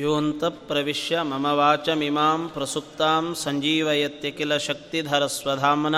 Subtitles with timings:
[0.00, 5.94] ಯೋಂತಃಪ್ರವಿಶ್ಯ ಮಮ ವಾಚಮಿಮಾಂ ಪ್ರಸುಪ್ತಾಂ ಸಂಜೀವಯತ್ಯ ಕಿಲ ಶಕ್ತಿಧರಸ್ವಧಾಮ್ನ.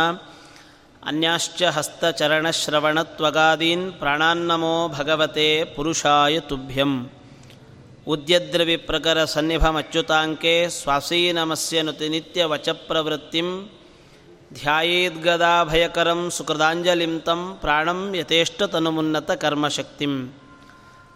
[1.05, 7.11] ಅನ್ಯಾಶ್ಚ ಹಸ್ತಚರಣಶ್ರವಣತ್ವಗಾದೀನ್ ಪ್ರಾಣಾನ್ನಮೋ ಭಗವತೆ ಪುರುಷಾಯ ತುಭ್ಯಂ.
[8.07, 13.71] ಉದ್ಯದ್ರವಿಪ್ರಕರಸನ್ನಿಭಮಚ್ಯುತಾಂಕೆ ಸ್ವಾಸೀನಮಸ್ಯ ನುತಿನಿತ್ಯವಚಪ್ರವೃತ್ತಿಂ
[14.55, 20.39] ಧ್ಯಾಯೇದ್ಗದಾಭಯಕರಂ ಸುಕೃದಾಂಜಲಿಂ ತಂ ಪ್ರಾಣಂ ಯಥೇಷ್ಟತನುಮುನ್ನತಕರ್ಮಶಕ್ತಿಂ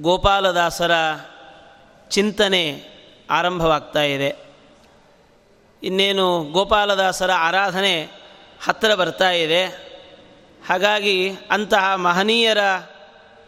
[0.00, 0.90] ಗೋಪಾಲದಾಸರ
[2.10, 2.84] ಚಿಂತನೆ
[3.30, 4.36] ಆರಂಭವಾಗ್ತಾ ಇದೆ.
[5.82, 8.08] ಇನ್ನೇನು ಗೋಪಾಲದಾಸರ ಆರಾಧನೆ
[8.64, 9.64] ಹತ್ತಿರ ಬರ್ತಾ ಇದೆ.
[10.68, 12.58] ಹಾಗಾಗಿ ಅಂತಹ ಮಹನೀಯರ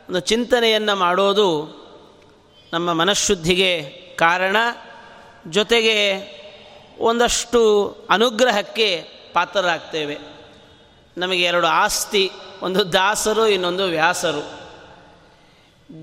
[0.08, 1.76] ಒಂದು ಚಿಂತನೆಯನ್ನು ಮಾಡೋದು
[2.72, 3.82] ನಮ್ಮ ಮನಃಶುದ್ಧಿಗೆ
[4.16, 4.56] ಕಾರಣ.
[5.50, 5.96] ಜೊತೆಗೆ
[6.98, 10.16] ಒಂದಷ್ಟು ಅನುಗ್ರಹಕ್ಕೆ ಪಾತ್ರರಾಗ್ತೇವೆ.
[11.18, 12.30] ನಮಗೆ ಎರಡು ಆಸ್ತಿ,
[12.62, 14.66] ಒಂದು ದಾಸರು, ಇನ್ನೊಂದು ವ್ಯಾಸರು.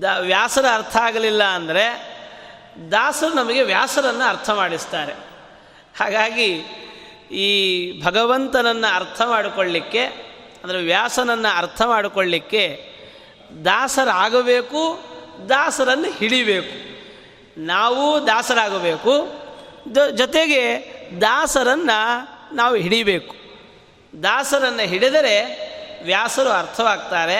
[0.02, 2.14] ದ, ವ್ಯಾಸರ ಅರ್ಥ ಆಗಲಿಲ್ಲ ಅಂದರೆ
[2.90, 5.12] ದಾಸರು ನಮಗೆ ವ್ಯಾಸರನ್ನು ಅರ್ಥ ಮಾಡಿಸ್ತಾರೆ.
[5.98, 6.54] ಹಾಗಾಗಿ
[7.30, 7.50] ಈ
[8.02, 10.04] ಭಗವಂತನನ್ನು ಅರ್ಥ ಮಾಡಿಕೊಳ್ಳಿಕ್ಕೆ,
[10.64, 12.94] ಅಂದರೆ ವ್ಯಾಸನನ್ನು ಅರ್ಥ ಮಾಡಿಕೊಳ್ಳಿಕ್ಕೆ
[13.64, 14.98] ದಾಸರಾಗಬೇಕು,
[15.48, 16.93] ದಾಸರನ್ನು ಹಿಡಿಬೇಕು.
[17.58, 19.26] ನಾವು ದಾಸರಾಗಬೇಕು.
[20.16, 23.34] ಜೊತೆಗೆ ದಾಸರನ್ನು ನಾವು ಹಿಡಿಬೇಕು.
[24.22, 25.64] ದಾಸರನ್ನು ಹಿಡಿದರೆ
[26.04, 27.38] ವ್ಯಾಸರು ಅರ್ಥವಾಗ್ತಾರೆ.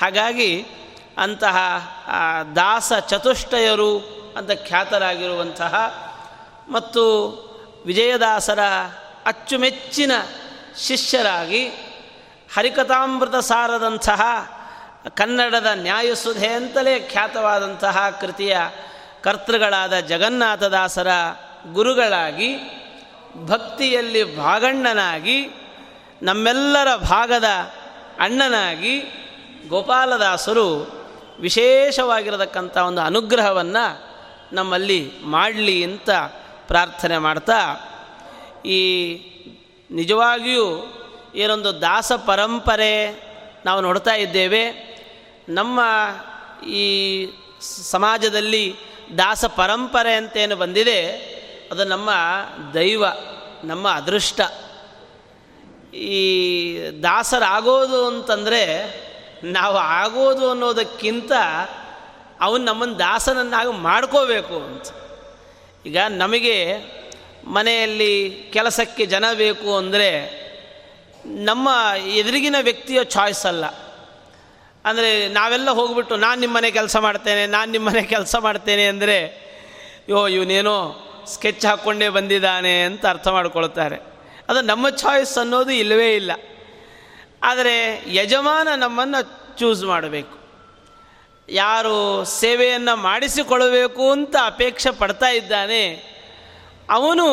[0.00, 0.66] ಹಾಗಾಗಿ
[1.18, 1.56] ಅಂತಹ
[2.56, 3.98] ದಾಸ ಚತುಷ್ಟಯರು
[4.36, 5.74] ಅಂತ ಖ್ಯಾತರಾಗಿರುವಂತಹ
[6.68, 7.04] ಮತ್ತು
[7.86, 8.58] ವಿಜಯದಾಸರ
[9.26, 10.12] ಅಚ್ಚುಮೆಚ್ಚಿನ
[10.78, 11.68] ಶಿಷ್ಯರಾಗಿ
[12.54, 14.20] ಹರಿಕಥಾಮೃತ ಸಾರದಂತಹ
[15.16, 18.58] ಕನ್ನಡದ ನ್ಯಾಯಸುಧೆ ಅಂತಲೇ ಖ್ಯಾತವಾದಂತಹ ಕೃತಿಯ
[19.22, 21.08] ಕರ್ತೃಗಳಾದ ಜಗನ್ನಾಥದಾಸರ
[21.72, 22.56] ಗುರುಗಳಾಗಿ,
[23.34, 25.48] ಭಕ್ತಿಯಲ್ಲಿ ಭಾಗಣ್ಣನಾಗಿ,
[26.22, 27.44] ನಮ್ಮೆಲ್ಲರ ಭಾಗದ
[28.20, 29.00] ಅಣ್ಣನಾಗಿ
[29.68, 30.68] ಗೋಪಾಲದಾಸರು
[31.40, 33.84] ವಿಶೇಷವಾಗಿರತಕ್ಕಂಥ ಒಂದು ಅನುಗ್ರಹವನ್ನು
[34.52, 36.10] ನಮ್ಮಲ್ಲಿ ಮಾಡಲಿ ಅಂತ
[36.66, 37.60] ಪ್ರಾರ್ಥನೆ ಮಾಡ್ತಾ,
[38.66, 38.80] ಈ
[39.90, 40.66] ನಿಜವಾಗಿಯೂ
[41.34, 42.92] ಏನೊಂದು ದಾಸ ಪರಂಪರೆ
[43.64, 44.64] ನಾವು ನೋಡ್ತಾ ಇದ್ದೇವೆ.
[45.48, 45.80] ನಮ್ಮ
[46.66, 46.86] ಈ
[47.90, 51.12] ಸಮಾಜದಲ್ಲಿ ದಾಸ ಪರಂಪರೆ ಅಂತೇನು ಬಂದಿದೆ,
[51.70, 52.10] ಅದು ನಮ್ಮ
[52.74, 53.04] ದೈವ,
[53.64, 54.40] ನಮ್ಮ ಅದೃಷ್ಟ.
[55.94, 58.94] ಈ ದಾಸರಾಗೋದು ಅಂತಂದರೆ,
[59.44, 61.32] ನಾವು ಆಗೋದು ಅನ್ನೋದಕ್ಕಿಂತ
[62.40, 64.86] ಅವನು ನಮ್ಮನ್ನು ದಾಸನನ್ನಾಗಿ ಮಾಡ್ಕೋಬೇಕು ಅಂತ.
[65.86, 66.78] ಈಗ ನಮಗೆ
[67.44, 70.40] ಮನೆಯಲ್ಲಿ ಕೆಲಸಕ್ಕೆ ಜನ ಬೇಕು ಅಂದರೆ,
[71.26, 71.68] ನಮ್ಮ
[72.06, 73.64] ಎದುರಿಗಿನ ವ್ಯಕ್ತಿಯ ಚಾಯ್ಸ್ ಅಲ್ಲ.
[74.84, 79.16] ಅಂದರೆ ನಾವೆಲ್ಲ ಹೋಗ್ಬಿಟ್ಟು, ನಾನು ನಿಮ್ಮನೆ ಕೆಲಸ ಮಾಡ್ತೇನೆ, ನಾನು ನಿಮ್ಮನೆ ಕೆಲಸ ಮಾಡ್ತೇನೆ ಅಂದರೆ,
[80.08, 80.76] ಯೋ, ಇವನೇನೋ
[81.26, 83.96] ಸ್ಕೆಚ್ ಹಾಕ್ಕೊಂಡೇ ಬಂದಿದ್ದಾನೆ ಅಂತ ಅರ್ಥ ಮಾಡ್ಕೊಳ್ತಾರೆ.
[84.48, 86.32] ಅದು ನಮ್ಮ ಚಾಯ್ಸ್ ಅನ್ನೋದು ಇಲ್ಲವೇ ಇಲ್ಲ.
[87.42, 87.74] ಆದರೆ
[88.12, 89.20] ಯಜಮಾನ ನಮ್ಮನ್ನು
[89.58, 90.34] ಚೂಸ್ ಮಾಡಬೇಕು.
[91.48, 95.82] ಯಾರು ಸೇವೆಯನ್ನು ಮಾಡಿಸಿಕೊಳ್ಳಬೇಕು ಅಂತ ಅಪೇಕ್ಷೆ ಪಡ್ತಾ ಇದ್ದಾನೆ,
[96.90, 97.26] ಅವನು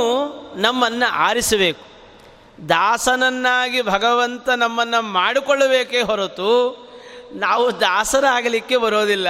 [0.55, 1.83] ನಮ್ಮನ್ನು ಆರಿಸಬೇಕು.
[2.69, 6.51] ದಾಸನನ್ನಾಗಿ ಭಗವಂತ ನಮ್ಮನ್ನು ಮಾಡಿಕೊಳ್ಳಬೇಕೇ ಹೊರತು
[7.31, 9.29] ನಾವು ದಾಸರಾಗಲಿಕ್ಕೆ ಬರೋದಿಲ್ಲ.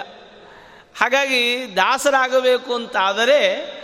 [1.00, 3.78] ಹಾಗಾಗಿ ದಾಸರಾಗಬೇಕು ಅಂತಾದರೆ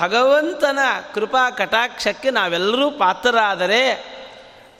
[0.00, 0.78] ಭಗವಂತನ
[1.14, 4.14] ಕೃಪಾ ಕಟಾಕ್ಷಕ್ಕೆ ನಾವೆಲ್ಲರೂ ಪಾತ್ರರಾದರೆ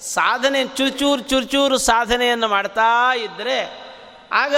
[0.01, 3.79] ಸಾಧನೆ ಚುರುಚೂರು ಚೂರು ಸಾಧನೆಯನ್ನು ಮಾಡ್ತಾ ಇದ್ದರೆ
[4.33, 4.57] ಆಗ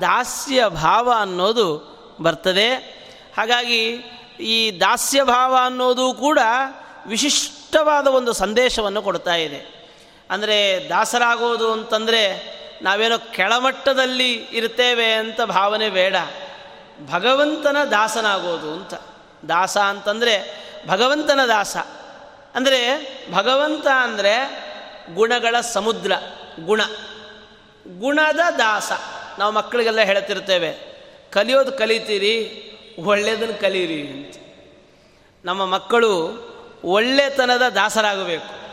[0.00, 2.74] ದಾಸ್ಯ ಭಾವ ಅನ್ನೋದು ಬರ್ತದೆ.
[3.36, 3.86] ಹಾಗಾಗಿ
[4.40, 6.38] ಈ ದಾಸ್ಯ ಭಾವ ಅನ್ನೋದು ಕೂಡ
[7.06, 9.76] ವಿಶಿಷ್ಟವಾದ ಒಂದು ಸಂದೇಶವನ್ನು ಕೊಡ್ತಾ ಇದೆ.
[10.30, 16.16] ಅಂದರೆ ದಾಸರಾಗೋದು ಅಂತಂದರೆ ನಾವೇನೋ ಕೆಳಮಟ್ಟದಲ್ಲಿ ಇರ್ತೇವೆ ಅಂತ ಭಾವನೆ ಬೇಡ.
[17.10, 18.94] ಭಗವಂತನ ದಾಸನಾಗೋದು ಅಂತ.
[19.48, 21.76] ದಾಸ ಅಂತಂದರೆ ಭಗವಂತನ ದಾಸ.
[22.54, 22.80] ಅಂದರೆ
[23.32, 24.66] ಭಗವಂತ ಅಂದರೆ
[25.14, 26.12] ಗುಣಗಳ ಸಮುದ್ರ,
[26.64, 26.80] ಗುಣ.
[27.98, 28.92] ಗುಣದ ದಾಸ.
[29.38, 30.72] ನಾವು ಮಕ್ಕಳಿಗೆಲ್ಲ ಹೇಳ್ತಿರ್ತೇವೆ,
[31.30, 32.62] ಕಲಿಯೋದು ಕಲಿತೀರಿ
[32.98, 34.36] ಒಳ್ಳೆಯದನ್ನು ಕಲೀರಿ ಅಂತ.
[35.44, 36.46] ನಮ್ಮ ಮಕ್ಕಳು
[36.84, 38.66] ಒಳ್ಳೆತನದ ದಾಸರಾಗಬೇಕು.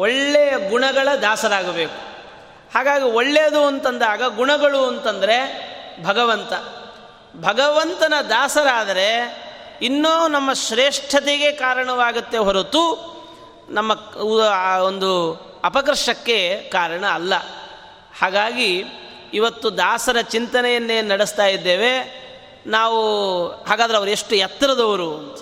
[0.00, 2.15] ಒಳ್ಳೆಯ ಗುಣಗಳ ದಾಸರಾಗಬೇಕು.
[2.74, 5.66] ಹಾಗಾಗಿ ಒಳ್ಳೆಯದು ಅಂತಂದಾಗ ಗುಣಗಳು ಅಂತಂದರೆ
[6.04, 6.52] ಭಗವಂತ.
[7.44, 9.36] ಭಗವಂತನ ದಾಸರಾದರೆ
[9.82, 13.16] ಇನ್ನೂ ನಮ್ಮ ಶ್ರೇಷ್ಠತೆಗೆ ಕಾರಣವಾಗುತ್ತೆ ಹೊರತು
[13.68, 13.92] ನಮ್ಮ
[14.82, 15.34] ಒಂದು
[15.64, 17.34] ಅಪಕರ್ಷಕ್ಕೆ ಕಾರಣ ಅಲ್ಲ.
[18.20, 18.84] ಹಾಗಾಗಿ
[19.34, 22.26] ಇವತ್ತು ದಾಸರ ಚಿಂತನೆಯನ್ನೇ ನಡೆಸ್ತಾ ಇದ್ದೇವೆ.
[22.66, 23.00] ನಾವು
[23.48, 25.38] ಹಾಗಾದರೆ ಅವರು ಎಷ್ಟು ಎತ್ತರದವರು ಅಂತ.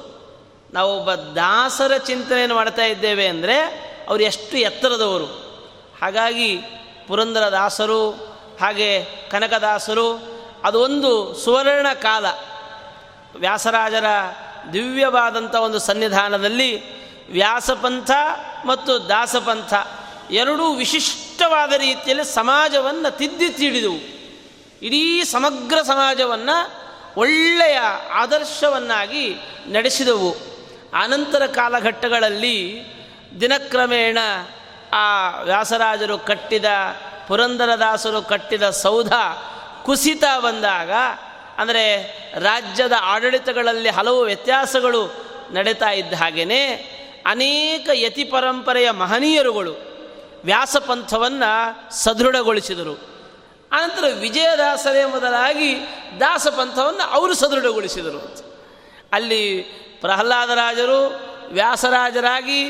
[0.74, 3.58] ನಾವು ಒಬ್ಬ ದಾಸರ ಚಿಂತನೆಯನ್ನು ಮಾಡ್ತಾ ಇದ್ದೇವೆ ಅಂದರೆ
[4.08, 5.26] ಅವರು ಎಷ್ಟು ಎತ್ತರದವರು.
[6.02, 6.60] ಹಾಗಾಗಿ
[7.08, 8.10] ಪುರಂದರ ದಾಸರು
[8.60, 10.34] ಹಾಗೆ ಕನಕದಾಸರು,
[10.64, 12.26] ಅದು ಒಂದು ಸುವರ್ಣ ಕಾಲ.
[13.38, 14.04] ವ್ಯಾಸರಾಜರ
[14.72, 18.10] ದಿವ್ಯವಾದಂಥ ಒಂದು ಸನ್ನಿಧಾನದಲ್ಲಿ ವ್ಯಾಸಪಂಥ
[18.66, 19.74] ಮತ್ತು ದಾಸಪಂಥ
[20.30, 24.14] ಎರಡೂ ವಿಶಿಷ್ಟವಾದ ರೀತಿಯಲ್ಲಿ ಸಮಾಜವನ್ನು ತಿದ್ದಿ ತಿಳಿದವು
[24.82, 26.84] ಇಡೀ ಸಮಗ್ರ ಸಮಾಜವನ್ನು
[27.16, 27.78] ಒಳ್ಳೆಯ
[28.12, 29.34] ಆದರ್ಶವನ್ನಾಗಿ
[29.66, 30.36] ನಡೆಸಿದವು.
[30.94, 32.84] ಆನಂತರ ಕಾಲಘಟ್ಟಗಳಲ್ಲಿ
[33.40, 34.18] ದಿನಕ್ರಮೇಣ
[34.94, 36.64] ಆ ವ್ಯಾಸರಾಜರು ಕಟ್ಟಿದ
[37.28, 39.12] ಪುರಂದರದಾಸರು ಕಟ್ಟಿದ ಸೌಧ
[39.82, 40.90] ಕುಸಿತ ಬಂದಾಗ,
[41.58, 41.84] ಅಂದರೆ
[42.40, 46.90] ರಾಜ್ಯದ ಆಡಳಿತಗಳಲ್ಲಿ ಹಲವು ವ್ಯತ್ಯಾಸಗಳು ನಡೀತಾ ಇದ್ದ ಹಾಗೆಯೇ
[47.26, 49.74] ಅನೇಕ ಯತಿ ಪರಂಪರೆಯ ಮಹನೀಯರುಗಳು
[50.44, 52.94] ವ್ಯಾಸಪಂಥವನ್ನು ಸದೃಢಗೊಳಿಸಿದರು.
[53.72, 55.76] ಅನಂತರ ವಿಜಯದಾಸರೇ ಮೊದಲಾಗಿ
[56.20, 58.20] ದಾಸಪಂಥವನ್ನು ಅವರು ಸದೃಢಗೊಳಿಸಿದರು.
[59.12, 59.62] ಅಲ್ಲಿ
[60.00, 61.00] ಪ್ರಹ್ಲಾದರಾಜರು
[61.52, 62.60] ವ್ಯಾಸರಾಜರಾಗಿ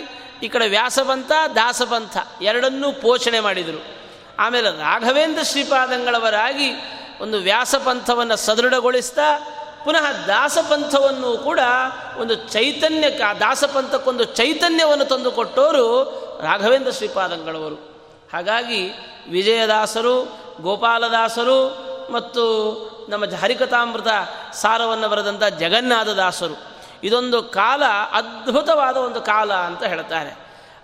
[0.42, 3.84] ಈ ಕಡೆ ವ್ಯಾಸಪಂಥ ದಾಸಪಂಥ ಎರಡನ್ನೂ ಪೋಷಣೆ ಮಾಡಿದರು.
[4.38, 6.70] ಆಮೇಲೆ ರಾಘವೇಂದ್ರ ಶ್ರೀಪಾದಂಗಳವರಾಗಿ
[7.20, 9.38] ಒಂದು ವ್ಯಾಸಪಂಥವನ್ನು ಸದೃಢಗೊಳಿಸ್ತಾ,
[9.84, 11.60] ಪುನಃ ದಾಸಪಂಥವನ್ನು ಕೂಡ
[12.18, 16.02] ಒಂದು ಚೈತನ್ಯ ಆ ದಾಸಪಂಥಕ್ಕೊಂದು ಚೈತನ್ಯವನ್ನು ತಂದುಕೊಟ್ಟವರು
[16.42, 17.74] ರಾಘವೇಂದ್ರ ಶ್ರೀಪಾದಂಗಳವರು.
[18.32, 18.90] ಹಾಗಾಗಿ
[19.30, 22.44] ವಿಜಯದಾಸರು, ಗೋಪಾಲದಾಸರು ಮತ್ತು
[23.08, 24.08] ನಮ್ಮ ಹರಿಕಥಾಮೃತ
[24.52, 26.73] ಸಾರವನ್ನು ಬರೆದಂಥ ಜಗನ್ನಾಥದಾಸರು
[27.04, 30.36] ಇದೊಂದು ಕಾಲ, ಅದ್ಭುತವಾದ ಒಂದು ಕಾಲ ಅಂತ ಹೇಳ್ತಾರೆ.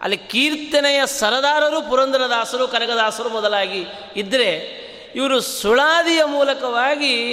[0.03, 3.87] ಅಲ್ಲಿ ಕೀರ್ತನೆಯ ಸರದಾರರು ಪುರಂದರದಾಸರು, ಕನಕದಾಸರು ಮೊದಲಾಗಿ
[4.17, 4.81] ಇದ್ದರೆ
[5.15, 7.33] ಇವರು ಸುಳಾದಿಯ ಮೂಲಕವಾಗಿ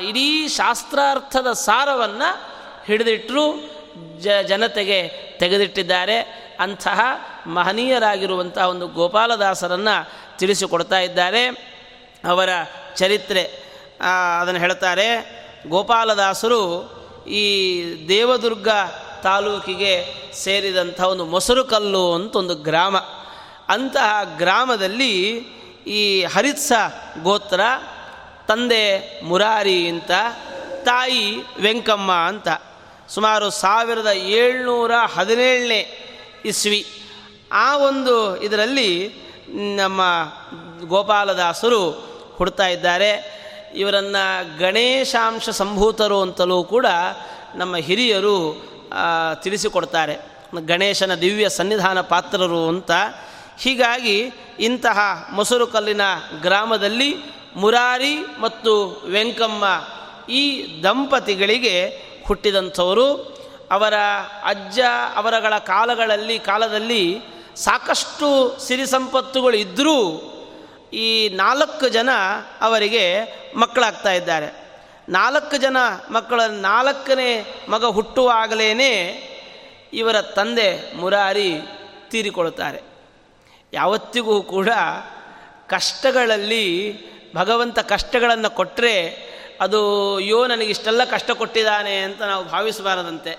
[0.00, 2.42] ಇಡೀ ಶಾಸ್ತ್ರಾರ್ಥದ ಸಾರವನ್ನು
[2.86, 3.76] ಹಿಡಿದಿಟ್ಟರು
[4.20, 5.08] ಜ, ಜನತೆಗೆ
[5.38, 6.20] ತೆಗೆದಿಟ್ಟಿದ್ದಾರೆ.
[6.60, 7.00] ಅಂತಹ
[7.46, 11.46] ಮಹನೀಯರಾಗಿರುವಂತಹ ಒಂದು ಗೋಪಾಲದಾಸರನ್ನು ತಿಳಿಸಿಕೊಡ್ತಾ ಇದ್ದಾರೆ.
[12.28, 12.48] ಅವರ
[12.96, 13.42] ಚರಿತ್ರೆ
[14.40, 15.08] ಅದನ್ನು ಹೇಳ್ತಾರೆ.
[15.68, 16.62] ಗೋಪಾಲದಾಸರು
[17.28, 18.68] ಈ ದೇವದುರ್ಗ
[19.22, 22.96] ತಾಲೂಕಿಗೆ ಸೇರಿದಂಥ ಒಂದು ಮೊಸರು ಕಲ್ಲು ಅಂತ ಒಂದು ಗ್ರಾಮ.
[23.68, 25.22] ಅಂತಹ ಗ್ರಾಮದಲ್ಲಿ
[25.86, 26.72] ಈ ಹರಿತ್ಸ
[27.22, 27.60] ಗೋತ್ರ,
[28.48, 30.10] ತಂದೆ ಮುರಾರಿ ಅಂತ,
[30.84, 32.48] ತಾಯಿ ವೆಂಕಮ್ಮ ಅಂತ,
[33.08, 36.02] ಸುಮಾರು ಸಾವಿರದ ಏಳ್ನೂರ ಹದಿನೇಳನೇ
[36.44, 36.86] ಇಸ್ವಿ.
[37.52, 39.14] ಆ ಒಂದು ಇದರಲ್ಲಿ
[39.76, 40.00] ನಮ್ಮ
[40.86, 41.90] ಗೋಪಾಲದಾಸರು
[42.36, 43.36] ಹುಡ್ತಾ ಇದ್ದಾರೆ.
[43.74, 46.86] ಇವರನ್ನು ಗಣೇಶಾಂಶ ಸಂಭೂತರು ಅಂತಲೂ ಕೂಡ
[47.54, 48.62] ನಮ್ಮ ಹಿರಿಯರು
[49.42, 50.18] ತಿಳಿಸಿಕೊಡ್ತಾರೆ.
[50.66, 52.90] ಗಣೇಶನ ದಿವ್ಯ ಸನ್ನಿಧಾನ ಪಾತ್ರರು ಅಂತ.
[53.58, 54.30] ಹೀಗಾಗಿ
[54.60, 54.98] ಇಂತಹ
[55.32, 56.00] ಮೊಸರು ಕಲ್ಲಿನ
[56.40, 57.16] ಗ್ರಾಮದಲ್ಲಿ
[57.56, 59.64] ಮುರಾರಿ ಮತ್ತು ವೆಂಕಮ್ಮ
[60.30, 63.36] ಈ ದಂಪತಿಗಳಿಗೆ ಹುಟ್ಟಿದಂಥವರು.
[63.70, 63.94] ಅವರ
[64.44, 64.80] ಅಜ್ಜ
[65.16, 67.20] ಅವರಗಳ ಕಾಲಗಳಲ್ಲಿ, ಕಾಲದಲ್ಲಿ
[67.56, 70.32] ಸಾಕಷ್ಟು ಸಿರಿ ಸಂಪತ್ತುಗಳು ಇದ್ದರೂ
[70.92, 72.08] ಈ ನಾಲ್ಕು ಜನ
[72.60, 73.22] ಅವರಿಗೆ
[73.56, 74.66] ಮಕ್ಕಳಾಗ್ತಾ ಇದ್ದಾರೆ.
[75.08, 75.76] ನಾಲ್ಕು ಜನ
[76.10, 78.92] ಮಕ್ಕಳ ನಾಲ್ಕನೇ ಮಗ ಹುಟ್ಟುವಾಗಲೇ
[79.92, 81.54] ಇವರ ತಂದೆ ಮುರಾರಿ
[82.10, 82.82] ತೀರಿಕೊಳ್ತಾರೆ
[83.72, 84.68] ಯಾವತ್ತಿಗೂ ಕೂಡ
[85.66, 86.96] ಕಷ್ಟಗಳಲ್ಲಿ
[87.34, 89.26] ಭಗವಂತ ಕಷ್ಟಗಳನ್ನು ಕೊಟ್ಟರೆ
[89.60, 93.38] ಅದು ಅಯ್ಯೋ ನನಗಿಷ್ಟೆಲ್ಲ ಕಷ್ಟ ಕೊಟ್ಟಿದ್ದಾನೆ ಅಂತ ನಾವು ಭಾವಿಸಬಾರದಂತೆ.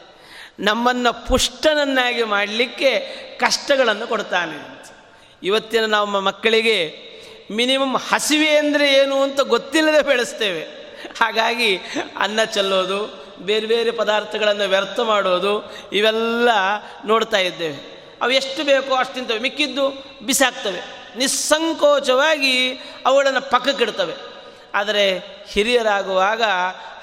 [0.60, 3.00] ನಮ್ಮನ್ನು ಪುಷ್ಟನನ್ನಾಗಿ ಮಾಡಲಿಕ್ಕೆ
[3.40, 4.86] ಕಷ್ಟಗಳನ್ನು ಕೊಡ್ತಾನೆ
[5.44, 7.07] ಇವತ್ತಿನ ನಮ್ಮ ಮಕ್ಕಳಿಗೆ
[7.52, 10.62] ಮಿನಿಮಮ್ ಹಸಿವೆ ಅಂದರೆ ಏನು ಅಂತ ಗೊತ್ತಿಲ್ಲದೆ ಬೆಳೆಸ್ತೇವೆ.
[11.20, 11.78] ಹಾಗಾಗಿ
[12.18, 16.50] ಅನ್ನ ಚೆಲ್ಲೋದು, ಬೇರೆ ಬೇರೆ ಪದಾರ್ಥಗಳನ್ನು ವ್ಯರ್ಥ ಮಾಡೋದು, ಇವೆಲ್ಲ
[17.06, 17.98] ನೋಡ್ತಾ ಇದ್ದೇವೆ.
[18.22, 19.40] ಅವು ಎಷ್ಟು ಬೇಕೋ ಅಷ್ಟು ತಿಂತವೆ.
[19.40, 20.98] ಮಿಕ್ಕಿದ್ದು ಬಿಸಾಕ್ತವೆ.
[21.18, 22.74] ನಿಸ್ಸಂಕೋಚವಾಗಿ
[23.06, 24.14] ಅವುಗಳನ್ನು ಪಕ್ಕಕ್ಕಿಡ್ತವೆ
[24.74, 26.42] ಆದರೆ ಹಿರಿಯರಾಗುವಾಗ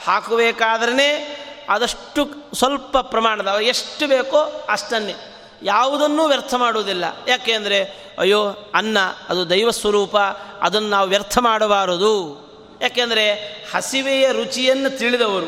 [0.05, 5.34] ಹಾಕಬೇಕಾದ್ರೆ ಆದಷ್ಟು ಸ್ವಲ್ಪ ಪ್ರಮಾಣದ ಎಷ್ಟು ಬೇಕೋ ಅಷ್ಟನ್ನೇ.
[5.63, 7.05] ಯಾವುದನ್ನೂ ವ್ಯರ್ಥ ಮಾಡುವುದಿಲ್ಲ.
[7.29, 10.17] ಯಾಕೆಂದರೆ ಅಯ್ಯೋ, ಅನ್ನ, ಅದು ದೈವ ಸ್ವರೂಪ,
[10.61, 12.45] ಅದನ್ನು ನಾವು ವ್ಯರ್ಥ ಮಾಡಬಾರದು.
[12.83, 13.35] ಯಾಕೆಂದರೆ
[13.75, 15.47] ಹಸಿವೆಯ ರುಚಿಯನ್ನು ತಿಳಿದವರು.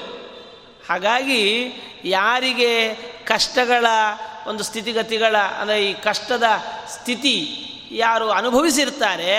[0.90, 1.72] ಹಾಗಾಗಿ,
[2.04, 2.94] ಯಾರಿಗೆ
[3.24, 3.86] ಕಷ್ಟಗಳ
[4.46, 6.42] ಒಂದು ಸ್ಥಿತಿಗತಿಗಳ, ಅಂದರೆ ಈ ಕಷ್ಟದ
[6.88, 9.36] ಸ್ಥಿತಿ ಯಾರು ಅನುಭವಿಸಿರ್ತಾರೆ,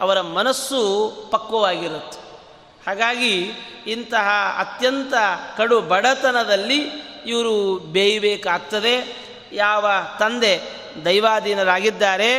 [0.00, 2.40] ಅವರ ಮನಸ್ಸು ಪಕ್ವವಾಗಿರುತ್ತೆ.
[2.86, 3.52] ಹಾಗಾಗಿ,
[3.86, 5.14] ಇಂತಹ ಅತ್ಯಂತ
[5.56, 9.27] ಕಡು ಬಡತನದಲ್ಲಿ ಇವರು ಬೇಯಬೇಕಾಗ್ತದೆ.
[9.52, 10.60] ಯಾವ ತಂದೆ
[11.04, 12.38] ದೈವಾಧೀನರಾಗಿದ್ದಾರೆ.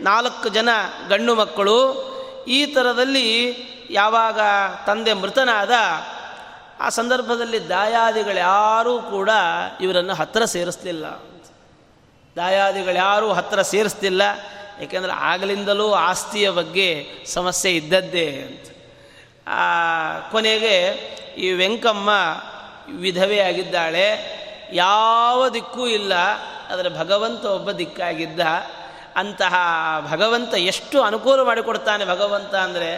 [0.00, 0.68] ನಾಲ್ಕು ಜನ
[1.08, 2.08] ಗಂಡು ಮಕ್ಕಳು.
[2.48, 3.56] ಈ ಥರದಲ್ಲಿ
[3.90, 4.40] ಯಾವಾಗ
[4.86, 5.70] ತಂದೆ ಮೃತನಾದ,
[6.80, 9.30] ಆ ಸಂದರ್ಭದಲ್ಲಿ ದಾಯಾದಿಗಳು ಯಾರೂ ಕೂಡ
[9.80, 11.04] ಇವರನ್ನು ಹತ್ತಿರ ಸೇರಿಸ್ತಿಲ್ಲ
[12.36, 14.22] ದಾಯಾದಿಗಳು ಯಾರೂ ಹತ್ತಿರ ಸೇರಿಸ್ತಿಲ್ಲ.
[14.80, 18.70] ಏಕೆಂದರೆ ಆಗಲಿಂದಲೂ ಆಸ್ತಿಯ ಬಗ್ಗೆ ಸಮಸ್ಯೆ ಇದ್ದದ್ದೇ ಅಂತ.
[20.30, 20.84] ಕೊನೆಗೆ
[21.38, 22.10] ಈ ವೆಂಕಮ್ಮ
[22.96, 24.37] ವಿಧವೆ ಆಗಿದ್ದಾಳೆ
[24.72, 26.12] ಯಾವ ದಿಕ್ಕೂ ಇಲ್ಲ,
[26.70, 28.40] ಆದರೆ ಭಗವಂತ ಒಬ್ಬ ದಿಕ್ಕಾಗಿದ್ದ.
[29.16, 29.54] ಅಂತಹ
[30.10, 32.90] ಭಗವಂತ ಎಷ್ಟು ಅನುಕೂಲ ಮಾಡಿಕೊಡ್ತಾನೆ ಭಗವಂತ ಅಂದರೆ,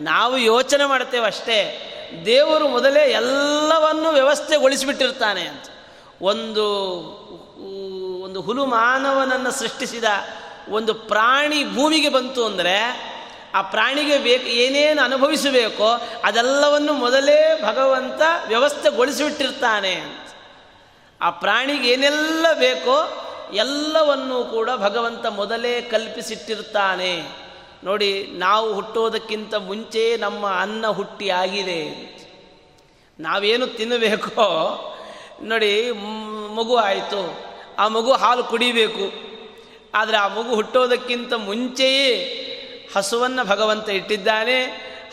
[0.00, 1.90] ನಾವು ಯೋಚನೆ ಮಾಡ್ತೇವೆ ಅಷ್ಟೇ,
[2.26, 5.64] ದೇವರು ಮೊದಲೇ ಎಲ್ಲವನ್ನು ವ್ಯವಸ್ಥೆಗೊಳಿಸಿಬಿಟ್ಟಿರ್ತಾನೆ ಅಂತ.
[6.20, 6.66] ಒಂದು
[8.24, 10.04] ಒಂದು ಹುಲು ಮಾನವನನ್ನು ಸೃಷ್ಟಿಸಿದ
[10.68, 12.76] ಒಂದು ಪ್ರಾಣಿ ಭೂಮಿಗೆ ಬಂತು ಅಂದರೆ,
[13.54, 15.88] ಆ ಪ್ರಾಣಿಗೆ ಬೇಕು, ಏನೇನು ಅನುಭವಿಸಬೇಕೋ
[16.24, 20.23] ಅದೆಲ್ಲವನ್ನು ಮೊದಲೇ ಭಗವಂತ ವ್ಯವಸ್ಥೆಗೊಳಿಸಿಬಿಟ್ಟಿರ್ತಾನೆ
[21.24, 23.20] ಆ ಪ್ರಾಣಿಗೆ ಏನೆಲ್ಲ ಬೇಕೋ
[23.54, 27.22] ಎಲ್ಲವನ್ನೂ ಕೂಡ ಭಗವಂತ ಮೊದಲೇ ಕಲ್ಪಿಸಿಟ್ಟಿರ್ತಾನೆ.
[27.84, 32.14] ನೋಡಿ, ನಾವು ಹುಟ್ಟೋದಕ್ಕಿಂತ ಮುಂಚೆ ನಮ್ಮ ಅನ್ನ ಹುಟ್ಟಿ ಆಗಿದೆ.
[33.20, 34.46] ನಾವೇನು ತಿನ್ನಬೇಕೋ?
[35.42, 35.92] ನೋಡಿ
[36.54, 37.38] ಮಗು ಆಯಿತು.
[37.78, 39.12] ಆ ಮಗು ಹಾಲು ಕುಡಿಬೇಕು.
[39.94, 42.40] ಆದರೆ ಆ ಮಗು ಹುಟ್ಟೋದಕ್ಕಿಂತ ಮುಂಚೆಯೇ
[42.96, 44.64] ಹಸುವನ್ನು ಭಗವಂತ ಇಟ್ಟಿದ್ದಾನೆ.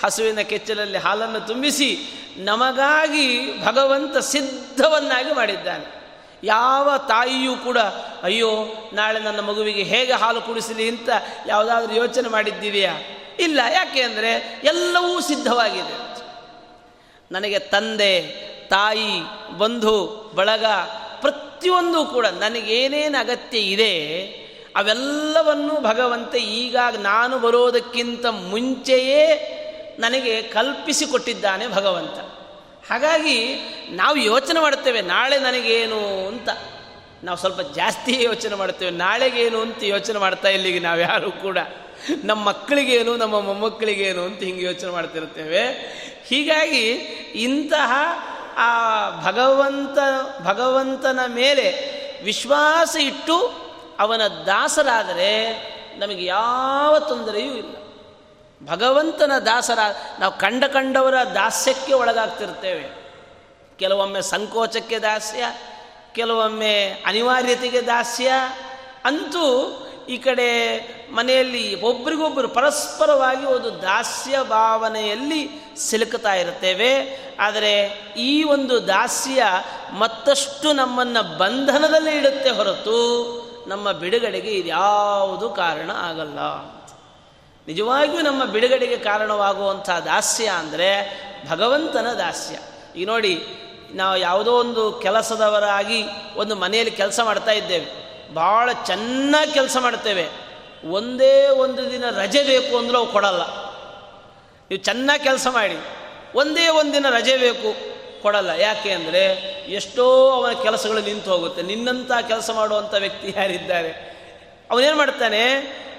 [0.03, 1.99] ಹಸುವಿನ ಕೆಚ್ಚಲಲ್ಲಿ ಹಾಲನ್ನು ತುಂಬಿಸಿ
[2.37, 6.00] ನಮಗಾಗಿ ಭಗವಂತ ಸಿದ್ಧವನ್ನಾಗಿ ಮಾಡಿದ್ದಾನೆ.
[6.43, 7.77] ಯಾವ ತಾಯಿಯೂ ಕೂಡ,
[8.23, 8.49] ಅಯ್ಯೋ,
[8.93, 10.89] ನಾಳೆ ನನ್ನ ಮಗುವಿಗೆ ಹೇಗೆ ಹಾಲು ಕುಡಿಸಲಿ?
[10.89, 11.09] ಅಂತ
[11.47, 12.97] ಯಾವುದಾದ್ರೂ ಯೋಚನೆ ಮಾಡಿದ್ದೀವಿಯಾ?
[13.39, 13.59] ಇಲ್ಲ.
[13.73, 16.11] ಯಾಕೆ ಅಂದರೆ ಎಲ್ಲವೂ ಸಿದ್ಧವಾಗಿದೆ.
[17.31, 18.21] ನನಗೆ ತಂದೆ,
[18.67, 19.21] ತಾಯಿ,
[19.57, 20.65] ಬಂಧು, ಬಳಗ
[21.21, 24.21] ಪ್ರತಿಯೊಂದು ಕೂಡ ನನಗೇನೇನು ಅಗತ್ಯ ಇದೆ,
[24.75, 29.57] ಅವೆಲ್ಲವನ್ನೂ ಭಗವಂತ ಈಗ ನಾನು ಬರೋದಕ್ಕಿಂತ ಮುಂಚೆಯೇ
[29.99, 32.40] ನನಗೆ ಕಲ್ಪಿಸಿಕೊಟ್ಟಿದ್ದಾನೆ ಭಗವಂತ.
[32.89, 33.59] ಹಾಗಾಗಿ
[33.89, 36.49] ನಾವು ಯೋಚನೆ ಮಾಡ್ತೇವೆ ನಾಳೆ ನನಗೇನು ಅಂತ.
[37.23, 41.57] ನಾವು ಸ್ವಲ್ಪ ಜಾಸ್ತಿ ಯೋಚನೆ ಮಾಡ್ತೇವೆ ನಾಳೆಗೇನು ಅಂತ ಯೋಚನೆ ಮಾಡ್ತಾ ಇಲ್ಲಿಗೆ ನಾವು ಯಾರು ಕೂಡ.
[42.23, 45.67] ನಮ್ಮ ಮಕ್ಕಳಿಗೇನು, ನಮ್ಮ ಮೊಮ್ಮಕ್ಕಳಿಗೇನು ಅಂತ ಹಿಂಗೆ ಯೋಚನೆ ಮಾಡ್ತಿರ್ತೇವೆ
[46.27, 46.89] ಹೀಗಾಗಿ
[47.35, 47.91] ಇಂತಹ
[48.57, 49.97] ಆ ಭಗವಂತ,
[50.43, 51.67] ಭಗವಂತನ ಮೇಲೆ
[52.23, 53.61] ವಿಶ್ವಾಸ ಇಟ್ಟು
[53.99, 55.31] ಅವನ ದಾಸರಾದರೆ
[55.97, 57.75] ನಮಗೆ ಯಾವ ತೊಂದರೆಯೂ ಇಲ್ಲ.
[58.65, 59.79] ಭಗವಂತನ ದಾಸರ,
[60.19, 63.01] ನಾವು ಕಂಡ ಕಂಡವರ ದಾಸ್ಯಕ್ಕೆ ಒಳಗಾಗ್ತಿರ್ತೇವೆ.
[63.79, 65.45] ಕೆಲವೊಮ್ಮೆ ಸಂಕೋಚಕ್ಕೆ ದಾಸ್ಯ,
[66.11, 68.31] ಕೆಲವೊಮ್ಮೆ ಅನಿವಾರ್ಯತೆಗೆ ದಾಸ್ಯ.
[69.05, 69.45] ಅಂತೂ
[70.09, 70.49] ಈ ಕಡೆ
[71.13, 76.91] ಮನೆಯಲ್ಲಿ ಒಬ್ರಿಗೊಬ್ಬರು ಪರಸ್ಪರವಾಗಿ ಒಂದು ದಾಸ್ಯ ಭಾವನೆಯಲ್ಲಿ ಸಿಲುಕುತ್ತಾ ಇರ್ತೇವೆ
[77.39, 77.85] ಆದರೆ
[78.17, 79.43] ಈ ಒಂದು ದಾಸ್ಯ
[79.91, 82.97] ಮತ್ತಷ್ಟು ನಮ್ಮನ್ನು ಬಂಧನದಲ್ಲಿ ಇಡುತ್ತೆ ಹೊರತು
[83.67, 86.39] ನಮ್ಮ ಬಿಡುಗಡೆಗೆ ಇದ್ಯಾವುದು ಕಾರಣ ಆಗಲ್ಲ.
[87.71, 90.89] ನಿಜವಾಗಿಯೂ ನಮ್ಮ ಬಿಡುಗಡೆಗೆ ಕಾರಣವಾಗುವಂಥ ದಾಸ್ಯ ಅಂದರೆ
[91.49, 92.55] ಭಗವಂತನ ದಾಸ್ಯ.
[92.95, 93.33] ಈಗ ನೋಡಿ,
[93.93, 95.99] ನಾವು ಯಾವುದೋ ಒಂದು ಕೆಲಸದವರಾಗಿ
[96.35, 97.87] ಒಂದು ಮನೆಯಲ್ಲಿ ಕೆಲಸ ಮಾಡ್ತಾ ಇದ್ದೇವೆ.
[98.33, 100.25] ಭಾಳ ಚೆನ್ನಾಗಿ ಕೆಲಸ ಮಾಡ್ತೇವೆ.
[100.97, 103.43] ಒಂದೇ ಒಂದು ದಿನ ರಜೆ ಬೇಕು ಅಂದರೂ ಅವು ಕೊಡಲ್ಲ.
[104.69, 105.77] ನೀವು ಚೆನ್ನಾಗಿ ಕೆಲಸ ಮಾಡಿ,
[106.35, 107.69] ಒಂದೇ ಒಂದು ದಿನ ರಜೆ ಬೇಕು,
[108.21, 108.51] ಕೊಡಲ್ಲ.
[108.59, 109.23] ಯಾಕೆ ಅಂದರೆ,
[109.71, 111.61] ಎಷ್ಟೋ ಅವನ ಕೆಲಸಗಳು ನಿಂತು ಹೋಗುತ್ತೆ.
[111.61, 113.91] ನಿನ್ನಂಥ ಕೆಲಸ ಮಾಡುವಂಥ ವ್ಯಕ್ತಿ ಯಾರಿದ್ದಾರೆ?
[114.71, 115.43] ಅವನೇನು ಮಾಡ್ತಾನೆ?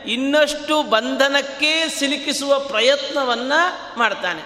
[0.06, 4.42] ಇನ್ನಷ್ಟು ಬಂಧನಕ್ಕೆ ಸಿಲುಕಿಸುವ ಪ್ರಯತ್ನವನ್ನು ಮಾಡ್ತಾನೆ.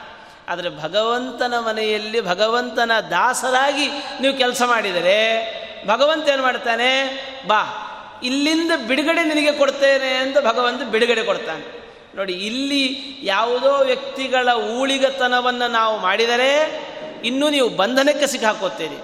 [0.49, 3.87] ಆದರೆ ಭಗವಂತನ ಮನೆಯಲ್ಲಿ ಭಗವಂತನ ದಾಸರಾಗಿ
[4.21, 5.19] ನೀವು ಕೆಲಸ ಮಾಡಿದರೆ
[5.87, 6.91] ಭಗವಂತ ಏನು ಮಾಡ್ತಾನೆ?
[7.47, 7.63] ಬಾ,
[8.23, 11.87] ಇಲ್ಲಿಂದ ಬಿಡುಗಡೆ ನಿನಗೆ ಕೊಡ್ತೇನೆ ಅಂತ ಭಗವಂತ ಬಿಡುಗಡೆ ಕೊಡ್ತಾನೆ.
[12.17, 16.81] ನೋಡಿ, ಇಲ್ಲಿ ಯಾವುದೋ ವ್ಯಕ್ತಿಗಳ ಊಳಿಗತನವನ್ನು ನಾವು ಮಾಡಿದರೆ
[17.25, 18.99] ಇನ್ನೂ ನೀವು ಬಂಧನಕ್ಕೆ ಸಿಕ್ಕಾಕೋತೀರಿ.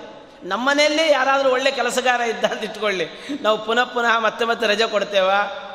[0.49, 3.07] ನಮ್ಮನೆಯಲ್ಲೇ ಯಾರಾದರೂ ಒಳ್ಳೆ ಕೆಲಸಗಾರ ಇದ್ದ ಅಂತ ಇಟ್ಕೊಳ್ಳಿ.
[3.43, 5.69] ನಾವು ಪುನಃ ಪುನಃ ಮತ್ತೆ ಮತ್ತೆ ರಜೆ ಕೊಡ್ತೇವಾ?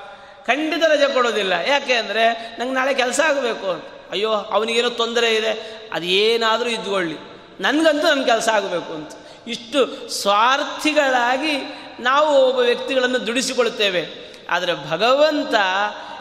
[0.47, 1.53] ಖಂಡಿತ ರಜೆ ಕೊಡೋದಿಲ್ಲ.
[1.67, 3.83] ಯಾಕೆ ಅಂದರೆ ನಂಗೆ ನಾಳೆ ಕೆಲಸ ಆಗಬೇಕು ಅಂತ.
[4.11, 5.81] ಅಯ್ಯೋ, ಅವನಿಗೇನೋ ತೊಂದರೆ ಇದೆ.
[5.93, 7.15] ಅದು ಏನಾದರೂ ಇದ್ಕೊಳ್ಳಿ.
[7.61, 9.11] ನನಗಂತೂ ನನ್ನ ಕೆಲಸ ಆಗಬೇಕು ಅಂತ.
[9.47, 11.57] ಇಷ್ಟು ಸ್ವಾರ್ಥಿಗಳಾಗಿ
[11.99, 14.33] ನಾವು ಒಬ್ಬ ವ್ಯಕ್ತಿಗಳನ್ನು ದುಡಿಸಿಕೊಳ್ತೇವೆ.
[14.49, 15.53] ಆದರೆ ಭಗವಂತ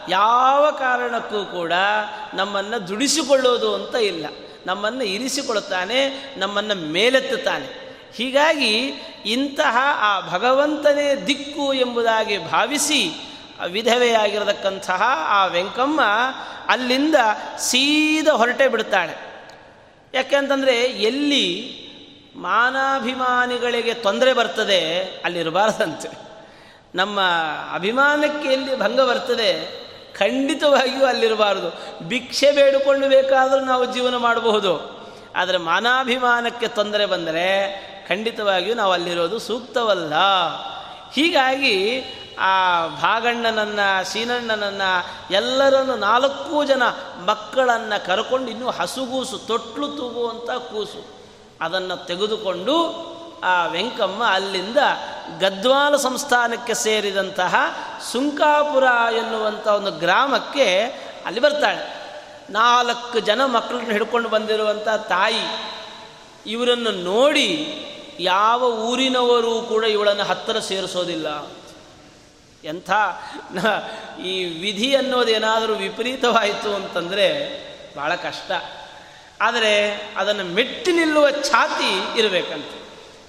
[0.09, 1.73] ಯಾವ ಕಾರಣಕ್ಕೂ ಕೂಡ
[2.33, 4.25] ನಮ್ಮನ್ನು ದುಡಿಸಿಕೊಳ್ಳೋದು ಅಂತ ಇಲ್ಲ.
[4.65, 7.87] ನಮ್ಮನ್ನು ಇರಿಸಿಕೊಳ್ಳುತ್ತಾನೆ ನಮ್ಮನ್ನು ಮೇಲೆತ್ತುತ್ತಾನೆ.
[8.15, 8.91] ಹೀಗಾಗಿ
[9.25, 13.26] ಇಂತಹ ಆ ಭಗವಂತನೇ ದಿಕ್ಕು ಎಂಬುದಾಗಿ ಭಾವಿಸಿ
[13.65, 16.01] ವಿಧವೆಯಾಗಿರತಕ್ಕಂತಹ ಆ ವೆಂಕಮ್ಮ
[16.67, 17.15] ಅಲ್ಲಿಂದ
[17.57, 19.27] ಸೀದ ಹೊರಟೆ ಬಿಡ್ತಾಳೆ.
[20.13, 21.77] ಯಾಕೆಂತಂದರೆ ಎಲ್ಲಿ
[22.35, 26.09] ಮಾನಾಭಿಮಾನಿಗಳಿಗೆ ತೊಂದರೆ ಬರ್ತದೆ ಅಲ್ಲಿರಬಾರ್ದಂತೆ
[26.95, 27.19] ನಮ್ಮ
[27.73, 29.79] ಅಭಿಮಾನಕ್ಕೆ ಎಲ್ಲಿ ಭಂಗ ಬರ್ತದೆ
[30.13, 34.97] ಖಂಡಿತವಾಗಿಯೂ ಅಲ್ಲಿರಬಾರದು ಭಿಕ್ಷೆ ಬೇಡಿಕೊಂಡು ಬೇಕಾದರೂ ನಾವು ಜೀವನ ಮಾಡಬಹುದು.
[35.35, 37.47] ಆದರೆ ಮಾನಾಭಿಮಾನಕ್ಕೆ ತೊಂದರೆ ಬಂದರೆ
[38.09, 40.13] ಖಂಡಿತವಾಗಿಯೂ ನಾವು ಅಲ್ಲಿರೋದು ಸೂಕ್ತವಲ್ಲ.
[41.13, 42.03] ಹೀಗಾಗಿ
[42.39, 44.89] ಆ ಭಾಗಣ್ಣನನ್ನು, ಸೀನಣ್ಣನನ್ನು
[45.33, 46.83] ಎಲ್ಲರನ್ನು ನಾಲ್ಕು ಜನ
[47.25, 51.05] ಮಕ್ಕಳನ್ನು ಕರ್ಕೊಂಡು ಇನ್ನೂ ಹಸುಗೂಸು, ತೊಟ್ಲು ತೂಗುವಂಥ ಕೂಸು.
[51.61, 52.75] ಅದನ್ನು ತೆಗೆದುಕೊಂಡು
[53.43, 54.77] ಆ ವೆಂಕಮ್ಮ ಅಲ್ಲಿಂದ
[55.39, 57.55] ಗದ್ವಾಲ ಸಂಸ್ಥಾನಕ್ಕೆ ಸೇರಿದಂತಹ
[58.11, 58.83] ಸುಂಕಾಪುರ
[59.15, 60.81] ಎನ್ನುವಂಥ ಒಂದು ಗ್ರಾಮಕ್ಕೆ
[61.25, 61.97] ಅಲ್ಲಿ ಬರ್ತಾಳೆ.
[62.49, 65.45] ನಾಲ್ಕು ಜನ ಮಕ್ಕಳನ್ನ ಹಿಡ್ಕೊಂಡು ಬಂದಿರುವಂಥ ತಾಯಿ,
[66.47, 67.49] ಇವರನ್ನು ನೋಡಿ
[68.19, 71.27] ಯಾವ ಊರಿನವರು ಕೂಡ ಇವಳನ್ನು ಹತ್ತಿರ ಸೇರಿಸೋದಿಲ್ಲ.
[72.67, 72.91] ಎಂಥ
[74.23, 77.27] ಈ ವಿಧಿ ಅನ್ನೋದೇನಾದರೂ ವಿಪರೀತವಾಯಿತು ಅಂತಂದರೆ
[77.95, 78.51] ಭಾಳ ಕಷ್ಟ.
[79.41, 82.71] ಆದರೆ ಅದನ್ನು ಮೆಟ್ಟಿ ನಿಲ್ಲುವ ಛಾತಿ ಇರಬೇಕಂತ.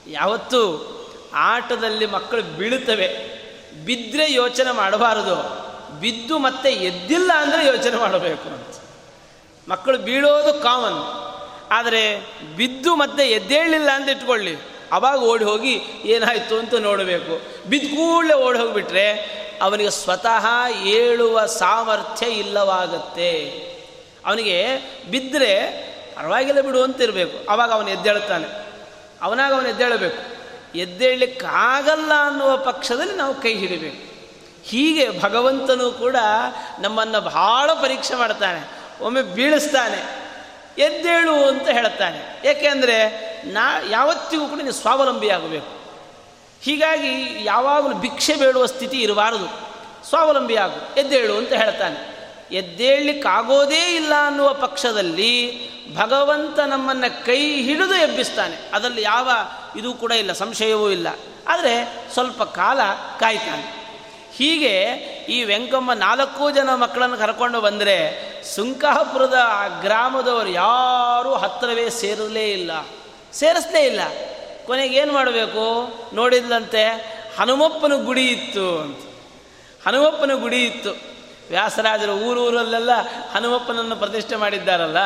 [0.07, 0.61] ಯಾವತ್ತೂ
[1.35, 3.09] ಆಟದಲ್ಲಿ ಮಕ್ಕಳು ಬೀಳುತ್ತವೆ.
[3.85, 5.37] ಬಿದ್ದರೆ ಯೋಚನೆ ಮಾಡಬಾರದು.
[6.01, 8.77] ಬಿದ್ದು ಮತ್ತೆ ಎದ್ದಿಲ್ಲ ಅಂದರೆ ಯೋಚನೆ ಮಾಡಬೇಕು ಅಂತ.
[9.69, 11.25] ಮಕ್ಕಳು ಬೀಳೋದು ಕಾಮನ್
[11.71, 12.21] ಆದರೆ
[12.57, 14.78] ಬಿದ್ದು ಮತ್ತೆ ಎದ್ದೇಳಿಲ್ಲ ಅಂತ ಇಟ್ಕೊಳ್ಳಿ.
[14.93, 17.41] ಅವಾಗ ಓಡಿ ಹೋಗಿ ಏನಾಯಿತು ಅಂತ ನೋಡಬೇಕು.
[17.69, 19.13] ಬಿದ್ದು ಕೂಡಲೇ ಓಡಿ ಹೋಗಿಬಿಟ್ರೆ
[19.63, 20.47] ಅವನಿಗೆ ಸ್ವತಃ
[20.83, 23.45] ಏಳುವ ಸಾಮರ್ಥ್ಯ ಇಲ್ಲವಾಗತ್ತೆ.
[24.27, 24.77] ಅವನಿಗೆ
[25.11, 28.47] ಬಿದ್ದರೆ ಪರವಾಗಿಲ್ಲ ಬಿಡು ಅಂತ ಇರಬೇಕು ಅವಾಗ ಅವನು ಎದ್ದೇಳ್ತಾನೆ.
[29.23, 30.39] ಅವನಾಗ ಅವನು ಎದ್ದೇಳಬೇಕು.
[30.79, 34.09] ಎದ್ದೇಳಲಿಕ್ಕಾಗಲ್ಲ ಅನ್ನುವ ಪಕ್ಷದಲ್ಲಿ ನಾವು ಕೈ ಹಿಡಿಬೇಕು.
[34.65, 36.17] ಹೀಗೆ ಭಗವಂತನು ಕೂಡ
[36.81, 38.71] ನಮ್ಮನ್ನು ಬಹಳ ಪರೀಕ್ಷೆ ಮಾಡ್ತಾನೆ.
[39.05, 40.29] ಒಮ್ಮೆ ಬೀಳಿಸ್ತಾನೆ.
[40.83, 42.49] ಎದ್ದೇಳು ಅಂತ ಹೇಳ್ತಾನೆ.
[42.49, 45.79] ಏಕೆಂದರೆ ನಾ ಯಾವತ್ತಿಗೂ ಕೂಡ ನೀನು ಸ್ವಾವಲಂಬಿ ಆಗಬೇಕು.
[46.63, 49.69] ಹೀಗಾಗಿ ಯಾವಾಗಲೂ ಭಿಕ್ಷೆ ಬೇಡುವ ಸ್ಥಿತಿ ಇರಬಾರದು.
[50.09, 52.19] ಸ್ವಾವಲಂಬಿ ಆಗು, ಎದ್ದೇಳು ಅಂತ ಹೇಳ್ತಾನೆ.
[52.53, 58.71] ಎದ್ದೇಳಲಿಕ್ಕಾಗೋದೇ ಇಲ್ಲ ಅನ್ನುವ ಪಕ್ಷದಲ್ಲಿ ಭಗವಂತ ನಮ್ಮನ್ನು ಕೈ ಹಿಡಿದು ಎಬ್ಬಿಸ್ತಾನೆ.
[58.75, 59.31] ಅದರಲ್ಲಿ ಯಾವ
[59.77, 61.09] ಇದು ಕೂಡ ಇಲ್ಲ, ಸಂಶಯವೂ ಇಲ್ಲ.
[61.49, 62.81] ಆದರೆ ಸ್ವಲ್ಪ ಕಾಲ
[63.21, 63.79] ಕಾಯ್ತಾನೆ.
[64.37, 64.75] ಹೀಗೆ
[65.29, 69.39] ಈ ವೆಂಕಮ್ಮ ನಾಲ್ಕು ಜನ ಮಕ್ಕಳನ್ನು ಕರ್ಕೊಂಡು ಬಂದರೆ ಸುಂಕಾಪುರದ
[69.81, 72.71] ಗ್ರಾಮದವರು ಯಾರೂ ಹತ್ತಿರವೇ ಸೇರಲೇ ಇಲ್ಲ.
[73.39, 74.01] ಸೇರಿಸಲೇ ಇಲ್ಲ.
[74.67, 75.93] ಕೊನೆಗೆ ಏನು ಮಾಡಬೇಕು?
[76.15, 76.85] ನೋಡಿದ್ಲಂತೆ,
[77.39, 78.99] ಹನುಮಪ್ಪನ ಗುಡಿ ಇತ್ತು ಅಂತ.
[79.87, 80.91] ಹನುಮಪ್ಪನ ಗುಡಿ ಇತ್ತು.
[81.51, 82.91] ವ್ಯಾಸರಾಜರು ಊರೂರಲ್ಲೆಲ್ಲ
[83.35, 84.97] ಹನುಮಪ್ಪನನ್ನು ಪ್ರತಿಷ್ಠೆ ಮಾಡಿದ್ದಾರಲ್ಲ.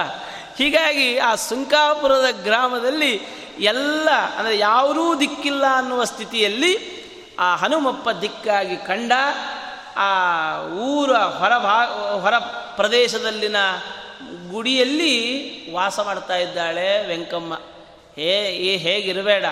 [0.59, 3.23] ಹೀಗಾಗಿ ಆ ಸುಂಕಾಪುರದ ಗ್ರಾಮದಲ್ಲಿ
[3.59, 7.03] ಎಲ್ಲ, ಅಂದರೆ ಯಾವುದೂ ದಿಕ್ಕಿಲ್ಲ ಅನ್ನುವ ಸ್ಥಿತಿಯಲ್ಲಿ
[7.39, 9.12] ಆ ಹನುಮಪ್ಪ ದಿಕ್ಕಾಗಿ ಕಂಡ
[9.97, 10.11] ಆ
[10.67, 11.85] ಊರ ಹೊರ ಭಾ,
[12.23, 12.39] ಹೊರ
[12.77, 13.57] ಪ್ರದೇಶದಲ್ಲಿನ
[14.51, 15.15] ಗುಡಿಯಲ್ಲಿ
[15.73, 17.59] ವಾಸ ಮಾಡ್ತಾ ಇದ್ದಾಳೆ ವೆಂಕಮ್ಮ.
[18.16, 19.45] ಹೇ, ಈ ಹೇಗಿರಬೇಡ.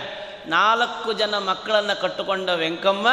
[0.47, 3.09] ನಾಲ್ಕು ಜನ ಮಕ್ಕಳನ್ನು ಕಟ್ಟುಕೊಂಡ ವೆಂಕಮ್ಮ,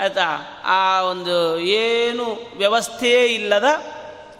[0.00, 3.64] ಆಯಿತಾ, ಆ ಒಂದು ಏನು ವ್ಯವಸ್ಥೆಯೇ ಇಲ್ಲದ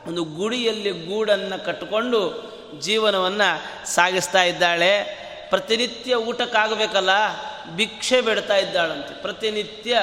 [0.07, 5.23] ಒಂದು ಗುಡಿಯಲ್ಲಿ ಗೂಡನ್ನು ಕಟ್ಟಿಕೊಂಡು ಜೀವನವನ್ನು ಸಾಗಿಸ್ತಾ ಇದ್ದಾಳೆ.
[5.51, 7.11] ಪ್ರತಿನಿತ್ಯ ಊಟಕ್ಕಾಗಬೇಕಲ್ಲ,
[7.77, 9.23] ಭಿಕ್ಷೆ ಬಿಡ್ತಾ ಇದ್ದಾಳಂತೆ.
[9.23, 9.99] ಪ್ರತಿನಿತ್ಯ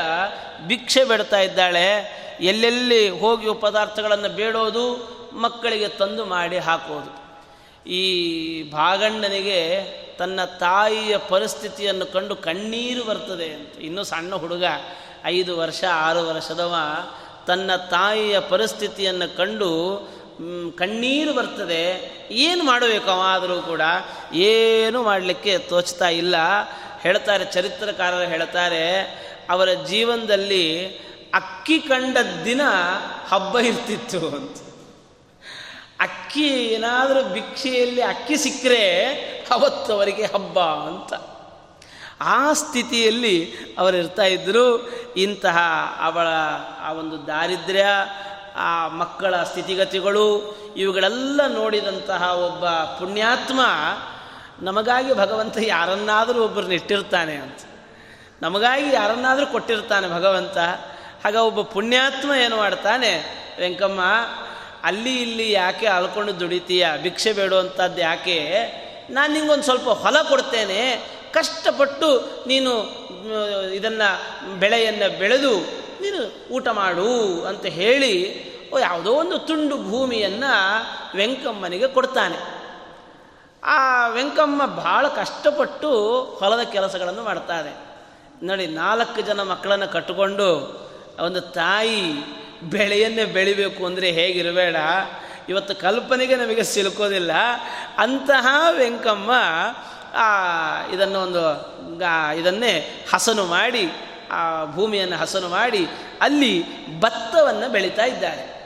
[0.68, 2.20] ಭಿಕ್ಷೆ ಬಿಡ್ತಾ ಇದ್ದಾಳೆ.
[2.42, 7.29] ಎಲ್ಲೆಲ್ಲಿ ಹೋಗಿ ಪದಾರ್ಥಗಳನ್ನು ಬೇಡೋದು ಮಕ್ಕಳಿಗೆ ತಂದು ಮಾಡಿ ಹಾಕೋದು.
[7.88, 9.84] ಈ ಭಾಗಣ್ಣನಿಗೆ
[10.18, 13.76] ತನ್ನ ತಾಯಿಯ ಪರಿಸ್ಥಿತಿಯನ್ನು ಕಂಡು ಕಣ್ಣೀರು ಬರ್ತದೆ ಅಂತ.
[13.82, 14.64] ಇನ್ನೂ ಸಣ್ಣ ಹುಡುಗ,
[15.26, 16.76] ಐದು ವರ್ಷ, ಆರು ವರ್ಷದವ,
[17.48, 20.00] ತನ್ನ ತಾಯಿಯ ಪರಿಸ್ಥಿತಿಯನ್ನು ಕಂಡು
[20.78, 22.12] ಕಣ್ಣೀರು ಬರ್ತದೆ.
[22.32, 23.82] ಏನು ಮಾಡಬೇಕು ಆದರೂ ಕೂಡ?
[24.34, 26.36] ಏನು ಮಾಡಲಿಕ್ಕೆ ತೋಚ್ತಾ ಇಲ್ಲ.
[27.02, 29.02] ಹೇಳ್ತಾರೆ, ಚರಿತ್ರಕಾರರು ಹೇಳ್ತಾರೆ,
[29.50, 30.88] ಅವರ ಜೀವನದಲ್ಲಿ
[31.34, 32.62] ಅಕ್ಕಿ ಕಂಡ ದಿನ
[33.28, 34.69] ಹಬ್ಬ ಇರ್ತಿತ್ತು ಅಂತ.
[36.00, 39.02] ಅಕ್ಕಿ ಏನಾದರೂ ಭಿಕ್ಷೆಯಲ್ಲಿ ಅಕ್ಕಿ ಸಿಕ್ಕರೆ
[39.52, 41.14] ಅವತ್ತವರಿಗೆ ಹಬ್ಬ ಅಂತ.
[42.22, 45.58] ಆ ಸ್ಥಿತಿಯಲ್ಲಿ ಅವರು ಇರ್ತಾ ಇದ್ದರು ಇಂತಹ
[46.02, 46.28] ಅವಳ
[46.82, 47.86] ಆ ಒಂದು ದಾರಿದ್ರ್ಯ,
[48.56, 53.62] ಆ ಮಕ್ಕಳ ಸ್ಥಿತಿಗತಿಗಳು, ಇವುಗಳೆಲ್ಲ ನೋಡಿದಂತಹ ಒಬ್ಬ ಪುಣ್ಯಾತ್ಮ
[54.62, 57.60] ನಮಗಾಗಿ ಭಗವಂತ ಯಾರನ್ನಾದರೂ ಒಬ್ಬರನ್ನ ಇಟ್ಟಿರ್ತಾನೆ ಅಂತ.
[58.42, 60.58] ನಮಗಾಗಿ ಯಾರನ್ನಾದರೂ ಕೊಟ್ಟಿರ್ತಾನೆ ಭಗವಂತ.
[61.26, 63.12] ಆಗ ಒಬ್ಬ ಪುಣ್ಯಾತ್ಮ ಏನು ಮಾಡ್ತಾನೆ,
[63.60, 64.02] ವೆಂಕಮ್ಮ
[64.84, 68.40] ಅಲ್ಲಿ ಇಲ್ಲಿ ಯಾಕೆ ಅಳ್ಕೊಂಡು ದುಡಿತೀಯ, ಭಿಕ್ಷೆ ಬೇಡುವಂಥದ್ದು ಯಾಕೆ?
[69.10, 70.82] ನಾನು ನಿಂಗೊಂದು ಸ್ವಲ್ಪ ಹೊಲ ಕೊಡ್ತೇನೆ.
[71.32, 72.08] ಕಷ್ಟಪಟ್ಟು
[72.48, 72.72] ನೀನು
[73.72, 74.10] ಇದನ್ನು,
[74.60, 75.54] ಬೆಳೆಯನ್ನು ಬೆಳೆದು
[76.02, 76.22] ನೀನು
[76.54, 77.10] ಊಟ ಮಾಡು
[77.46, 78.14] ಅಂತ ಹೇಳಿ
[78.80, 80.52] ಯಾವುದೋ ಒಂದು ತುಂಡು ಭೂಮಿಯನ್ನು
[81.18, 82.40] ವೆಂಕಮ್ಮನಿಗೆ ಕೊಡ್ತಾನೆ.
[83.64, 85.90] ಆ ವೆಂಕಮ್ಮ ಭಾಳ ಕಷ್ಟಪಟ್ಟು
[86.40, 87.72] ಹೊಲದ ಕೆಲಸಗಳನ್ನು ಮಾಡ್ತಾರೆ
[88.46, 90.48] ನೋಡಿ, ನಾಲ್ಕು ಜನ ಮಕ್ಕಳನ್ನು ಕಟ್ಟಿಕೊಂಡು
[91.26, 92.02] ಒಂದು ತಾಯಿ
[92.64, 94.76] ಬೆಳೆಯನ್ನೇ ಬೆಳಿಬೇಕು ಅಂದರೆ ಹೇಗಿರಬೇಡ?
[95.50, 97.32] ಇವತ್ತು ಕಲ್ಪನೆಗೆ ನಮಗೆ ಸಿಲುಕೋದಿಲ್ಲ.
[97.98, 99.32] ಅಂತಹ ವೆಂಕಮ್ಮ
[100.94, 101.80] ಇದನ್ನು ಒಂದು
[102.40, 103.92] ಇದನ್ನೇ ಹಸನು ಮಾಡಿ,
[104.32, 105.88] ಆ, ಭೂಮಿಯನ್ನು ಹಸನು ಮಾಡಿ
[106.22, 106.64] ಅಲ್ಲಿ
[107.00, 108.60] ಭತ್ತವನ್ನು ಬೆಳೀತಾ ಇದ್ದಾರೆ.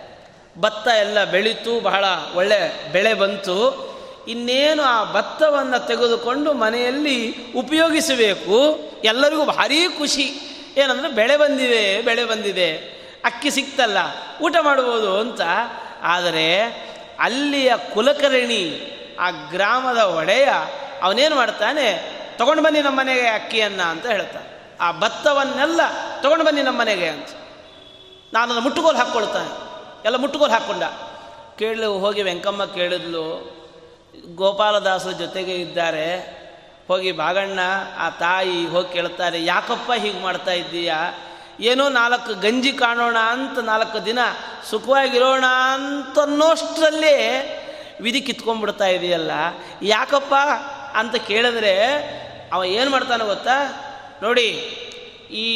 [0.59, 3.93] ಭತ್ತ ಎಲ್ಲ ಬೆಳೀತು, ಬಹಳ ಒಳ್ಳೆ ಬೆಳೆ ಬಂತು.
[4.27, 8.79] ಇನ್ನೇನು ಆ ಭತ್ತವನ್ನು ತೆಗೆದುಕೊಂಡು ಮನೆಯಲ್ಲಿ ಉಪಯೋಗಿಸಬೇಕು?
[9.03, 10.33] ಎಲ್ಲರಿಗೂ ಭಾರೀ ಖುಷಿ.
[10.77, 12.92] ಏನಂದರೆ ಬೆಳೆ ಬಂದಿದೆ ಬೆಳೆ ಬಂದಿದೆ.
[13.25, 13.97] ಅಕ್ಕಿ ಸಿಕ್ತಲ್ಲ,
[14.41, 15.41] ಊಟ ಮಾಡ್ಬೋದು ಅಂತ.
[16.01, 16.63] ಆದರೆ
[17.19, 20.49] ಅಲ್ಲಿಯ ಕುಲಕರ್ಣಿ, ಆ ಗ್ರಾಮದ ಒಡೆಯ
[21.01, 22.11] ಅವನೇನು ಮಾಡ್ತಾನೆ?
[22.37, 24.77] ತಗೊಂಡು ಬನ್ನಿ ನಮ್ಮ ಮನೆಗೆ ಅಕ್ಕಿಯನ್ನು ಅಂತ ಹೇಳ್ತಾನೆ.
[24.81, 25.81] ಆ ಭತ್ತವನ್ನೆಲ್ಲ
[26.21, 27.27] ತಗೊಂಡು ಬನ್ನಿ ನಮ್ಮ ಮನೆಗೆ ಅಂತ.
[28.33, 29.49] ನಾನು ಮುಟ್ಟುಗೋಲು ಹಾಕ್ಕೊಳ್ತಾನೆ.
[30.05, 30.83] ಎಲ್ಲ ಮುಟ್ಟುಗೋಲು ಹಾಕ್ಕೊಂಡ.
[31.59, 33.53] ಕೇಳಿ, ಹೋಗಿ ವೆಂಕಮ್ಮ ಕೇಳಿದ್ಲು,
[34.35, 36.15] ಗೋಪಾಲದಾಸರ ಜೊತೆಗೆ ಇದ್ದಾರೆ.
[36.87, 37.59] ಹೋಗಿ ಬಾಗಣ್ಣ,
[37.97, 41.13] ಆ ತಾಯಿ ಹೋಗಿ ಕೇಳ್ತಾರೆ, ಯಾಕಪ್ಪ ಹೀಗೆ ಮಾಡ್ತಾ ಇದ್ದೀಯಾ?
[41.59, 44.19] ಏನೋ ನಾಲ್ಕು ಗಂಜಿ ಕಾಣೋಣ ಅಂತ ನಾಲ್ಕು ದಿನ
[44.69, 47.15] ಸುಖವಾಗಿರೋಣ ಅಂತನ್ನೋಷ್ಟರಲ್ಲೇ
[48.01, 49.31] ವಿಧಿ ಕಿತ್ಕೊಂಡ್ಬಿಡ್ತಾ ಇದೆಯಲ್ಲ.
[49.81, 50.35] ಯಾಕಪ್ಪ
[50.97, 51.75] ಅಂತ ಕೇಳಿದ್ರೆ
[52.53, 53.57] ಅವ ಏನು ಮಾಡ್ತಾನೆ ಗೊತ್ತಾ?
[54.23, 54.49] ನೋಡಿ,
[55.31, 55.47] ಈ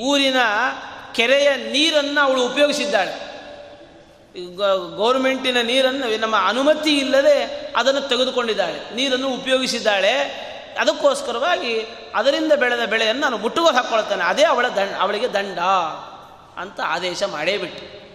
[0.00, 0.36] ಊರಿನ
[1.14, 3.36] ಕೆರೆಯ ನೀರನ್ನು ಅವಳು ಉಪಯೋಗಿಸಿದ್ದಾಳೆ.
[4.96, 8.94] ಗೌರ್ಮೆಂಟಿನ ನೀರನ್ನು, ನಮ್ಮ ಅನುಮತಿ ಇಲ್ಲದೆ ಅದನ್ನು ತೆಗೆದುಕೊಂಡಿದ್ದಾಳೆ.
[8.94, 10.46] ನೀರನ್ನು ಉಪಯೋಗಿಸಿದ್ದಾಳೆ.
[10.80, 14.24] ಅದಕ್ಕೋಸ್ಕರವಾಗಿ ಅದರಿಂದ ಬೆಳೆದ ಬೆಳೆಯನ್ನು ನಾನು ಮುಟ್ಟುಗೋ ಹಾಕ್ಕೊಳ್ತೇನೆ.
[14.24, 15.58] ಅದೇ ಅವಳ ದಂಡ, ಅವಳಿಗೆ ದಂಡ
[16.56, 18.06] ಅಂತ ಆದೇಶ ಮಾಡೇ ಬಿಟ್ಟು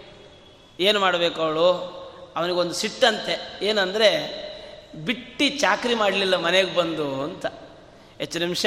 [0.82, 2.02] ಏನು ಮಾಡಬೇಕು ಅವಳು?
[2.36, 3.58] ಅವನಿಗೊಂದು ಸಿಟ್ಟಂತೆ.
[3.62, 4.42] ಏನಂದರೆ,
[5.04, 7.46] ಬಿಟ್ಟು ಚಾಕ್ರಿ ಮಾಡಲಿಲ್ಲ ಮನೆಗೆ ಬಂದು ಅಂತ.
[8.18, 8.66] ಹೆಚ್ಚು ನಿಮಿಷ,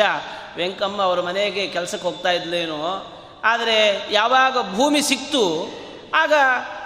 [0.56, 3.12] ವೆಂಕಮ್ಮ ಅವರ ಮನೆಗೆ ಕೆಲಸಕ್ಕೆ ಹೋಗ್ತಾ ಇದ್ಲೇನೋ,
[3.43, 5.69] ಆದರೆ ಯಾವಾಗ ಭೂಮಿ ಸಿಕ್ತು,
[6.13, 6.34] ಆಗ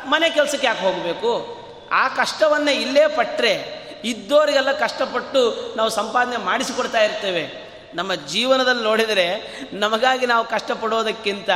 [0.06, 1.60] ಮನೆ ಕೆಲಸಕ್ಕೆ ಯಾಕೆ ಹೋಗಬೇಕು?
[1.92, 7.69] ಆ ಕಷ್ಟವನ್ನು ಇಲ್ಲೇ ಪಟ್ಟರೆ ಇದ್ದೋರಿಗೆಲ್ಲ ಕಷ್ಟಪಟ್ಟು ನಾವು ಸಂಪಾದನೆ ಮಾಡಿಸಿಕೊಡ್ತಾ ಇರ್ತೇವೆ.
[7.94, 11.50] ನಮ್ಮ ಜೀವನದಲ್ಲಿ ನೋಡಿದರೆ ನಮಗಾಗಿ ನಾವು ಕಷ್ಟಪಡೋದಕ್ಕಿಂತ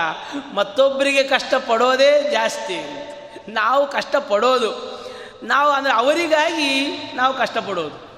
[0.54, 2.78] ಮತ್ತೊಬ್ಬರಿಗೆ ಕಷ್ಟಪಡೋದೇ ಜಾಸ್ತಿ.
[3.48, 5.04] ನಾವು ಕಷ್ಟಪಡೋದು.
[5.44, 8.14] ನಾವು ಅಂದರೆ ಅವರಿಗಾಗಿ ನಾವು ಕಷ್ಟಪಡೋದು.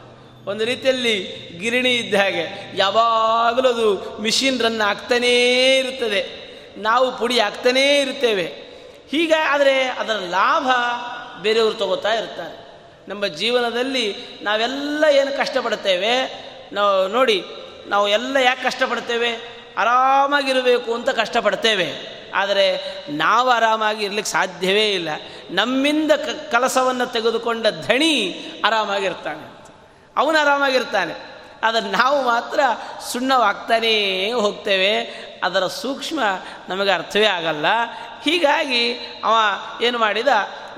[0.50, 6.46] ಒಂದು ರೀತಿಯಲ್ಲಿ ಗಿರಣಿ ಇದ್ದ ಹಾಗೆ ಯಾವಾಗಲೂ ಅದು ಮಿಷಿನ್ ರನ್ ಆಗ್ತಾನೇ ಇರುತ್ತದೆ.
[6.78, 8.66] ನಾವು ಪುಡಿ ಆಗ್ತಾನೇ ಇರ್ತೇವೆ.
[9.12, 10.68] ಹೀಗ ಆದರೆ ಅದರ ಲಾಭ
[11.42, 12.66] ಬೇರೆಯವರು ತಗೋತಾ ಇರ್ತಾರೆ.
[13.08, 16.46] ನಮ್ಮ ಜೀವನದಲ್ಲಿ ನಾವೆಲ್ಲ ಏನು ಕಷ್ಟಪಡ್ತೇವೆ?
[16.74, 17.44] ನಾವು ನೋಡಿ
[17.88, 19.56] ನಾವು ಎಲ್ಲ ಯಾಕೆ ಕಷ್ಟಪಡ್ತೇವೆ?
[19.78, 22.16] ಆರಾಮಾಗಿರಬೇಕು ಅಂತ ಕಷ್ಟಪಡ್ತೇವೆ.
[22.36, 25.10] ಆದರೆ ನಾವು ಆರಾಮಾಗಿ ಇರ್ಲಿಕ್ಕೆ ಸಾಧ್ಯವೇ ಇಲ್ಲ.
[25.52, 29.52] ನಮ್ಮಿಂದ ಕ, ಕಲಸವನ್ನು ತೆಗೆದುಕೊಂಡ ಧಣಿ ಆರಾಮಾಗಿರ್ತಾನೆ.
[30.18, 31.36] ಅವನು ಆರಾಮಾಗಿರ್ತಾನೆ.
[31.64, 32.60] ಆದರೆ ನಾವು ಮಾತ್ರ
[33.12, 35.00] ಸುಣ್ಣವಾಗ್ತಾನೇ ಹೋಗ್ತೇವೆ.
[35.44, 36.20] ಅದರ ಸೂಕ್ಷ್ಮ
[36.70, 37.66] ನಮಗೆ ಅರ್ಥವೇ ಆಗಲ್ಲ.
[38.24, 38.94] ಹೀಗಾಗಿ
[39.24, 39.34] ಅವ
[39.82, 40.28] ಏನು ಮಾಡಿದ,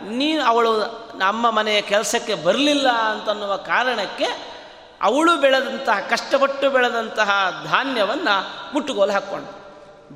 [0.08, 0.80] ನೀನು ಅವಳು
[1.18, 4.57] ನಮ್ಮ ಮನೆಯ ಕೆಲಸಕ್ಕೆ ಬರಲಿಲ್ಲ ಅಂತನ್ನುವ ಕಾರಣಕ್ಕೆ
[5.02, 9.68] ಅವಳು ಬೆಳೆದಂತಹ, ಕಷ್ಟಪಟ್ಟು ಬೆಳೆದಂತಹ ಧಾನ್ಯವನ್ನು ಮುಟ್ಟುಗೋಲು ಹಾಕ್ಕೊಂಡು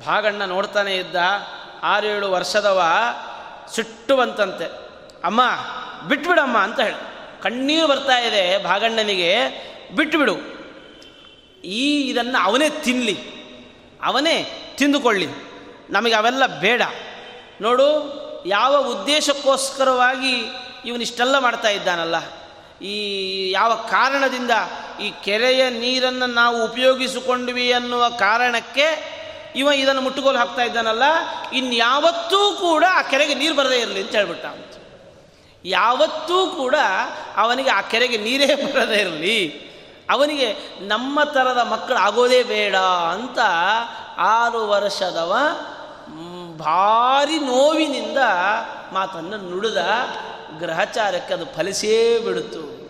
[0.06, 1.16] ಭಾಗಣ್ಣ ನೋಡ್ತಾನೆ ಇದ್ದ,
[1.82, 2.82] ಆರೇಳು ವರ್ಷದವ
[3.74, 4.64] ಸುಟ್ಟು ಬಂತಂತೆ
[5.24, 5.40] ಅಮ್ಮ,
[6.08, 7.12] ಬಿಟ್ಬಿಡಮ್ಮ ಅಂತ ಹೇಳಿ.
[7.42, 9.36] ಕಣ್ಣೀರು ಬರ್ತಾ ಇದೆ ಭಾಗಣ್ಣನಿಗೆ
[9.96, 10.36] ಬಿಟ್ಟುಬಿಡು
[11.64, 13.18] ಈ ಇದನ್ನು ಅವನೇ ತಿನ್ನಲಿ
[14.02, 15.26] ಅವನೇ ತಿಂದುಕೊಳ್ಳಿ.
[15.90, 16.82] ನಮಗೆ ಅವೆಲ್ಲ ಬೇಡ.
[17.60, 17.88] ನೋಡು,
[18.46, 20.44] ಯಾವ ಉದ್ದೇಶಕ್ಕೋಸ್ಕರವಾಗಿ
[20.86, 22.16] ಇವನಿಷ್ಟೆಲ್ಲ ಮಾಡ್ತಾ ಇದ್ದಾನಲ್ಲ.
[22.82, 24.50] ಈ ಯಾವ ಕಾರಣದಿಂದ
[25.00, 29.12] ಈ ಕೆರೆಯ ನೀರನ್ನು ನಾವು ಉಪಯೋಗಿಸಿಕೊಂಡ್ವಿ ಅನ್ನುವ ಕಾರಣಕ್ಕೆ
[29.56, 31.02] ಇವ ಇದನ್ನು ಮುಟ್ಟುಗೋಲು ಹಾಕ್ತಾ ಇದ್ದಾನಲ್ಲ.
[31.52, 34.44] ಇನ್ಯಾವತ್ತೂ ಕೂಡ ಆ ಕೆರೆಗೆ ನೀರು ಬರದೇ ಇರಲಿ ಅಂತ ಹೇಳ್ಬಿಟ್ಟ
[35.64, 36.74] ಯಾವತ್ತೂ ಕೂಡ
[37.36, 39.72] ಅವನಿಗೆ ಆ ಕೆರೆಗೆ ನೀರೇ ಬರದೇ ಇರಲಿ.
[40.10, 42.76] ಅವನಿಗೆ ನಮ್ಮ ಥರದ ಮಕ್ಕಳು ಆಗೋದೇ ಬೇಡ
[43.10, 43.38] ಅಂತ
[44.18, 45.32] ಆರು ವರ್ಷದವ
[46.58, 48.18] ಭಾರಿ ನೋವಿನಿಂದ
[48.92, 49.76] ಮಾತನ್ನು ನುಡಿದ
[50.58, 52.82] ಗ್ರಹಚಾರಕ್ಕೆ ಅದು ಫಲಿಸೇ ಬಿಡುತ್ತು.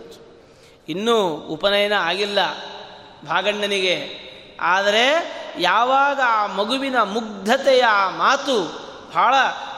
[0.89, 2.39] ಇನ್ನೂ ಉಪನಯನ ಆಗಿಲ್ಲ
[3.27, 4.23] ಭಾಗಣ್ಣನಿಗೆ.
[4.61, 5.05] ಆದರೆ
[5.59, 7.83] ಯಾವಾಗ ಆ ಮಗುವಿನ ಮುಗ್ಧತೆಯ
[8.17, 8.57] ಮಾತು
[9.13, 9.33] ಬಹಳ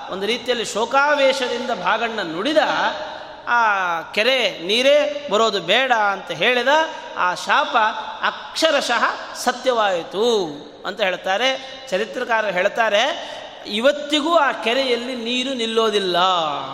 [0.10, 2.58] ಒಂದು ರೀತಿಯಲ್ಲಿ ಶೋಕಾವೇಶದಿಂದ ಭಾಗಣ್ಣ ನುಡಿದ,
[3.48, 3.62] ಆ
[4.02, 6.67] ಕೆರೆ ನೀರೇ ಬರೋದು ಬೇಡ ಅಂತ ಹೇಳಿದ,
[7.17, 7.76] ಆ ಶಾಪ
[8.21, 10.26] ಅಕ್ಷರಶಃ ಸತ್ಯವಾಯಿತು
[10.86, 11.50] ಅಂತ ಹೇಳ್ತಾರೆ.
[11.89, 13.04] ಚರಿತ್ರಕಾರರು ಹೇಳ್ತಾರೆ,
[13.67, 16.17] ಇವತ್ತಿಗೂ ಆ ಕೆರೆಯಲ್ಲಿ ನೀರು ನಿಲ್ಲೋದಿಲ್ಲ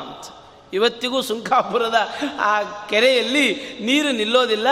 [0.02, 0.41] ಅಂತ.
[0.74, 2.00] ಇವತ್ತಿಗೂ ಸುಂಕಾಪುರದ
[2.40, 3.48] ಆ ಕೆರೆಯಲ್ಲಿ
[3.82, 4.68] ನೀರು ನಿಲ್ಲೋದಿಲ್ಲ,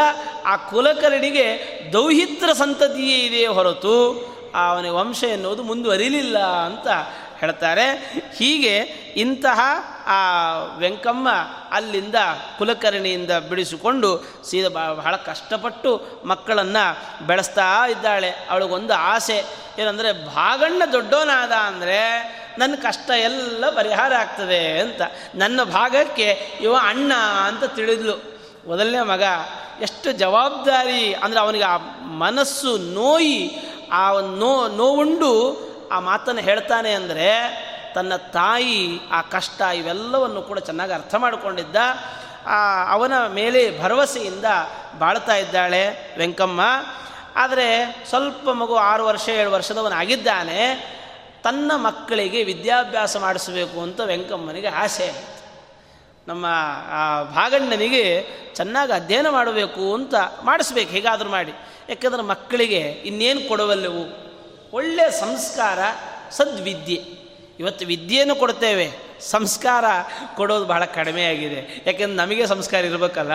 [0.45, 1.47] ಆ ಕುಲಕರ್ಣಿಗೆ
[1.93, 3.95] ದೌಹಿತ್ರ ಸಂತತಿಯೇ ಇದೆಯೇ ಹೊರತು
[4.55, 6.87] ಅವನ ವಂಶ ಎನ್ನುವುದು ಮುಂದುವರಿಲಿಲ್ಲ ಅಂತ
[7.39, 7.85] ಹೇಳ್ತಾರೆ.
[8.37, 8.73] ಹೀಗೆ
[9.15, 9.59] ಇಂತಹ
[10.05, 10.19] ಆ
[10.77, 11.29] ವೆಂಕಮ್ಮ
[11.71, 12.15] ಅಲ್ಲಿಂದ
[12.57, 14.09] ಕುಲಕರ್ಣಿಯಿಂದ ಬಿಡಿಸಿಕೊಂಡು
[14.49, 15.91] ಸೀದ ಬಹಳ ಕಷ್ಟಪಟ್ಟು
[16.25, 16.83] ಮಕ್ಕಳನ್ನು
[17.27, 18.31] ಬೆಳೆಸ್ತಾ ಇದ್ದಾಳೆ.
[18.49, 19.37] ಅವಳಿಗೊಂದು ಆಸೆ
[19.79, 21.99] ಏನಂದರೆ ಭಾಗಣ್ಣ ದೊಡ್ಡೋನಾದ ಅಂದರೆ
[22.59, 25.01] ನನ್ನ ಕಷ್ಟ ಎಲ್ಲ ಪರಿಹಾರ ಆಗ್ತದೆ ಅಂತ.
[25.35, 26.29] ನನ್ನ ಭಾಗಕ್ಕೆ
[26.61, 27.13] ಇವ ಅಣ್ಣ
[27.45, 28.15] ಅಂತ ತಿಳಿದ್ಲು.
[28.67, 29.23] ಮೊದಲನೇ ಮಗ,
[29.81, 31.77] ಎಷ್ಟು ಜವಾಬ್ದಾರಿ, ಅಂದರೆ ಅವನಿಗೆ ಆ
[32.23, 33.37] ಮನಸ್ಸು ನೋಯಿ,
[33.91, 34.03] ಆ
[34.37, 35.33] ನೋ, ನೋವುಂಡು
[35.91, 37.29] ಆ ಮಾತನ್ನು ಹೇಳ್ತಾನೆ ಅಂದರೆ,
[37.95, 41.77] ತನ್ನ ತಾಯಿ ಆ ಕಷ್ಟ ಇವೆಲ್ಲವನ್ನು ಕೂಡ ಚೆನ್ನಾಗಿ ಅರ್ಥ ಮಾಡಿಕೊಂಡಿದ್ದ.
[42.89, 44.45] ಅವನ ಮೇಲೆ ಭರವಸೆಯಿಂದ
[44.99, 45.83] ಬಾಳ್ತಾ ಇದ್ದಾಳೆ
[46.17, 46.61] ವೆಂಕಮ್ಮ.
[47.35, 47.67] ಆದರೆ
[48.09, 50.61] ಸ್ವಲ್ಪ ಮಗು ಆರು ವರ್ಷ, ಏಳು ವರ್ಷದವನಾಗಿದ್ದಾನೆ.
[51.43, 55.39] ತನ್ನ ಮಕ್ಕಳಿಗೆ ವಿದ್ಯಾಭ್ಯಾಸ ಮಾಡಿಸಬೇಕು ಅಂತ ವೆಂಕಮ್ಮನಿಗೆ ಆಸೆ
[56.27, 56.45] ನಮ್ಮ
[56.89, 61.51] ಆ ಭಾಗಣ್ಣನಿಗೆ ಚೆನ್ನಾಗಿ ಅಧ್ಯಯನ ಮಾಡಬೇಕು ಅಂತ ಮಾಡಿಸ್ಬೇಕು, ಹೇಗಾದರೂ ಮಾಡಿ.
[61.89, 64.29] ಯಾಕಂದ್ರೆ ಮಕ್ಕಳಿಗೆ ಇನ್ನೇನು ಕೊಡುವಲ್ಲವು?
[64.73, 65.79] ಒಳ್ಳೆಯ ಸಂಸ್ಕಾರ
[66.31, 66.95] ಸದ್ವಿದ್ಯೆ.
[67.59, 69.08] ಇವತ್ತು ವಿದ್ಯೆಯನ್ನು ಕೊಡ್ತೇವೆ.
[69.21, 69.85] ಸಂಸ್ಕಾರ
[70.35, 71.83] ಕೊಡೋದು ಬಹಳ ಕಡಿಮೆ ಆಗಿದೆ.
[71.87, 73.31] ಯಾಕೆಂದ್ರೆ ನಮಗೆ ಸಂಸ್ಕಾರ ಇರಬೇಕಲ್ಲ.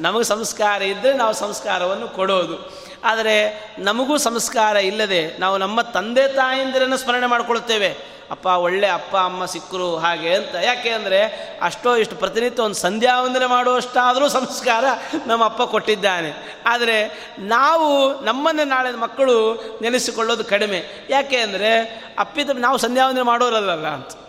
[0.00, 2.88] ನಮಗೆ ಸಂಸ್ಕಾರ ಇದ್ದರೆ ನಾವು ಸಂಸ್ಕಾರವನ್ನು ಕೊಡೋದು.
[3.04, 8.18] ಆದರೆ ನಮಗೂ ಸಂಸ್ಕಾರ ಇಲ್ಲದೆ ನಾವು ನಮ್ಮ ತಂದೆ ತಾಯಿಂದಿರನ್ನು ಸ್ಮರಣೆ ಮಾಡಿಕೊಳ್ತೇವೆ.
[8.30, 10.54] ಅಪ್ಪ, ಒಳ್ಳೆ ಅಪ್ಪ, ಅಮ್ಮ ಸಿಕ್ಕರು ಹಾಗೆ ಅಂತ.
[10.54, 14.84] ಯಾಕೆ ಅಂದರೆ ಅಷ್ಟೋ ಇಷ್ಟು ಪ್ರತಿನಿತ್ಯ ಒಂದು ಸಂಧ್ಯಾ ವಂದನೆ ಮಾಡುವಷ್ಟಾದರೂ ಸಂಸ್ಕಾರ
[15.26, 16.60] ನಮ್ಮ ಅಪ್ಪ ಕೊಟ್ಟಿದ್ದಾನೆ.
[16.66, 21.06] ಆದರೆ ನಾವು ನಮ್ಮನ್ನು ನಾಳೆ ಮಕ್ಕಳು ನೆನೆಸಿಕೊಳ್ಳೋದು ಕಡಿಮೆ.
[21.10, 24.27] ಯಾಕೆ ಅಂದರೆ ಅಪ್ಪಿದ ನಾವು ಸಂಧ್ಯಾ ವಂದನೆ ಮಾಡೋರಲ್ಲ ಅಂತ.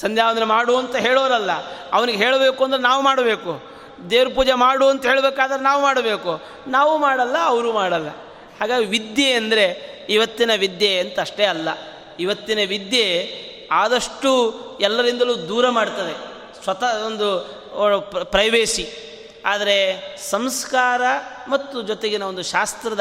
[0.00, 1.50] ಸಂಧ್ಯಾ ವಂದನೆ ಮಾಡು ಅಂತ ಹೇಳೋರಲ್ಲ.
[1.92, 3.52] ಅವನಿಗೆ ಹೇಳಬೇಕು ಅಂದರೆ ನಾವು ಮಾಡಬೇಕು.
[4.10, 6.40] ದೇವ್ರ ಪೂಜೆ ಮಾಡು ಅಂತ ಹೇಳಬೇಕಾದ್ರೆ ನಾವು ಮಾಡಬೇಕು.
[6.68, 8.08] ನಾವು ಮಾಡಲ್ಲ, ಅವರು ಮಾಡಲ್ಲ.
[8.60, 9.66] ಹಾಗಾಗಿ ವಿದ್ಯೆ ಅಂದರೆ
[10.08, 11.68] ಇವತ್ತಿನ ವಿದ್ಯೆ ಅಂತ ಅಷ್ಟೇ ಅಲ್ಲ.
[12.20, 13.08] ಇವತ್ತಿನ ವಿದ್ಯೆ
[13.72, 14.32] ಆದಷ್ಟು
[14.80, 16.14] ಎಲ್ಲರಿಂದಲೂ ದೂರ ಮಾಡ್ತದೆ.
[16.62, 17.28] ಸ್ವತಃ ಒಂದು
[18.24, 18.86] ಪ್ರೈವೇಸಿ
[19.44, 19.76] ಆದರೆ
[20.30, 21.02] ಸಂಸ್ಕಾರ
[21.48, 23.00] ಮತ್ತು ಜೊತೆಗಿನ ಒಂದು ಶಾಸ್ತ್ರದ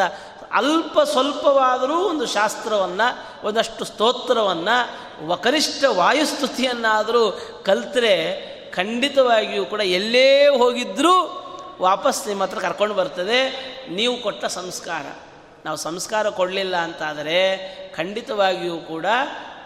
[0.51, 7.31] ಅಲ್ಪ ಸ್ವಲ್ಪವಾದರೂ ಒಂದು ಶಾಸ್ತ್ರವನ್ನು, ಒಂದಷ್ಟು ಸ್ತೋತ್ರವನ್ನು ವಕನಿಷ್ಠ ವಾಯುಸ್ತುತಿಯನ್ನಾದರೂ
[7.65, 11.41] ಕಲ್ತರೆ ಖಂಡಿತವಾಗಿಯೂ ಕೂಡ ಎಲ್ಲೇ ಹೋಗಿದ್ದರೂ
[11.81, 13.49] ವಾಪಸ್ ನಿಮ್ಮ ಹತ್ರ ಕರ್ಕೊಂಡು ಬರ್ತದೆ.
[13.89, 15.19] ನೀವು ಕೊಟ್ಟ ಸಂಸ್ಕಾರ.
[15.65, 17.58] ನಾವು ಸಂಸ್ಕಾರ ಕೊಡಲಿಲ್ಲ ಅಂತಾದರೆ
[17.95, 19.05] ಖಂಡಿತವಾಗಿಯೂ ಕೂಡ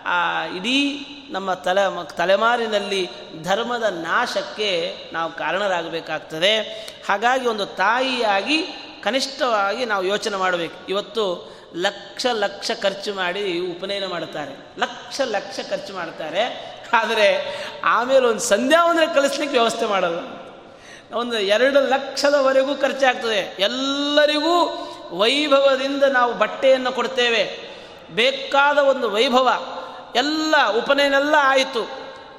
[0.05, 3.09] ಆ ಇಡೀ ನಮ್ಮ ತಲೆ, ತಲೆಮಾರಿನಲ್ಲಿ
[3.43, 6.57] ಧರ್ಮದ ನಾಶಕ್ಕೆ ನಾವು ಕಾರಣರಾಗಬೇಕಾಗ್ತದೆ.
[7.09, 8.65] ಹಾಗಾಗಿ ಒಂದು ತಾಯಿಯಾಗಿ
[9.03, 10.87] ಕನಿಷ್ಠವಾಗಿ ನಾವು ಯೋಚನೆ ಮಾಡಬೇಕು.
[10.89, 18.93] ಇವತ್ತು ಲಕ್ಷ ಲಕ್ಷ ಖರ್ಚು ಮಾಡಿ ಉಪನಯನ ಮಾಡ್ತಾರೆ ಲಕ್ಷ ಲಕ್ಷ ಖರ್ಚು ಮಾಡ್ತಾರೆ ಆದರೆ ಆಮೇಲೆ ಒಂದು ಸಂಧ್ಯಾ
[19.15, 20.19] ಕಲಿಸ್ಲಿಕ್ಕೆ ವ್ಯವಸ್ಥೆ ಮಾಡಲ್ಲ.
[21.15, 23.55] ಒಂದು ಎರಡು ಲಕ್ಷದವರೆಗೂ ಖರ್ಚಾಗ್ತದೆ.
[23.59, 27.69] ಎಲ್ಲರಿಗೂ ವೈಭವದಿಂದ ನಾವು ಬಟ್ಟೆಯನ್ನು ಕೊಡ್ತೇವೆ.
[28.11, 29.49] ಬೇಕಾದ ಒಂದು ವೈಭವ.
[30.15, 31.89] ಎಲ್ಲ ಉಪನಯನೆಲ್ಲ ಆಯಿತು.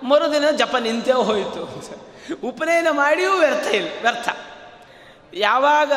[0.03, 1.85] ಮರುದಿನ ಜಪ ನಿಂತೇ ಹೋಯಿತು.
[2.49, 4.29] ಉಪನಯನ ಮಾಡಿಯೂ ವ್ಯರ್ಥ ಇಲ್ಲ, ವ್ಯರ್ಥ.
[5.35, 5.93] ಯಾವಾಗ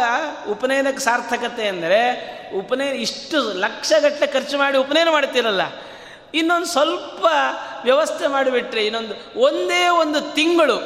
[0.50, 2.02] ಉಪನಯನಕ್ಕೆ ಸಾರ್ಥಕತೆ ಅಂದರೆ
[2.58, 5.62] ಉಪನಯನ ಇಷ್ಟು ಲಕ್ಷಗಟ್ಟಲೆ ಖರ್ಚು ಮಾಡಿ ಉಪನಯನ ಮಾಡ್ತಿರಲ್ಲ,
[6.34, 7.26] ಇನ್ನೊಂದು ಸ್ವಲ್ಪ
[7.84, 10.78] ವ್ಯವಸ್ಥೆ ಮಾಡಿಬಿಟ್ರೆ ಇನ್ನೊಂದು ಒಂದೇ ಒಂದು ತಿಂಗಳು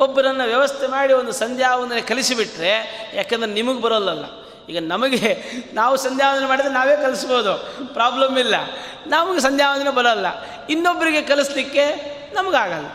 [0.00, 1.70] ಒಬ್ಬರನ್ನು ವ್ಯವಸ್ಥೆ ಮಾಡಿ ಒಂದು ಸಂಧ್ಯಾ
[2.08, 2.72] ಕಲಿಸಿಬಿಟ್ರೆ,
[3.14, 4.24] ಯಾಕಂದ್ರೆ ನಿಮಗೆ ಬರೋಲ್ಲಲ್ಲ.
[4.68, 7.54] ಈಗ ನಮಗೆ ನಾವು ಸಂಧ್ಯಾವಂದನೆ ಮಾಡಿದ್ರೆ ನಾವೇ ಕಲಿಸ್ಬೋದು
[7.92, 8.54] ಪ್ರಾಬ್ಲಮ್ ಇಲ್ಲ.
[9.06, 10.26] ನಮಗೆ ಸಂಧ್ಯಾವಂದನೆ ಬರೋಲ್ಲ.
[10.70, 11.84] ಇನ್ನೊಬ್ಬರಿಗೆ ಕಲಿಸ್ಲಿಕ್ಕೆ
[12.34, 12.86] ನಮಗಾಗಲ್ಲ.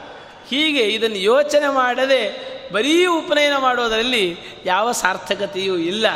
[0.50, 6.08] ಹೀಗೆ ಇದನ್ನು ಯೋಚನೆ ಮಾಡದೆ ಬರೀ ಉಪನಯನ ಮಾಡೋದರಲ್ಲಿ ಯಾವ ಸಾರ್ಥಕತೆಯೂ ಇಲ್ಲ.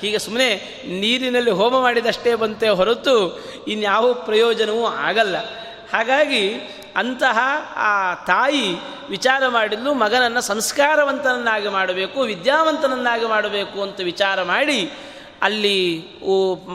[0.00, 0.54] ಹೀಗೆ ಸುಮ್ಮನೆ
[1.00, 5.36] ನೀರಿನಲ್ಲಿ ಹೋಮ ಮಾಡಿದಷ್ಟೇ ಬಂತೆ ಹೊರತು ಇನ್ಯಾವ ಪ್ರಯೋಜನವೂ ಆಗಲ್ಲ.
[5.92, 6.52] ಹಾಗಾಗಿ
[6.96, 7.38] ಅಂತಹ
[7.76, 8.76] ಆ ತಾಯಿ
[9.08, 14.92] ವಿಚಾರ ಮಾಡಿದ್ದು ಮಗನನ್ನು ಸಂಸ್ಕಾರವಂತನನ್ನಾಗಿ ಮಾಡಬೇಕು, ವಿದ್ಯಾವಂತನನ್ನಾಗಿ ಮಾಡಬೇಕು ಅಂತ ವಿಚಾರ ಮಾಡಿ
[15.42, 16.04] ಅಲ್ಲಿ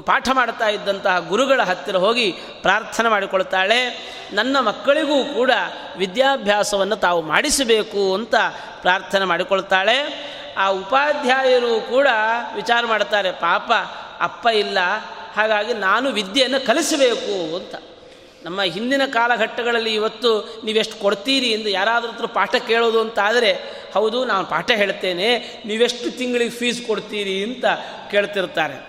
[0.06, 3.80] ಪಾಠ ಮಾಡ್ತಾ ಇದ್ದಂತಹ ಗುರುಗಳ ಹತ್ತಿರ ಹೋಗಿ ಪ್ರಾರ್ಥನೆ ಮಾಡಿಕೊಳ್ತಾಳೆ.
[4.34, 5.51] ನನ್ನ ಮಕ್ಕಳಿಗೂ ಕೂಡ
[5.97, 8.36] ವಿದ್ಯಾಭ್ಯಾಸವನ್ನು ತಾವು ಮಾಡಿಸಬೇಕು ಅಂತ
[8.82, 9.97] ಪ್ರಾರ್ಥನೆ ಮಾಡಿಕೊಳ್ತಾಳೆ.
[10.58, 12.08] ಆ ಉಪಾಧ್ಯಾಯರು ಕೂಡ
[12.56, 13.71] ವಿಚಾರ ಮಾಡ್ತಾರೆ, ಪಾಪ,
[14.19, 14.78] ಅಪ್ಪ ಇಲ್ಲ,
[15.36, 17.75] ಹಾಗಾಗಿ ನಾನು ವಿದ್ಯೆಯನ್ನು ಕಲಿಸಬೇಕು ಅಂತ.
[18.45, 23.51] ನಮ್ಮ ಹಿಂದಿನ ಕಾಲಘಟ್ಟಗಳಲ್ಲಿ ಇವತ್ತು ನೀವೆಷ್ಟು ಕೊಡ್ತೀರಿ ಎಂದು ಯಾರಾದರೂ ಪಾಠ ಕೇಳೋದು ಅಂತ ಆದರೆ
[23.93, 27.65] ಹೌದು, ನಾನು ಪಾಠ ಹೇಳ್ತೇನೆ, ನೀವೆಷ್ಟು ತಿಂಗಳಿಗೆ ಫೀಸ್ ಕೊಡ್ತೀರಿ ಅಂತ
[28.12, 28.88] ಕೇಳ್ತಿರ್ತಾರೆ.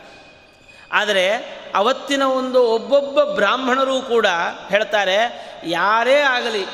[0.92, 1.30] ಆದರೆ,
[1.74, 4.26] ಅವತ್ತಿನ ಒಂದು ಒಬ್ಬೊಬ್ಬ ಬ್ರಾಹ್ಮಣರು ಕೂಡ
[4.68, 6.64] ಹೇಳ್ತಾರೆ, ಯಾರೇ ಆಗಲಿ,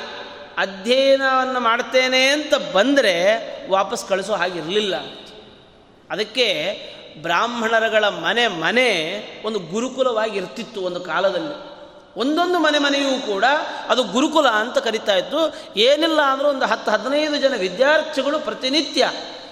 [0.58, 3.36] ಅಧ್ಯಯನವನ್ನು ಮಾಡ್ತೇನೆ ಅಂತ ಬಂದರೆ
[3.70, 4.96] ವಾಪಸ್ ಕಳಿಸೋ ಹಾಗಿರಲಿಲ್ಲ.
[6.10, 6.78] ಅದಕ್ಕೆ
[7.22, 11.71] ಬ್ರಾಹ್ಮಣರುಗಳ ಮನೆ ಮನೆ ಒಂದು ಗುರುಕುಲವಾಗಿರ್ತಿತ್ತು ಒಂದು ಕಾಲದಲ್ಲಿ.
[12.16, 13.44] ಒಂದೊಂದು ಮನೆ ಮನೆಯೂ ಕೂಡ
[13.88, 15.54] ಅದು ಗುರುಕುಲ ಅಂತ ಕರಿತಾ ಇತ್ತು.
[15.78, 19.10] ಏನಿಲ್ಲ ಅಂದರೂ ಒಂದು ಹತ್ತು, ಹದಿನೈದು ಜನ ವಿದ್ಯಾರ್ಥಿಗಳು ಪ್ರತಿನಿತ್ಯ,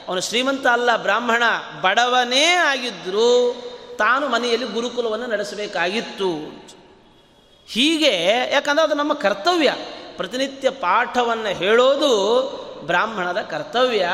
[0.08, 1.42] ಅವನು ಶ್ರೀಮಂತ ಅಲ್ಲ, ಬ್ರಾಹ್ಮಣ,
[1.82, 3.56] ಬಡವನೇ ಆಗಿದ್ದರೂ
[3.98, 6.30] ತಾನು ಮನೆಯಲ್ಲಿ ಗುರುಕುಲವನ್ನು ನಡೆಸಬೇಕಾಗಿತ್ತು.
[7.66, 9.74] ಹೀಗೆ, ಯಾಕಂದರೆ ಅದು ನಮ್ಮ ಕರ್ತವ್ಯ.
[10.16, 12.10] ಪ್ರತಿನಿತ್ಯ ಪಾಠವನ್ನು ಹೇಳೋದು
[12.86, 14.08] ಬ್ರಾಹ್ಮಣದ ಕರ್ತವ್ಯ.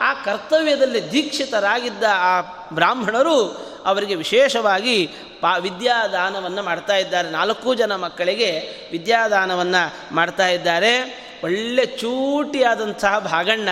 [0.00, 2.40] ಆ ಕರ್ತವ್ಯದಲ್ಲಿ ದೀಕ್ಷಿತರಾಗಿದ್ದ ಆ
[2.72, 7.30] ಬ್ರಾಹ್ಮಣರು ಅವರಿಗೆ ವಿಶೇಷವಾಗಿ ಪಾ ವಿದ್ಯಾದಾನವನ್ನು ಮಾಡ್ತಾ ಇದ್ದಾರೆ.
[7.30, 11.26] ನಾಲ್ಕು ಜನ ಮಕ್ಕಳಿಗೆ ವಿದ್ಯಾದಾನವನ್ನು ಮಾಡ್ತಾ ಇದ್ದಾರೆ.
[11.44, 13.68] ಒಳ್ಳೆ ಚೂಟಿಯಾದಂತಹ ಭಾಗಣ್ಣ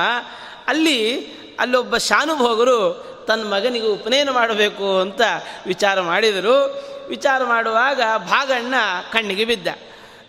[0.67, 1.25] ಅಲ್ಲಿ
[1.59, 5.21] ಅಲ್ಲೊಬ್ಬ ಶಾನುಭೋಗರು ತನ್ನ ಮಗನಿಗೆ ಉಪನಯನ ಮಾಡಬೇಕು ಅಂತ
[5.65, 6.83] ವಿಚಾರ ಮಾಡಿದರು.
[7.09, 8.73] ವಿಚಾರ ಮಾಡುವಾಗ ಭಾಗಣ್ಣ
[9.11, 9.67] ಕಣ್ಣಿಗೆ ಬಿದ್ದ.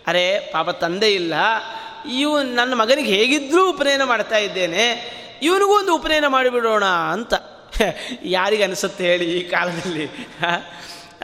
[0.07, 1.33] ಅರೆ ಪಾಪ ತಂದೆ ಇಲ್ಲ.
[2.11, 5.15] ಇವು ನನ್ನ ಮಗನಿಗೆ ಹೇಗಿದ್ದರೂ ಉಪನಯನ ಮಾಡ್ತಾ ಇದ್ದೇನೆ.
[5.45, 7.33] ಇವನಿಗೂ ಒಂದು ಉಪನಯನ ಮಾಡಿಬಿಡೋಣ ಅಂತ.
[8.23, 10.05] ಯಾರಿಗೆ ಅನಿಸುತ್ತೆ ಹೇಳಿ ಈ ಕಾಲದಲ್ಲಿ?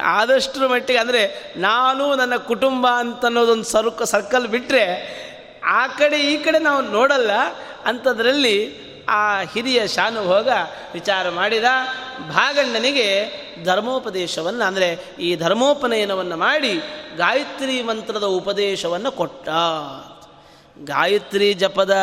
[0.02, 1.22] ಆದಷ್ಟರ ಮಟ್ಟಿಗೆ ಅಂದರೆ
[1.58, 4.86] ನಾನು ನನ್ನ ಕುಟುಂಬ ಅಂತ ಅನ್ನೋದೊಂದು ಸರ್ಕ ಸರ್ಕಲ್ ಬಿಟ್ಟರೆ
[5.64, 7.32] ಆ ಕಡೆ ಈ ಕಡೆ ನಾವು ನೋಡಲ್ಲ.
[7.86, 8.58] ಅಂಥದ್ರಲ್ಲಿ
[9.10, 10.50] ಆ ಹಿರಿಯ ಶಾನುಭೋಗ
[10.94, 11.70] ವಿಚಾರ ಮಾಡಿದ
[12.30, 13.08] ಭಾಗಣ್ಣನಿಗೆ
[13.64, 16.74] ಧರ್ಮೋಪದೇಶವನ್ನು ಅಂದರೆ ಈ ಧರ್ಮೋಪನಯನವನ್ನು ಮಾಡಿ
[17.18, 19.50] ಗಾಯತ್ರಿ ಮಂತ್ರದ ಉಪದೇಶವನ್ನು ಕೊಟ್ಟ.
[20.78, 21.98] ಗಾಯತ್ರಿ ಜಪದ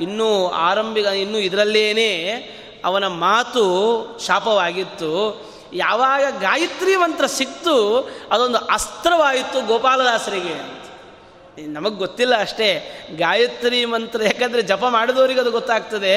[0.00, 2.32] ಇನ್ನೂ ಆರಂಭಿಕ, ಇನ್ನೂ ಇದರಲ್ಲೇನೇ
[2.84, 3.64] ಅವನ ಮಾತು
[4.26, 5.42] ಶಾಪವಾಗಿತ್ತು.
[5.72, 10.80] ಯಾವಾಗ ಗಾಯತ್ರಿ ಮಂತ್ರ ಸಿಕ್ತು, ಅದೊಂದು ಅಸ್ತ್ರವಾಯಿತು ಗೋಪಾಲದಾಸರಿಗೆ.
[11.66, 16.14] ನಮಗೆ ಗೊತ್ತಿಲ್ಲ ಅಷ್ಟೇ, ಗಾಯತ್ರಿ ಮಂತ್ರ ಯಾಕಂದರೆ ಜಪ ಮಾಡಿದವರಿಗೆ ಅದು ಗೊತ್ತಾಗ್ತದೆ.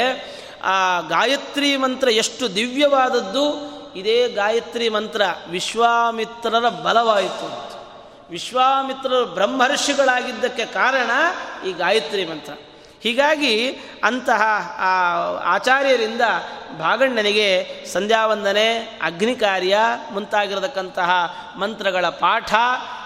[0.64, 7.74] ಆ ಗಾಯತ್ರಿ ಮಂತ್ರ ಎಷ್ಟು ದಿವ್ಯವಾದದ್ದು, ಇದೇ ಗಾಯತ್ರಿ ಮಂತ್ರ ವಿಶ್ವಾಮಿತ್ರರ ಬಲವಾಯಿತು
[8.30, 11.12] ವಿಶ್ವಾಮಿತ್ರರು ಬ್ರಹ್ಮರ್ಷಿಗಳಾಗಿದ್ದಕ್ಕೆ ಕಾರಣ
[11.68, 12.54] ಈ ಗಾಯತ್ರಿ ಮಂತ್ರ.
[13.04, 13.70] ಹೀಗಾಗಿ
[14.04, 14.42] ಅಂತಹ
[15.44, 16.22] ಆಚಾರ್ಯರಿಂದ
[16.80, 17.48] ಭಾಗಣ್ಣನಿಗೆ
[17.94, 19.78] ಸಂಧ್ಯಾವಂದನೆ ಅಗ್ನಿ ಕಾರ್ಯ
[20.12, 21.10] ಮುಂತಾಗಿರತಕ್ಕಂತಹ
[21.58, 22.54] ಮಂತ್ರಗಳ ಪಾಠ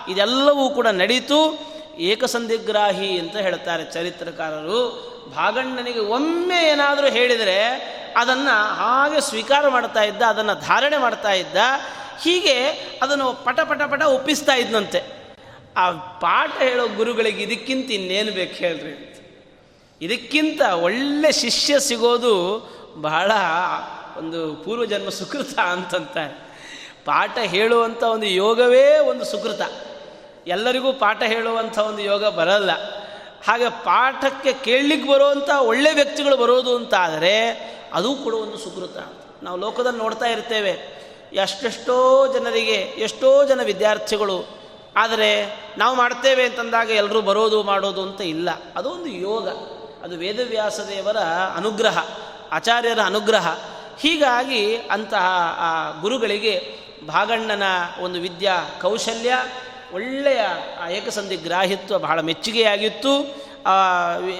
[0.09, 1.67] ಇದೆಲ್ಲವೂ ಕೂಡ ನಡೀತು.
[1.97, 4.81] ಏಕಸಂಧಿಗ್ರಾಹಿ ಅಂತ ಹೇಳ್ತಾರೆ ಚರಿತ್ರಕಾರರು.
[5.35, 7.59] ಭಾಗಣ್ಣನಿಗೆ ಒಮ್ಮೆ ಏನಾದರೂ ಹೇಳಿದರೆ
[8.17, 11.57] ಅದನ್ನು ಹಾಗೆ ಸ್ವೀಕಾರ ಮಾಡ್ತಾ ಇದ್ದ, ಅದನ್ನು ಧಾರಣೆ ಮಾಡ್ತಾ ಇದ್ದ.
[12.21, 12.63] ಹೀಗೆ
[13.01, 15.17] ಅದನ್ನು ಪಟ ಪಟ ಪಟ ಒಪ್ಪಿಸ್ತಾ ಇದ್ನಂತೆ.
[15.77, 19.13] ಆ ಪಾಠ ಹೇಳೋ ಗುರುಗಳಿಗೆ ಇದಕ್ಕಿಂತ ಇನ್ನೇನು ಬೇಕು ಹೇಳ್ರಿ?
[20.01, 23.31] ಇದಕ್ಕಿಂತ ಒಳ್ಳೆ ಶಿಷ್ಯ ಸಿಗೋದು ಬಹಳ
[24.17, 26.47] ಒಂದು ಪೂರ್ವಜನ್ಮ ಸುಕೃತ ಅಂತಂತಾರೆ
[27.05, 29.61] ಪಾಠ ಹೇಳುವಂಥ ಒಂದು ಯೋಗವೇ ಒಂದು ಸುಕೃತ.
[30.47, 32.71] ಎಲ್ಲರಿಗೂ ಪಾಠ ಹೇಳುವಂಥ ಒಂದು ಯೋಗ ಬರಲ್ಲ.
[33.45, 37.49] ಹಾಗೆ ಪಾಠಕ್ಕೆ ಕೇಳಲಿಕ್ಕೆ ಬರುವಂಥ ಒಳ್ಳೆ ವ್ಯಕ್ತಿಗಳು ಬರೋದು ಅಂತ ಆದರೆ
[37.93, 38.97] ಅದು ಕೂಡ ಒಂದು ಸುಕೃತ.
[39.43, 40.97] ನಾವು ಲೋಕದಲ್ಲಿ ನೋಡ್ತಾ ಇರ್ತೇವೆ.
[41.33, 44.57] ಎಷ್ಟೆಷ್ಟೋ ಜನರಿಗೆ, ಎಷ್ಟೋ ಜನ ವಿದ್ಯಾರ್ಥಿಗಳು,
[44.97, 45.45] ಆದರೆ
[45.77, 48.49] ನಾವು ಮಾಡ್ತೇವೆ ಅಂತಂದಾಗ ಎಲ್ಲರೂ ಬರೋದು ಮಾಡೋದು ಅಂತ ಇಲ್ಲ.
[48.75, 49.49] ಅದೊಂದು ಯೋಗ.
[50.03, 51.17] ಅದು ವೇದವ್ಯಾಸದೇವರ
[51.55, 52.17] ಅನುಗ್ರಹ,
[52.51, 53.57] ಆಚಾರ್ಯರ ಅನುಗ್ರಹ.
[53.99, 57.63] ಹೀಗಾಗಿ ಅಂತಹ, ಆ, ಗುರುಗಳಿಗೆ ಭಾಗಣ್ಣನ
[58.01, 59.33] ಒಂದು ವಿದ್ಯಾ ಕೌಶಲ್ಯ
[59.93, 60.39] ಒಳ್ಳೆಯ
[60.97, 63.19] ಏಕಸಂಧಿ ಗ್ರಾಹಿತ್ವ ಬಹಳ ಮೆಚ್ಚುಗೆಯಾಗಿತ್ತು.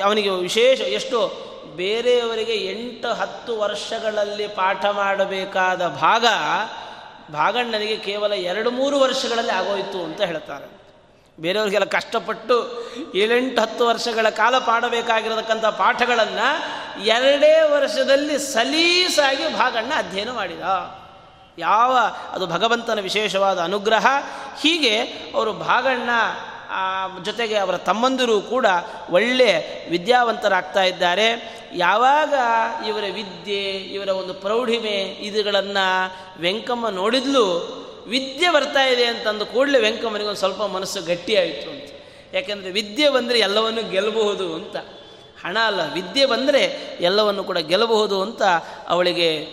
[0.04, 1.47] ಅವನಿಗೆ ವಿಶೇಷ ಎಷ್ಟು
[1.78, 6.26] ಬೇರೆಯವರಿಗೆ ಎಂಟು ಹತ್ತು ವರ್ಷಗಳಲ್ಲಿ ಪಾಠ ಮಾಡಬೇಕಾದ ಭಾಗ
[7.34, 10.66] ಭಾಗಣ್ಣನಿಗೆ ಕೇವಲ ಎರಡು ಮೂರು ವರ್ಷಗಳಲ್ಲಿ ಆಗೋಯಿತು ಅಂತ ಹೇಳ್ತಾರೆ.
[11.40, 16.48] ಬೇರೆಯವರಿಗೆಲ್ಲ ಕಷ್ಟಪಟ್ಟು ಏಳೆಂಟು ಹತ್ತು ವರ್ಷಗಳ ಕಾಲ ಪಾಡಬೇಕಾಗಿರತಕ್ಕಂಥ ಪಾಠಗಳನ್ನು
[17.04, 20.62] ಎರಡೇ ವರ್ಷದಲ್ಲಿ ಸಲೀಸಾಗಿ ಭಾಗಣ್ಣ ಅಧ್ಯಯನ ಮಾಡಿದ.
[21.58, 21.98] ಯಾವ,
[22.32, 24.06] ಅದು ಭಗವಂತನ ವಿಶೇಷವಾದ ಅನುಗ್ರಹ.
[24.62, 24.98] ಹೀಗೆ
[25.36, 26.10] ಅವರು ಭಾಗಣ್ಣ
[27.24, 28.66] ಜೊತೆಗೆ ಅವರ ತಮ್ಮಂದಿರು ಕೂಡ
[29.10, 29.50] ಒಳ್ಳೆ
[29.90, 31.58] ವಿದ್ಯಾವಂತರಾಗ್ತಾ ಇದ್ದಾರೆ.
[31.76, 32.34] ಯಾವಾಗ
[32.88, 37.78] ಇವರ ವಿದ್ಯೆ, ಇವರ ಒಂದು ಪ್ರೌಢಿಮೆ ಇದುಗಳನ್ನು ವೆಂಕಮ್ಮ ನೋಡಿದ್ಲು,
[38.08, 41.92] ವಿದ್ಯೆ ಬರ್ತಾ ಇದೆ ಅಂತಂದು ಕೂಡಲೇ ವೆಂಕಮ್ಮನಿಗೆ ಒಂದು ಸ್ವಲ್ಪ ಮನಸ್ಸು ಗಟ್ಟಿಯಾಯಿತು ಅಂತ.
[42.34, 44.76] ಯಾಕೆಂದರೆ ವಿದ್ಯೆ ಬಂದರೆ ಎಲ್ಲವನ್ನು ಗೆಲ್ಲಬಹುದು ಅಂತ.
[45.46, 48.42] ಹಣ ಅಲ್ಲ, ವಿದ್ಯೆ ಬಂದರೆ ಎಲ್ಲವನ್ನು ಕೂಡ ಗೆಲ್ಲಬಹುದು ಅಂತ
[48.88, 49.48] ಅವಳಿಗೆ,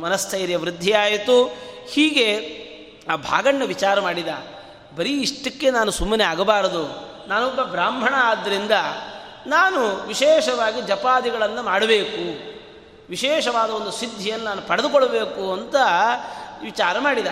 [0.00, 1.56] ಮನಸ್ಥೈರ್ಯ ವೃದ್ಧಿಯಾಯಿತು.
[1.92, 2.28] ಹೀಗೆ
[3.08, 4.28] ಆ ಭಾಗಣ್ಣ ವಿಚಾರ ಮಾಡಿದ.
[4.96, 7.08] ಬರೀ ಇಷ್ಟಕ್ಕೆ ನಾನು ಸುಮ್ಮನೆ ಆಗಬಾರದು.
[7.28, 8.70] ನಾನೊಬ್ಬ ಬ್ರಾಹ್ಮಣ ಆದ್ದರಿಂದ
[9.46, 12.48] ನಾನು ವಿಶೇಷವಾಗಿ ಜಪಾದಿಗಳನ್ನು ಮಾಡಬೇಕು.
[13.10, 15.74] ವಿಶೇಷವಾದ ಒಂದು ಸಿದ್ಧಿಯನ್ನು ನಾನು ಪಡೆದುಕೊಳ್ಳಬೇಕು ಅಂತ
[16.62, 17.26] ವಿಚಾರ ಮಾಡಿದ.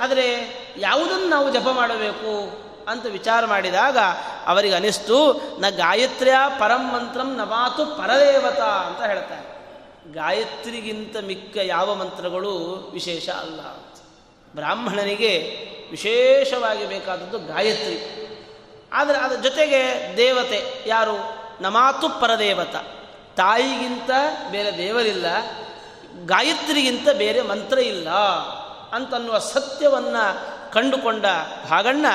[0.00, 3.98] ಆದರೆ ಯಾವುದನ್ನು ನಾವು ಜಪ ಮಾಡಬೇಕು ಅಂತ ವಿಚಾರ ಮಾಡಿದಾಗ
[4.46, 9.52] ಅವರಿಗೆ ಅನಿಸ್ತು, ನ ಗಾಯತ್ರಿಯ ಪರಂ ಮಂತ್ರಂ ನ ಮಾತು ಪರದೇವತಾ ಅಂತ ಹೇಳ್ತಾರೆ.
[10.12, 12.58] ಗಾಯತ್ರಿಗಿಂತ ಮಿಕ್ಕ ಯಾವ ಮಂತ್ರಗಳು
[12.92, 13.60] ವಿಶೇಷ ಅಲ್ಲ
[14.54, 15.32] ಬ್ರಾಹ್ಮಣನಿಗೆ
[15.92, 17.96] ವಿಶೇಷವಾಗಿ ಬೇಕಾದದ್ದು ಗಾಯತ್ರಿ.
[18.92, 19.80] ಆದರೆ ಅದರ ಜೊತೆಗೆ
[20.16, 21.16] ದೇವತೆ ಯಾರು?
[21.62, 22.76] ನಮಾತು ಪರದೇವತ.
[23.36, 24.10] ತಾಯಿಗಿಂತ
[24.50, 25.26] ಬೇರೆ ದೇವರಿಲ್ಲ,
[26.26, 28.10] ಗಾಯತ್ರಿಗಿಂತ ಬೇರೆ ಮಂತ್ರ ಇಲ್ಲ
[28.92, 31.24] ಅಂತನ್ನುವ ಸತ್ಯವನ್ನು ಕಂಡುಕೊಂಡ
[31.70, 32.06] ಭಾಗಣ್ಣ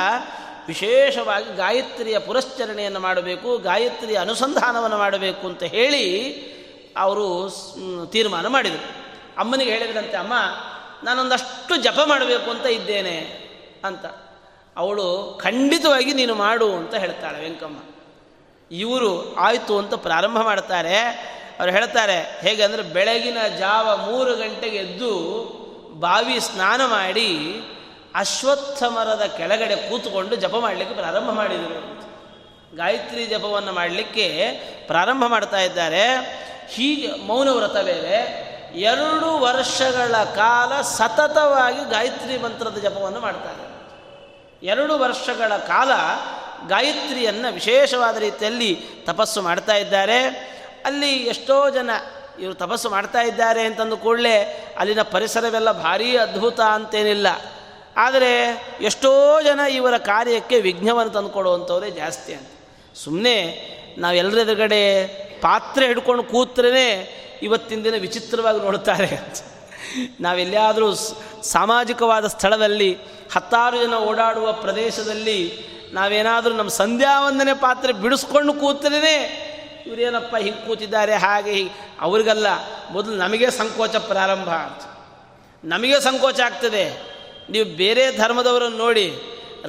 [0.67, 6.05] ವಿಶೇಷವಾಗಿ ಗಾಯತ್ರಿಯ ಪುರಶ್ಚರಣೆಯನ್ನು ಮಾಡಬೇಕು, ಗಾಯತ್ರಿಯ ಅನುಸಂಧಾನವನ್ನು ಮಾಡಬೇಕು ಅಂತ ಹೇಳಿ
[6.97, 7.49] ಅವರು
[8.11, 8.85] ತೀರ್ಮಾನ ಮಾಡಿದರು.
[9.37, 10.33] ಅಮ್ಮನಿಗೆ ಹೇಳಿದ್ರಂತೆ, ಅಮ್ಮ,
[11.03, 13.46] ನಾನೊಂದಷ್ಟು ಜಪ ಮಾಡಬೇಕು ಅಂತ ಇದ್ದೇನೆ.
[13.85, 14.05] ಅಂತ.
[14.77, 17.77] ಅವಳು ಖಂಡಿತವಾಗಿ ನೀನು ಮಾಡು ಅಂತ ಹೇಳ್ತಾಳೆ ವೆಂಕಮ್ಮ.
[18.71, 20.99] ಇವರು ಆಯಿತು ಅಂತ ಪ್ರಾರಂಭ ಮಾಡ್ತಾರೆ.
[21.59, 25.11] ಅವ್ರು ಹೇಳ್ತಾರೆ, ಹೇಗೆ ಅಂದರೆ ಬೆಳಗಿನ ಜಾವ ಮೂರು ಗಂಟೆಗೆ ಎದ್ದು
[25.99, 27.61] ಬಾವಿ ಸ್ನಾನ ಮಾಡಿ
[28.15, 31.97] ಅಶ್ವತ್ಥ ಮರದ ಕೆಳಗಡೆ ಕೂತ್ಕೊಂಡು ಜಪ ಮಾಡಲಿಕ್ಕೆ ಪ್ರಾರಂಭ ಮಾಡಿದರು
[32.75, 34.51] ಗಾಯತ್ರಿ ಜಪವನ್ನು ಮಾಡಲಿಕ್ಕೆ
[34.87, 36.03] ಪ್ರಾರಂಭ ಮಾಡ್ತಾ ಇದ್ದಾರೆ.
[36.69, 38.47] ಹೀಗೆ ಮೌನ ವ್ರತ ಬೇರೆ.
[38.75, 43.66] ಎರಡು ವರ್ಷಗಳ ಕಾಲ ಸತತವಾಗಿ ಗಾಯತ್ರಿ ಮಂತ್ರದ ಜಪವನ್ನು ಮಾಡ್ತಾರೆ.
[44.63, 45.91] ಎರಡು ವರ್ಷಗಳ ಕಾಲ
[46.67, 50.23] ಗಾಯತ್ರಿಯನ್ನು ವಿಶೇಷವಾದ ರೀತಿಯಲ್ಲಿ ತಪಸ್ಸು ಮಾಡ್ತಾ ಇದ್ದಾರೆ.
[50.85, 51.89] ಅಲ್ಲಿ ಎಷ್ಟೋ ಜನ
[52.39, 54.41] ಇವರು ತಪಸ್ಸು ಮಾಡ್ತಾ ಇದ್ದಾರೆ ಅಂತಂದು ಕೂಡಲೇ
[54.77, 57.27] ಅಲ್ಲಿನ ಪರಿಸರವೆಲ್ಲ ಭಾರೀ ಅದ್ಭುತ ಅಂತೇನಿಲ್ಲ.
[57.97, 62.47] ಆದರೆ ಎಷ್ಟೋ ಜನ ಇವರ ಕಾರ್ಯಕ್ಕೆ ವಿಘ್ನವನ್ನು ತಂದುಕೊಡುವಂಥವರೇ ಜಾಸ್ತಿ ಅಂತ.
[62.95, 63.67] ಸುಮ್ಮನೆ
[63.97, 65.07] ನಾವೆಲ್ಲರೆದುರುಗಡೆ
[65.41, 69.35] ಪಾತ್ರೆ ಹಿಡ್ಕೊಂಡು ಕೂತ್ರೇ ಇವತ್ತಿನ ದಿನ ವಿಚಿತ್ರವಾಗಿ ನೋಡುತ್ತಾರೆ ಅಂತ.
[70.21, 70.95] ನಾವೆಲ್ಲಾದರೂ
[71.43, 72.99] ಸಾಮಾಜಿಕವಾದ ಸ್ಥಳದಲ್ಲಿ
[73.33, 79.43] ಹತ್ತಾರು ಜನ ಓಡಾಡುವ ಪ್ರದೇಶದಲ್ಲಿ ನಾವೇನಾದರೂ ನಮ್ಮ ಸಂಧ್ಯಾ ವಂದನೆ ಪಾತ್ರೆ ಬಿಡಿಸ್ಕೊಂಡು ಕೂತ್ರೇ
[79.87, 81.95] ಇವರೇನಪ್ಪ ಹಿಂಗೆ ಕೂತಿದ್ದಾರೆ, ಹಾಗೆ ಹೀಗೆ.
[82.01, 82.47] ಅವ್ರಿಗಲ್ಲ,
[82.91, 84.97] ಮೊದಲು ನಮಗೆ ಸಂಕೋಚ ಪ್ರಾರಂಭ ಅಂತ
[85.65, 87.01] ನಮಗೆ ಸಂಕೋಚ ಆಗ್ತದೆ.
[87.49, 89.13] ನೀವು ಬೇರೆ ಧರ್ಮದವರನ್ನು ನೋಡಿ,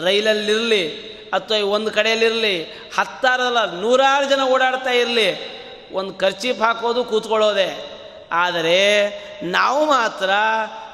[0.05, 2.65] ರೈಲಲ್ಲಿರಲಿ, ಅಥವಾ ಒಂದು ಕಡೆಯಲ್ಲಿರಲಿ,
[2.99, 5.59] ಹತ್ತಾರಲ್ಲ, ನೂರಾರು ಜನ ಓಡಾಡ್ತಾ ಇರಲಿ,
[5.93, 7.99] ಒಂದು ಖರ್ಚೀಪ್ ಹಾಕೋದು ಕೂತ್ಕೊಳ್ಳೋದೆ.
[8.33, 9.09] ಆದರೆ,
[9.43, 10.31] ನಾವು ಮಾತ್ರ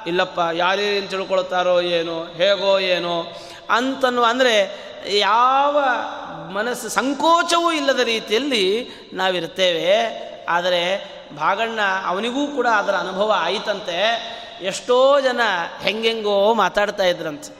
[0.07, 3.33] ಇಲ್ಲಪ್ಪ ಯಾರೇನು ತಿಳ್ಕೊಳ್ತಾರೋ ಏನೋ, ಹೇಗೋ ಏನೋ
[3.69, 4.85] ಅಂತನ್ನು ಅಂದರೆ
[5.19, 5.77] ಯಾವ
[6.53, 9.89] ಮನಸ್ಸು ಸಂಕೋಚವೂ ಇಲ್ಲದ ರೀತಿಯಲ್ಲಿ ನಾವಿರ್ತೇವೆ
[10.49, 10.81] ಆದರೆ
[11.35, 13.97] ಭಾಗಣ್ಣ, ಅವನಿಗೂ ಕೂಡ ಅದರ ಅನುಭವ ಆಯಿತಂತೆ.
[14.61, 15.41] ಎಷ್ಟೋ ಜನ
[15.81, 17.57] ಹೆಂಗೆಂಗೋ ಮಾತಾಡ್ತಾ ಇದ್ರಂತೆ.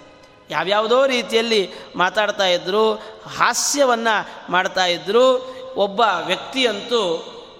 [0.49, 2.93] ಯಾವ್ಯಾವುದೋ ರೀತಿಯಲ್ಲಿ ಮಾತಾಡ್ತಾ ಇದ್ದರು
[3.37, 7.01] ಹಾಸ್ಯವನ್ನು ಮಾಡ್ತಾ ಇದ್ದರು ಒಬ್ಬ ವ್ಯಕ್ತಿಯಂತೂ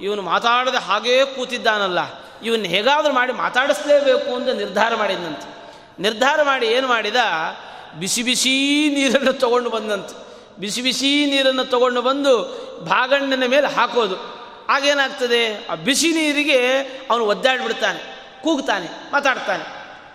[0.02, 2.00] ಇವನು ಮಾತಾಡದೆ ಹಾಗೇ ಕೂತಿದ್ದಾನಲ್ಲ.
[2.44, 5.48] ಇವನ್ನ ಹೇಗಾದರೂ ಮಾಡಿ ಮಾತಾಡಿಸ್ಲೇಬೇಕು ಅಂತ ನಿರ್ಧಾರ ಮಾಡಿದ್ನಂತೆ.
[6.02, 7.16] ನಿರ್ಧಾರ ಮಾಡಿ ಏನು ಮಾಡಿದ?
[8.00, 8.54] ಬಿಸಿ ಬಿಸಿ
[8.90, 10.16] ನೀರನ್ನು ತಗೊಂಡು ಬಂದಂತೆ.
[10.60, 12.34] ಬಿಸಿ ಬಿಸಿ ನೀರನ್ನು ತಗೊಂಡು ಬಂದು
[12.86, 14.16] ಭಾಗಣ್ಣನ ಮೇಲೆ ಹಾಕೋದು.
[14.70, 16.60] ಆಗೇನಾಗ್ತದೆ ಆ ಬಿಸಿ ನೀರಿಗೆ
[17.10, 18.00] ಅವನು ಒದ್ದಾಡಿಬಿಡ್ತಾನೆ,
[18.44, 19.64] ಕೂಗ್ತಾನೆ, ಮಾತಾಡ್ತಾನೆ.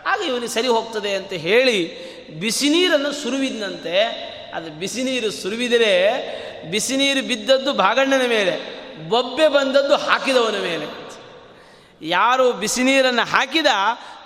[0.07, 1.79] ಆಗ ಇವನಿಗೆ ಸರಿ ಹೋಗ್ತದೆ ಅಂತ ಹೇಳಿ
[2.41, 3.97] ಬಿಸಿ ನೀರನ್ನು ಸುರುವಿದ್ನಂತೆ.
[4.55, 5.95] ಅದು ಬಿಸಿ ನೀರು ಸುರುವಿದರೆ
[6.71, 8.55] ಬಿಸಿ ನೀರು ಬಿದ್ದದ್ದು ಭಾಗಣ್ಣನ ಮೇಲೆ,
[9.09, 11.10] ಬೊಬ್ಬೆ ಬಂದದ್ದು ಹಾಕಿದವನ ಮೇಲೆ.
[12.03, 13.67] ಯಾರು ಬಿಸಿ ನೀರನ್ನು ಹಾಕಿದ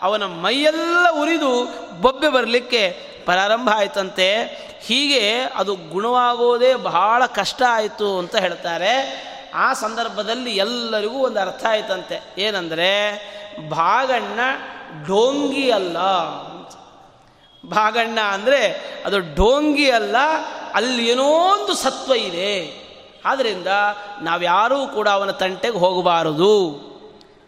[0.02, 1.64] ಅವನ ಮೈಯೆಲ್ಲ ಉರಿದು
[2.00, 2.90] ಬೊಬ್ಬೆ ಬರಲಿಕ್ಕೆ
[3.24, 4.36] ಪ್ರಾರಂಭ ಆಯಿತಂತೆ.
[4.82, 9.24] ಹೀಗೆ ಅದು ಗುಣವಾಗೋದೇ ಬಹಳ ಕಷ್ಟ ಆಯಿತು ಅಂತ ಹೇಳ್ತಾರೆ.
[9.54, 12.34] ಆ ಸಂದರ್ಭದಲ್ಲಿ ಎಲ್ಲರಿಗೂ ಒಂದು ಅರ್ಥ ಆಯ್ತಂತೆ.
[12.38, 12.90] ಏನಂದರೆ,
[13.70, 14.40] ಭಾಗಣ್ಣ
[15.06, 15.98] ಡೋಂಗಿ ಅಲ್ಲ
[17.70, 18.68] ಭಾಗಣ್ಣ ಅಂದರೆ
[19.06, 20.16] ಅದು ಢೋಂಗಿ ಅಲ್ಲ,
[20.74, 22.84] ಅಲ್ಲಿ ಏನೋ ಒಂದು ಸತ್ವ ಇದೆ.
[23.24, 23.66] ಆದ್ದರಿಂದ
[24.22, 26.93] ನಾವ್ಯಾರೂ ಕೂಡ ಅವನ ತಂಟೆಗೆ ಹೋಗಬಾರದು.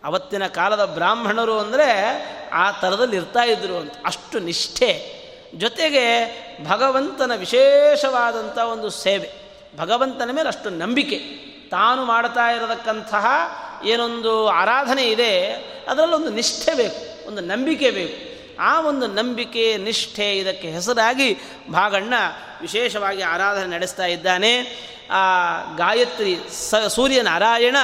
[0.06, 1.88] ಅವತ್ತಿನ ಕಾಲದ ಬ್ರಾಹ್ಮಣರು ಅಂದರೆ
[2.52, 3.94] ಆ ಥರದಲ್ಲಿ ಇರ್ತಾ ಇದ್ರು ಅಂತ.
[4.04, 4.90] ಅಷ್ಟು ನಿಷ್ಠೆ.
[5.54, 6.04] ಜೊತೆಗೆ
[6.68, 9.30] ಭಗವಂತನ ವಿಶೇಷವಾದಂಥ ಒಂದು ಸೇವೆ.
[9.78, 11.18] ಭಗವಂತನ ಮೇಲೆ ಅಷ್ಟು ನಂಬಿಕೆ.
[11.70, 13.26] ತಾನು ಮಾಡ್ತಾ ಇರತಕ್ಕಂತಹ
[13.84, 15.32] ಏನೊಂದು ಆರಾಧನೆ ಇದೆ
[15.88, 18.36] ಅದರಲ್ಲೊಂದು ನಿಷ್ಠೆ ಬೇಕು, ಒಂದು ನಂಬಿಕೆ ಬೇಕು.
[18.62, 21.38] ಆ ಒಂದು ನಂಬಿಕೆ, ನಿಷ್ಠೆ ಇದಕ್ಕೆ ಹೆಸರಾಗಿ
[21.72, 22.14] ಭಾಗಣ್ಣ
[22.60, 24.52] ವಿಶೇಷವಾಗಿ ಆರಾಧನೆ ನಡೆಸ್ತಾ ಇದ್ದಾನೆ.
[25.10, 25.24] ಆ
[25.76, 26.38] ಗಾಯತ್ರಿ
[26.70, 27.76] ಸ ಸೂರ್ಯನಾರಾಯಣ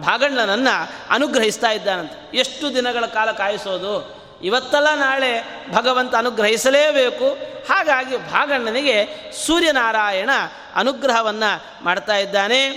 [0.00, 2.36] ಭಾಗಣ್ಣನನ್ನು ಅನುಗ್ರಹಿಸ್ತಾ ಇದ್ದಾನಂತೆ.
[2.36, 4.20] ಎಷ್ಟು ದಿನಗಳ ಕಾಲ ಕಾಯಿಸೋದು?
[4.42, 5.42] ಇವತ್ತಲ್ಲ ನಾಳೆ
[5.72, 7.28] ಭಗವಂತ ಅನುಗ್ರಹಿಸಲೇಬೇಕು.
[7.72, 10.30] ಹಾಗಾಗಿ ಭಾಗಣ್ಣನಿಗೆ ಸೂರ್ಯನಾರಾಯಣ
[10.74, 12.68] ಅನುಗ್ರಹವನ್ನು ಮಾಡ್ತಾ ಇದ್ದಾನೆ.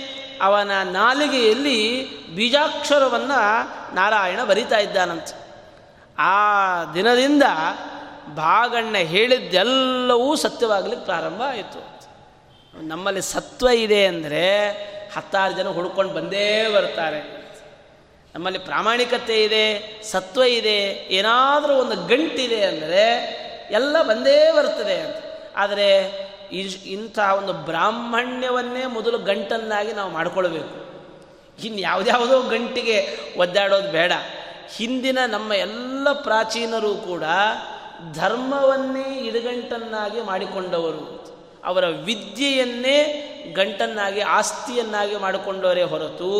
[0.42, 5.44] ಅವನ ನಾಲಿಗೆಯಲ್ಲಿ ಬೀಜಾಕ್ಷರವನ್ನು ನಾರಾಯಣ ಬರಿತಾ ಇದ್ದಾನಂತೆ.
[6.18, 6.32] ಆ
[6.92, 7.42] ದಿನದಿಂದ
[8.36, 11.94] ಭಾಗಣ್ಣ ಹೇಳಿದ್ದೆಲ್ಲವೂ ಸತ್ಯವಾಗಲಿಕ್ಕೆ ಪ್ರಾರಂಭ ಆಯಿತು.
[12.82, 14.68] ನಮ್ಮಲ್ಲಿ ಸತ್ವ ಇದೆ ಅಂದರೆ
[15.14, 17.44] ಹತ್ತಾರು ಜನ ಹುಡ್ಕೊಂಡು ಬಂದೇ ಬರ್ತಾರೆ.
[18.34, 23.04] ನಮ್ಮಲ್ಲಿ ಪ್ರಾಮಾಣಿಕತೆ ಇದೆ, ಸತ್ವ ಇದೆ, ಏನಾದರೂ ಒಂದು ಗಂಟಿದೆ ಅಂದರೆ
[23.70, 25.16] ಎಲ್ಲ ಬಂದೇ ಬರ್ತದೆ ಅಂತ.
[25.56, 26.06] ಆದರೆ
[26.84, 30.84] ಇಂಥ ಒಂದು ಬ್ರಾಹ್ಮಣ್ಯವನ್ನೇ ಮೊದಲು ಗಂಟನ್ನಾಗಿ ನಾವು ಮಾಡಿಕೊಳ್ಬೇಕು.
[31.64, 34.12] ಇನ್ನು ಯಾವುದ್ಯಾವುದೋ ಗಂಟಿಗೆ ಒದ್ದಾಡೋದು ಬೇಡ.
[34.76, 37.22] ಹಿಂದಿನ ನಮ್ಮ ಎಲ್ಲ ಪ್ರಾಚೀನರು ಕೂಡ
[38.12, 41.23] ಧರ್ಮವನ್ನೇ ಇಡುಗಂಟನ್ನಾಗಿ ಮಾಡಿಕೊಂಡವರು.
[41.64, 46.30] ಅವರ ವಿದ್ಯೆಯನ್ನೇ ಗಂಟನ್ನಾಗಿ, ಆಸ್ತಿಯನ್ನಾಗಿ ಮಾಡಿಕೊಂಡವರೇ ಹೊರತು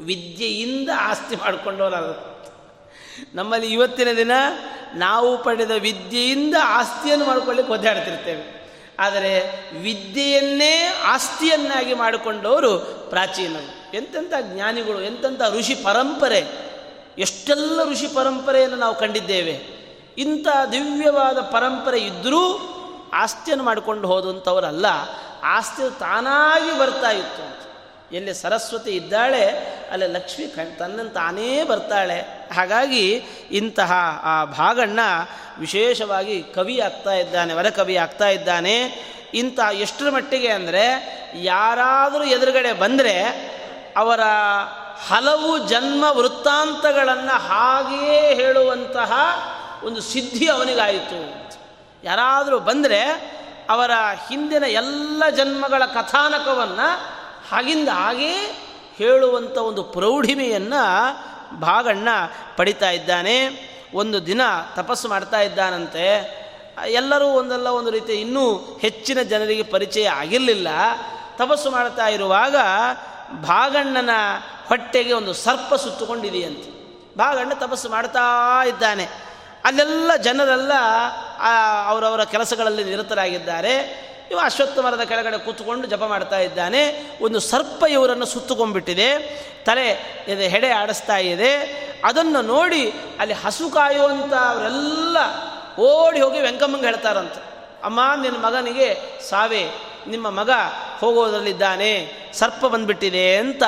[0.00, 2.28] ವಿದ್ಯೆಯಿಂದ ಆಸ್ತಿ ಮಾಡಿಕೊಂಡವರಲ್ಲ
[3.34, 4.30] ನಮ್ಮಲ್ಲಿ ಇವತ್ತಿನ ದಿನ
[4.94, 8.58] ನಾವು ಪಡೆದ ವಿದ್ಯೆಯಿಂದ ಆಸ್ತಿಯನ್ನು ಮಾಡಿಕೊಳ್ಳಿಕ್ಕೆ ಒದ್ದಾಡ್ತಿರ್ತೇವೆ
[8.98, 12.78] ಆದರೆ ವಿದ್ಯೆಯನ್ನೇ ಆಸ್ತಿಯನ್ನಾಗಿ ಮಾಡಿಕೊಂಡವರು
[13.10, 13.96] ಪ್ರಾಚೀನರು.
[13.96, 16.44] ಎಂತೆಂಥ ಜ್ಞಾನಿಗಳು, ಎಂತೆಂಥ ಋಷಿ ಪರಂಪರೆ,
[17.18, 19.78] ಎಷ್ಟೆಲ್ಲ ಋಷಿ ಪರಂಪರೆಯನ್ನು ನಾವು ಕಂಡಿದ್ದೇವೆ.
[20.18, 22.74] ಇಂಥ ದಿವ್ಯವಾದ ಪರಂಪರೆ ಇದ್ದರೂ
[23.14, 24.86] ಆಸ್ತಿಯನ್ನು ಮಾಡಿಕೊಂಡು ಹೋದಂಥವರಲ್ಲ,
[25.44, 27.68] ಆಸ್ತಿ ತಾನಾಗಿ ಬರ್ತಾ ಇತ್ತು
[28.14, 29.50] ಎಲ್ಲಿ ಸರಸ್ವತಿ ಇದ್ದಾಳೆ,
[29.92, 32.48] ಅಲ್ಲಿ ಲಕ್ಷ್ಮಿ ಕಣ್ ತನ್ನನ್ನು ತಾನೇ ಬರ್ತಾಳೆ.
[32.54, 33.10] ಹಾಗಾಗಿ
[33.50, 33.92] ಇಂತಹ
[34.22, 35.00] ಆ ಭಾಗಣ್ಣ
[35.58, 39.08] ವಿಶೇಷವಾಗಿ ಕವಿ ಆಗ್ತಾ ಇದ್ದಾನೆ ವರಕವಿ ಆಗ್ತಾ ಇದ್ದಾನೆ.
[39.34, 40.84] ಇಂಥ ಎಷ್ಟರ ಮಟ್ಟಿಗೆ ಅಂದರೆ,
[41.34, 43.48] ಯಾರಾದರೂ ಎದುರುಗಡೆ ಬಂದರೆ,
[43.96, 44.20] ಅವರ
[45.08, 49.12] ಹಲವು ಜನ್ಮ ವೃತ್ತಾಂತಗಳನ್ನು ಹಾಗೆಯೇ ಹೇಳುವಂತಹ
[49.84, 51.47] ಒಂದು ಸಿದ್ಧಿ ಅವನಿಗಾಯಿತು.
[52.04, 53.02] ಯಾರಾದರೂ ಬಂದರೆ
[53.70, 53.90] ಅವರ
[54.28, 57.04] ಹಿಂದಿನ ಎಲ್ಲ ಜನ್ಮಗಳ ಕಥಾನಕವನ್ನು
[57.50, 58.34] ಹಾಗಿಂದ ಹಾಗೇ
[58.96, 62.08] ಹೇಳುವಂಥ ಒಂದು ಪ್ರೌಢಿಮೆಯನ್ನು ಭಾಗಣ್ಣ
[62.56, 63.38] ಪಡಿತಾ ಇದ್ದಾನೆ.
[63.94, 64.40] ಒಂದು ದಿನ
[64.74, 66.38] ತಪಸ್ಸು ಮಾಡ್ತಾ ಇದ್ದಾನಂತೆ.
[66.86, 70.68] ಎಲ್ಲರೂ ಒಂದಲ್ಲ ಒಂದು ರೀತಿ ಇನ್ನೂ ಹೆಚ್ಚಿನ ಜನರಿಗೆ ಪರಿಚಯ ಆಗಿರಲಿಲ್ಲ.
[71.36, 72.56] ತಪಸ್ಸು ಮಾಡ್ತಾ ಇರುವಾಗ
[73.42, 74.10] ಭಾಗಣ್ಣನ
[74.68, 76.78] ಹೊಟ್ಟೆಗೆ ಒಂದು ಸರ್ಪ ಸುತ್ತುಕೊಂಡಿದೆಯಂತೆ
[77.18, 78.20] ಭಾಗಣ್ಣ ತಪಸ್ಸು ಮಾಡ್ತಾ
[78.66, 79.27] ಇದ್ದಾನೆ.
[79.68, 80.72] ಅಲ್ಲೆಲ್ಲ ಜನರೆಲ್ಲ
[81.86, 84.08] ಅವರವರ ಕೆಲಸಗಳಲ್ಲಿ ನಿರತರಾಗಿದ್ದಾರೆ.
[84.30, 87.10] ಇವ ಅಶ್ವತ್ಥ ಮರದ ಕೆಳಗಡೆ ಕೂತ್ಕೊಂಡು ಜಪ ಮಾಡ್ತಾ ಇದ್ದಾನೆ.
[87.20, 89.18] ಒಂದು ಸರ್ಪ ಇವರನ್ನು ಸುತ್ತುಕೊಂಡ್ಬಿಟ್ಟಿದೆ.
[89.64, 89.88] ತಲೆ
[90.28, 91.56] ಇದೆ ಹೆಡೆ ಆಡಿಸ್ತಾ ಇದೆ.
[92.04, 95.16] ಅದನ್ನು ನೋಡಿ ಅಲ್ಲಿ ಹಸು ಕಾಯುವಂಥ ಅವರೆಲ್ಲ
[95.78, 97.40] ಓಡಿ ಹೋಗಿ ವೆಂಕಮ್ಮಂಗೆ ಹೇಳ್ತಾರಂತೆ.
[97.84, 99.70] ಅಮ್ಮ, ನಿನ್ನ ಮಗನಿಗೆ ಸಾವೇ,
[100.06, 100.50] ನಿಮ್ಮ ಮಗ
[101.00, 103.62] ಹೋಗೋದರಲ್ಲಿದ್ದಾನೆ, ಸರ್ಪ ಬಂದ್ಬಿಟ್ಟಿದೆ ಅಂತ.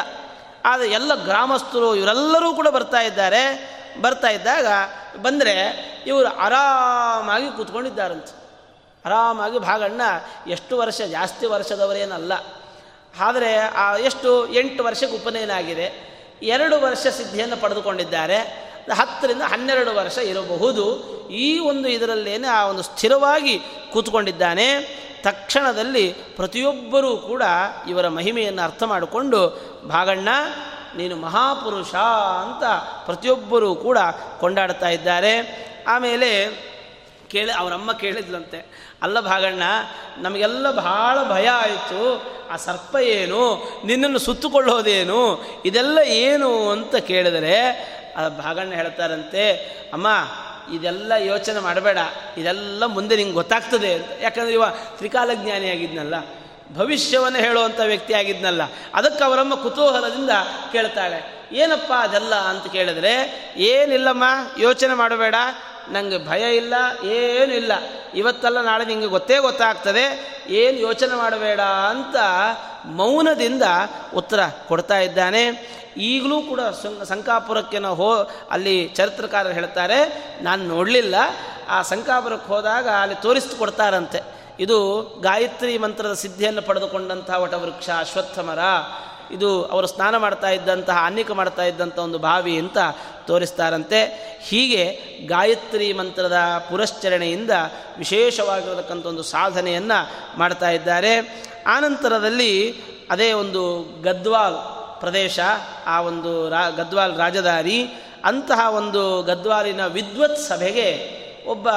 [0.65, 3.71] ಆದರೆ ಎಲ್ಲ ಗ್ರಾಮಸ್ಥರು ಇವರೆಲ್ಲರೂ ಕೂಡ ಬರ್ತಾ ಇದ್ದಾರೆ.
[4.01, 4.67] ಬರ್ತಾ ಇದ್ದಾಗ
[5.17, 5.57] ಬಂದರೆ
[6.07, 8.41] ಇವರು ಆರಾಮಾಗಿ ಕೂತ್ಕೊಂಡಿದ್ದಾರಂತೆ.
[9.07, 10.01] ಆರಾಮಾಗಿ ಭಾಗಣ್ಣ
[10.47, 12.33] ಎಷ್ಟು ವರ್ಷ, ಜಾಸ್ತಿ ವರ್ಷದವರೇನಲ್ಲ.
[13.21, 16.11] ಆದರೆ ಆ ಎಷ್ಟು ಎಂಟು ವರ್ಷಕ್ಕೆ ಉಪನಯನ ಆಗಿದೆ
[16.43, 18.71] ಎರಡು ವರ್ಷ ಸಿದ್ಧಿಯನ್ನು ಪಡೆದುಕೊಂಡಿದ್ದಾರೆ.
[18.95, 21.01] ಹತ್ತರಿಂದ ಹನ್ನೆರಡು ವರ್ಷ ಇರಬಹುದು.
[21.31, 23.61] ಈ ಒಂದು ಇದರಲ್ಲೇನೆ ಆ ಒಂದು ಸ್ಥಿರವಾಗಿ
[23.93, 25.01] ಕೂತ್ಕೊಂಡಿದ್ದಾನೆ.
[25.23, 27.43] ತಕ್ಷಣದಲ್ಲಿ ಪ್ರತಿಯೊಬ್ಬರೂ ಕೂಡ
[27.89, 30.29] ಇವರ ಮಹಿಮೆಯನ್ನು ಅರ್ಥ ಮಾಡಿಕೊಂಡು, ಭಾಗಣ್ಣ
[30.97, 31.95] ನೀನು ಮಹಾಪುರುಷ
[32.43, 32.65] ಅಂತ
[33.05, 33.99] ಪ್ರತಿಯೊಬ್ಬರೂ ಕೂಡ
[34.41, 35.33] ಕೊಂಡಾಡ್ತಾ ಇದ್ದಾರೆ.
[35.89, 36.47] ಆಮೇಲೆ
[37.31, 39.63] ಕೇಳಿ, ಅವರಮ್ಮ ಕೇಳಿದ್ಲಂತೆ, ಅಲ್ಲ ಭಾಗಣ್ಣ,
[40.19, 42.23] ನಮಗೆಲ್ಲ ಭಾಳ ಭಯ ಆಯಿತು.
[42.51, 43.73] ಆ ಸರ್ಪ ಏನು?
[43.85, 45.45] ನಿನ್ನನ್ನು ಸುತ್ತುಕೊಳ್ಳೋದೇನು?
[45.65, 47.57] ಇದೆಲ್ಲ ಏನು ಅಂತ ಕೇಳಿದರೆ,
[48.17, 49.53] ಆ ಭಾಗಣ್ಣ ಹೇಳ್ತಾರಂತೆ,
[49.93, 50.07] ಅಮ್ಮ,
[50.75, 51.99] ಇದೆಲ್ಲ ಯೋಚನೆ ಮಾಡಬೇಡ.
[52.37, 56.15] ಇದೆಲ್ಲ ಮುಂದೆ ನಿಂಗೆ ಗೊತ್ತಾಗ್ತದೆ ಯಾಕಂದರೆ ಇವ ತ್ರಿಕಾಲಜ್ಞಾನಿ ಆಗಿದ್ನಲ್ಲ
[56.75, 58.63] ಭವಿಷ್ಯವನ್ನು ಹೇಳುವಂಥ ವ್ಯಕ್ತಿ ಆಗಿದ್ನಲ್ಲ,
[58.95, 60.31] ಅದಕ್ಕೆ ಅವರಮ್ಮ ಕುತೂಹಲದಿಂದ
[60.73, 61.19] ಕೇಳ್ತಾಳೆ,
[61.53, 62.35] ಏನಪ್ಪ ಅದೆಲ್ಲ?
[62.35, 63.13] ಅಂತ ಕೇಳಿದ್ರೆ,
[63.57, 64.25] ಏನಿಲ್ಲಮ್ಮ,
[64.59, 65.35] ಯೋಚನೆ ಮಾಡಬೇಡ
[65.89, 67.73] ನನಗೆ ಭಯ ಇಲ್ಲ, ಏನೂ ಇಲ್ಲ,
[68.15, 70.05] ಇವತ್ತಲ್ಲ ನಾಳೆ ನಿಮಗೆ ಗೊತ್ತೇ ಗೊತ್ತಾಗ್ತದೆ,
[70.49, 72.17] ಏನು ಯೋಚನೆ ಮಾಡಬೇಡ ಅಂತ
[72.87, 73.63] ಮೌನದಿಂದ
[74.15, 75.43] ಉತ್ತರ ಕೊಡ್ತಾ ಇದ್ದಾನೆ.
[75.97, 76.61] ಈಗಲೂ ಕೂಡ
[77.05, 78.11] ಸಂಕಾಪುರಕ್ಕೆ ನಾವು ಹೋ,
[78.51, 79.99] ಅಲ್ಲಿ ಚರಿತ್ರಕಾರರು ಹೇಳ್ತಾರೆ,
[80.43, 81.15] ನಾನು ನೋಡಲಿಲ್ಲ.
[81.69, 88.59] ಆ ಸಂಕಾಪುರಕ್ಕೆ ಹೋದಾಗ ಅಲ್ಲಿ ತೋರಿಸಿ ಕೊಡ್ತಾರಂತೆ ಇದು ಗಾಯತ್ರಿ ಮಂತ್ರದ ಸಿದ್ಧಿಯನ್ನು ಪಡೆದುಕೊಂಡಂತಹ ವಟವೃಕ್ಷ ಅಶ್ವತ್ಥ ಮರ
[89.31, 92.79] ಇದು ಅವರು ಸ್ನಾನ ಮಾಡ್ತಾ ಇದ್ದಂತಹ ಅನೇಕ ಮಾಡ್ತಾ ಇದ್ದಂಥ ಒಂದು ಬಾವಿ ಅಂತ
[93.27, 94.01] ತೋರಿಸ್ತಾರಂತೆ.
[94.43, 96.37] ಹೀಗೆ ಗಾಯತ್ರಿ ಮಂತ್ರದ
[96.71, 97.51] ಪುರಶ್ಚರಣೆಯಿಂದ
[97.99, 101.45] ವಿಶೇಷವಾಗಿರತಕ್ಕಂಥ ಒಂದು ಸಾಧನೆಯನ್ನು ಮಾಡ್ತಾ ಇದ್ದಾರೆ.
[101.67, 102.75] ಆನಂತರದಲ್ಲಿ
[103.11, 104.57] ಅದೇ ಒಂದು ಗದ್ವಾಲ್
[105.01, 105.41] ಪ್ರದೇಶ,
[105.87, 107.89] ಆ ಒಂದು ರಾ, ಗದ್ವಾಲ್ ರಾಜಧಾನಿ,
[108.25, 111.71] ಅಂತಹ ಒಂದು ಗದ್ವಾಲಿನ ವಿದ್ವತ್ ಸಭೆಗೆ ಒಬ್ಬ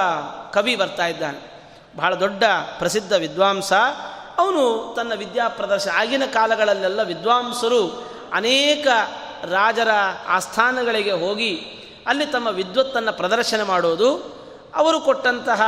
[0.51, 1.52] ಕವಿ ಬರ್ತಾ ಇದ್ದಾನೆ.
[1.95, 2.43] ಬಹಳ ದೊಡ್ಡ
[2.77, 3.73] ಪ್ರಸಿದ್ಧ ವಿದ್ವಾಂಸ.
[4.37, 8.87] ಅವನು ತನ್ನ ವಿದ್ಯಾ ಪ್ರದರ್ಶನ ಆಗಿನ ಕಾಲಗಳಲ್ಲೆಲ್ಲ ವಿದ್ವಾಂಸರು ಅನೇಕ
[9.45, 9.89] ರಾಜರ
[10.27, 11.51] ಆಸ್ಥಾನಗಳಿಗೆ ಹೋಗಿ
[12.07, 14.15] ಅಲ್ಲಿ ತಮ್ಮ ವಿದ್ವತ್ತನ್ನು ಪ್ರದರ್ಶನ ಮಾಡೋದು.
[14.75, 15.61] ಅವರು ಕೊಟ್ಟಂತಹ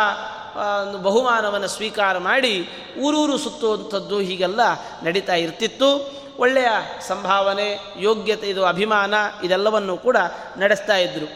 [1.02, 2.70] ಬಹುಮಾನವನ್ನು ಸ್ವೀಕಾರ ಮಾಡಿ
[3.02, 4.62] ಊರೂರು ಸುತ್ತುವಂಥದ್ದು ಹೀಗೆಲ್ಲ
[5.04, 5.90] ನಡೀತಾ ಇರ್ತಿತ್ತು.
[6.38, 6.68] ಒಳ್ಳೆಯ
[7.08, 9.14] ಸಂಭಾವನೆ, ಯೋಗ್ಯತೆ, ಇದು ಅಭಿಮಾನ,
[9.44, 10.18] ಇದೆಲ್ಲವನ್ನು ಕೂಡ
[10.58, 11.28] ನಡೆಸ್ತಾ ಇದ್ದರು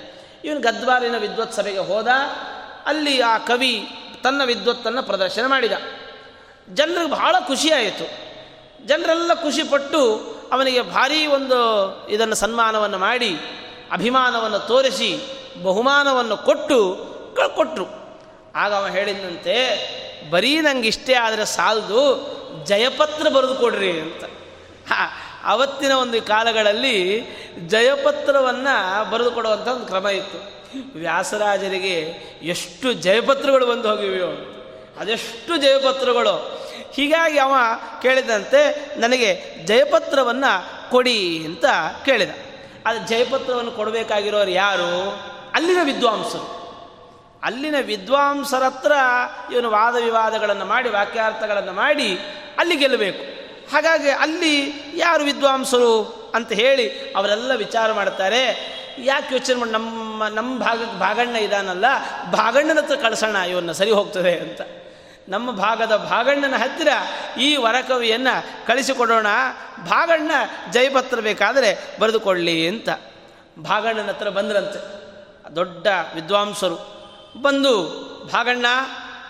[0.44, 2.08] ಇವನು ಗದ್ವಾಲಿನ ವಿದ್ವತ್ ಸಭೆಗೆ ಹೋದ,
[2.86, 3.74] ಅಲ್ಲಿ ಆ ಕವಿ
[4.24, 5.72] ತನ್ನ ವಿದ್ವತ್ತನ್ನು ಪ್ರದರ್ಶನ ಮಾಡಿದ.
[6.74, 8.06] ಜನರಿಗೆ ಬಹಳ ಖುಷಿಯಾಯಿತು
[8.86, 10.02] ಜನರೆಲ್ಲ ಖುಷಿಪಟ್ಟು
[10.52, 11.58] ಅವನಿಗೆ ಭಾರೀ ಒಂದು
[12.08, 13.38] ಇದನ್ನು ಸನ್ಮಾನವನ್ನು ಮಾಡಿ,
[13.92, 15.20] ಅಭಿಮಾನವನ್ನು ತೋರಿಸಿ,
[15.64, 16.80] ಬಹುಮಾನವನ್ನು ಕೊಟ್ಟು
[17.56, 17.86] ಕೊಟ್ಟರು
[18.56, 19.56] ಆಗ ಅವ ಹೇಳಿದಂತೆ
[20.30, 22.02] ಬರೀ ನಂಗೆ ಇಷ್ಟೇ ಆದರೆ ಸಾಲದು,
[22.66, 24.24] ಜಯಪತ್ರ ಬರೆದು ಕೊಡ್ರಿ ಅಂತ
[25.44, 27.22] ಅವತ್ತಿನ ಒಂದು ಕಾಲಗಳಲ್ಲಿ
[27.68, 30.59] ಜಯಪತ್ರವನ್ನು ಬರೆದು ಕೊಡುವಂಥ ಒಂದು ಕ್ರಮ ಇತ್ತು.
[30.96, 34.28] ವ್ಯಾಸರಾಜರಿಗೆ ಎಷ್ಟು ಜಯಪತ್ರಗಳು ಬಂದು ಹೋಗಿವೆಯೋ,
[35.00, 36.60] ಅದೆಷ್ಟು ಜಯಪತ್ರಗಳು.
[36.94, 37.54] ಹೀಗಾಗಿ ಅವ
[38.02, 41.66] ಕೇಳಿದಂತೆ ನನಗೆ ಜಯಪತ್ರವನ್ನು ಕೊಡಿ ಅಂತ
[42.06, 42.30] ಕೇಳಿದ.
[42.86, 45.20] ಅದು ಜಯಪತ್ರವನ್ನು ಕೊಡಬೇಕಾಗಿರೋರು ಯಾರು?
[45.54, 46.60] ಅಲ್ಲಿನ ವಿದ್ವಾಂಸರು.
[47.44, 48.92] ಅಲ್ಲಿನ ವಿದ್ವಾಂಸರ ಹತ್ರ
[49.54, 52.18] ಇವನು ವಾದ ವಿವಾದಗಳನ್ನು ಮಾಡಿ, ವಾಕ್ಯಾರ್ಥಗಳನ್ನು ಮಾಡಿ
[52.58, 53.40] ಅಲ್ಲಿ ಗೆಲ್ಲಬೇಕು.
[53.72, 56.04] ಹಾಗಾಗಿ ಅಲ್ಲಿ ಯಾರು ವಿದ್ವಾಂಸರು
[56.36, 58.44] ಅಂತ ಹೇಳಿ ಅವರೆಲ್ಲ ವಿಚಾರ ಮಾಡ್ತಾರೆ.
[59.00, 61.86] ಯಾಕೆ ಯೋಚನೆ ಮಾಡಿ ನಮ್ಮ ನಮ್ಮ ನಮ್ಮ ಭಾಗಕ್ಕೆ ಭಾಗಣ್ಣ ಇದಾನಲ್ಲ,
[62.32, 64.62] ಭಾಗಣ್ಣನ ಹತ್ರ ಕಳಿಸೋಣ, ಇವನ್ನ ಸರಿ ಹೋಗ್ತದೆ ಅಂತ.
[65.30, 66.88] ನಮ್ಮ ಭಾಗದ ಭಾಗಣ್ಣನ ಹತ್ತಿರ
[67.40, 69.28] ಈ ವರಕವಿಯನ್ನು ಕಳಿಸಿಕೊಡೋಣ.
[69.86, 70.32] ಭಾಗಣ್ಣ,
[70.72, 72.90] ಜಯಪತ್ರ ಬೇಕಾದರೆ ಬರೆದುಕೊಳ್ಳಿ ಅಂತ.
[73.60, 75.00] ಭಾಗಣ್ಣನ ಹತ್ರ ಬಂದ್ರಂತೆ.
[75.56, 76.76] ದೊಡ್ಡ ವಿದ್ವಾಂಸರು
[77.42, 77.84] ಬಂದು,
[78.34, 78.66] ಭಾಗಣ್ಣ,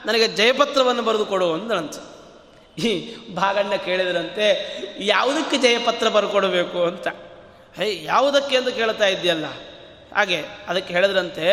[0.06, 2.10] ನನಗೆ ಜಯಪತ್ರವನ್ನು ಬರೆದು ಕೊಡು ಅಂದ್ರಂತೆ.
[2.82, 7.08] ಈ ಭಾಗಣ್ಣ ಕೇಳಿದ್ರಂತೆ, ಯಾವುದಕ್ಕೆ ಜಯಪತ್ರ ಬರ್ಕೊಡಬೇಕು ಅಂತ.
[7.76, 9.46] ಹೇ, ಯಾವುದಕ್ಕೆ ಅಂತ ಕೇಳ್ತಾ ಇದ್ದೀಯಲ್ಲ.
[10.16, 11.48] ಹಾಗೆ ಅದಕ್ಕೆ ಹೇಳಿದ್ರಂತೆ,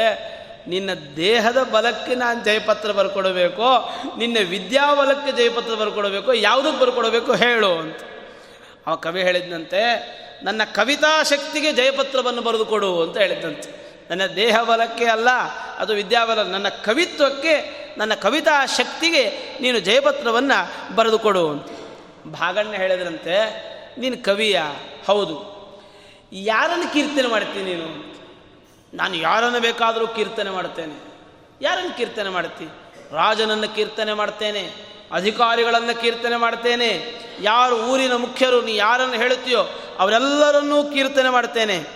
[0.68, 3.66] ನಿನ್ನ ದೇಹದ ಬಲಕ್ಕೆ ನಾನು ಜಯಪತ್ರ ಬರ್ಕೊಡಬೇಕು,
[4.18, 7.96] ನಿನ್ನ ವಿದ್ಯಾಬಲಕ್ಕೆ ಜಯಪತ್ರ ಬರ್ಕೊಡಬೇಕು ಯಾವುದಕ್ಕೆ ಬರ್ಕೊಡಬೇಕು ಹೇಳು ಅಂತ.
[8.86, 9.82] ಅವ ಕವಿ ಹೇಳಿದಂತೆ
[10.44, 15.30] ನನ್ನ ಕವಿತಾ ಶಕ್ತಿಗೆ ಜಯಪತ್ರವನ್ನು ಬರೆದುಕೊಡು ಅಂತ ಹೇಳಿದ್ದಂತೆ ನನ್ನ ದೇಹ ಬಲಕ್ಕೆ ಅಲ್ಲ,
[15.78, 17.54] ಅದು ವಿದ್ಯಾಬಲ, ನನ್ನ ಕವಿತ್ವಕ್ಕೆ,
[17.98, 19.24] ನನ್ನ ಕವಿತಾ ಶಕ್ತಿಗೆ
[19.60, 21.66] ನೀನು ಜಯಪತ್ರವನ್ನು ಬರೆದುಕೊಡು ಅಂತ.
[22.26, 23.36] ಭಾಗಣ್ಣ ಹೇಳಿದ್ರಂತೆ,
[24.00, 24.60] ನೀನು ಕವಿಯ?
[25.06, 25.36] ಹೌದು.
[26.32, 28.15] ಯಾರನ್ನು ಕೀರ್ತನೆ ಮಾಡ್ತೀನಿ ನೀನು
[28.94, 30.94] ನಾನು ಯಾರನ್ನು ಬೇಕಾದರೂ ಕೀರ್ತನೆ ಮಾಡ್ತೇನೆ
[31.60, 32.64] ಯಾರನ್ನು ಕೀರ್ತನೆ ಮಾಡ್ತಿ
[33.12, 39.62] ರಾಜನನ್ನು ಕೀರ್ತನೆ ಮಾಡ್ತೇನೆ ಅಧಿಕಾರಿಗಳನ್ನು ಕೀರ್ತನೆ ಮಾಡ್ತೇನೆ ಯಾರು ಊರಿನ ಮುಖ್ಯರು, ನೀ ಯಾರನ್ನು ಹೇಳುತ್ತೀಯೋ
[39.98, 41.86] ಅವರೆಲ್ಲರನ್ನೂ ಕೀರ್ತನೆ ಮಾಡ್ತೇನೆ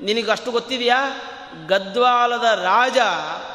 [0.00, 1.28] ನಿನಗೆ ಅಷ್ಟು ಗೊತ್ತಿದೆಯಾ?
[1.68, 2.98] ಗದ್ವಾಲದ ರಾಜ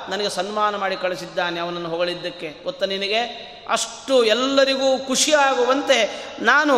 [0.09, 2.63] ನನಗೆ ಸನ್ಮಾನ ಮಾಡಿ ಕಳಿಸಿದ್ದಾನೆ ಅವನನ್ನು ಹೊಗಳಿದ್ದಕ್ಕೆ.
[2.63, 3.21] ಗೊತ್ತ ನಿನಗೆ?
[3.69, 6.75] ಅಷ್ಟು ಎಲ್ಲರಿಗೂ ಖುಷಿಯಾಗುವಂತೆ ನಾನು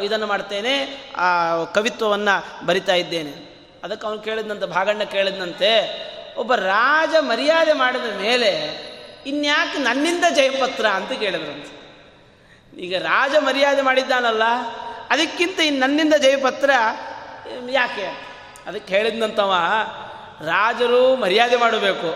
[0.00, 3.47] ಇದನ್ನು ಮಾಡ್ತೇನೆ ಆ, ಕವಿತ್ವವನ್ನು ಬರಿತಾ ಇದ್ದೇನೆ.
[3.84, 5.70] ಅದಕ್ಕೆ ಅವನು ಕೇಳಿದ್ನಂತೆ, ಭಾಗಣ್ಣ ಕೇಳಿದಂತೆ
[6.36, 8.50] ಒಬ್ಬ ರಾಜ ಮರ್ಯಾದೆ ಮಾಡಿದ ಮೇಲೆ
[9.26, 11.72] ಇನ್ಯಾಕೆ ನನ್ನಿಂದ ಜಯಪತ್ರ ಅಂತ ಕೇಳಿದ್ರಂತೆ.
[12.76, 14.44] ಈಗ ರಾಜ ಮರ್ಯಾದೆ ಮಾಡಿದ್ದಾನಲ್ಲ,
[15.10, 16.70] ಅದಕ್ಕಿಂತ ಇನ್ನು ನನ್ನಿಂದ ಜಯಪತ್ರ
[17.70, 18.06] ಯಾಕೆ?
[18.66, 19.52] ಅದಕ್ಕೆ ಹೇಳಿದ್ನಂತವ,
[20.44, 22.10] ರಾಜರು ಮರ್ಯಾದೆ ಮಾಡಬೇಕು,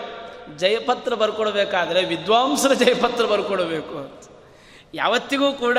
[0.58, 3.24] ಜಯಪತ್ರ ಬರ್ಕೊಡ್ಬೇಕಾದ್ರೆ ವಿದ್ವಾಂಸರ ಜಯಪತ್ರ
[3.98, 4.22] ಅಂತ.
[4.94, 5.78] ಯಾವತ್ತಿಗೂ ಕೂಡ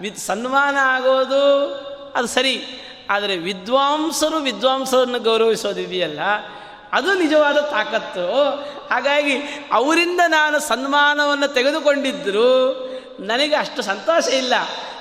[0.00, 1.44] ವಿ ಸನ್ಮಾನ ಆಗೋದು
[2.16, 2.54] ಅದು ಸರಿ
[3.10, 6.20] ಆದರೆ ವಿದ್ವಾಂಸರು ವಿದ್ವಾಂಸರನ್ನು ಗೌರವಿಸೋದಿದೆಯಲ್ಲ,
[6.92, 8.26] ಅದು ನಿಜವಾದ ತಾಕತ್ತು.
[8.88, 9.36] ಹಾಗಾಗಿ
[9.72, 12.50] ಅವರಿಂದ ನಾನು ಸನ್ಮಾನವನ್ನು ತೆಗೆದುಕೊಂಡಿದ್ದರೂ
[13.20, 14.54] ನನಗೆ ಅಷ್ಟು ಸಂತೋಷ ಇಲ್ಲ.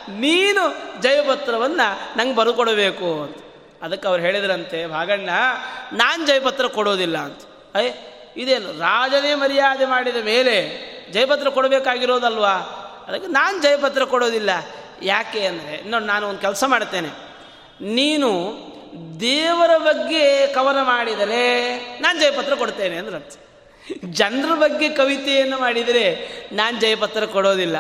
[0.10, 0.64] ನೀನು
[1.01, 3.38] ಜಯಪತ್ರವನ್ನು ನಂಗೆ ಬರ್ಕೊಡಬೇಕು ಅಂತ.
[3.82, 5.30] ಅದಕ್ಕೆ ಅವ್ರು ಹೇಳಿದ್ರಂತೆ, ಭಾಗಣ್ಣ,
[5.93, 7.41] ನಾನು ಜಯಪತ್ರ ಕೊಡೋದಿಲ್ಲ ಅಂತ.
[7.76, 10.55] ಅಯ್ಯ ಇದೇನು ರಾಜನೇ ಮರ್ಯಾದೆ ಮಾಡಿದ ಮೇಲೆ
[11.12, 12.55] ಜಯಪತ್ರ ಕೊಡಬೇಕಾಗಿರೋದಲ್ವಾ?
[13.08, 14.49] ಅದಕ್ಕೆ ನಾನು ಜಯಪತ್ರ ಕೊಡೋದಿಲ್ಲ.
[15.01, 17.26] ಯಾಕೆ ಅಂದರೆ ನಾನು ಒಂದು ಕೆಲಸ ಮಾಡ್ತೇನೆ.
[17.82, 18.57] ನೀನು
[19.19, 23.47] ದೇವರ ಬಗ್ಗೆ ಕವನ ಮಾಡಿದರೆ ನಾನು ಜಯಪತ್ರ ಕೊಡ್ತೇನೆ ಅಂದ್ರೆ
[24.11, 27.75] ಜನರ ಬಗ್ಗೆ ಕವಿತೆಯನ್ನು ಮಾಡಿದರೆ ನಾನು ಜಯಪತ್ರ ಕೊಡೋದಿಲ್ಲ.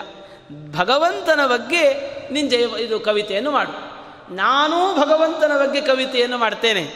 [0.71, 1.93] ಭಗವಂತನ ಬಗ್ಗೆ
[2.33, 3.71] ನಿನ್ನ ಜಯ ಇದು ಕವಿತೆಯನ್ನು ಮಾಡು.
[4.35, 6.91] ನಾನೂ ಭಗವಂತನ ಬಗ್ಗೆ ಕವಿತೆಯನ್ನು ಮಾಡ್ತೇನೆ.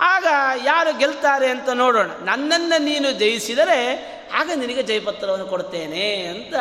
[0.00, 0.26] ಆಗ
[0.64, 2.06] ಯಾರು ಗೆಲ್ತಾರೆ ಅಂತ ನೋಡೋಣ.
[2.06, 6.54] ನನ್ನನ್ನು ನೀನು ಜಯಿಸಿದರೆ ಆಗ ನಿನಗೆ ಜಯಪತ್ರವನ್ನು ಕೊಡ್ತೇನೆ ಅಂತ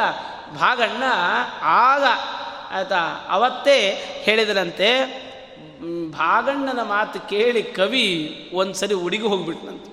[0.55, 1.03] ಭಾಗಣ್ಣ
[1.61, 2.03] ಆಗ
[2.71, 3.79] ಆಯ್ತಾ ಅವತ್ತೇ
[4.23, 5.26] ಹೇಳಿದರಂತೆ
[6.11, 8.07] ಭಾಗಣ್ಣನ ಮಾತು ಕೇಳಿ ಕವಿ
[8.53, 9.85] ಒಂದು ಸರಿ ಹೋಗ್ಬಿಟ್ನಂತ.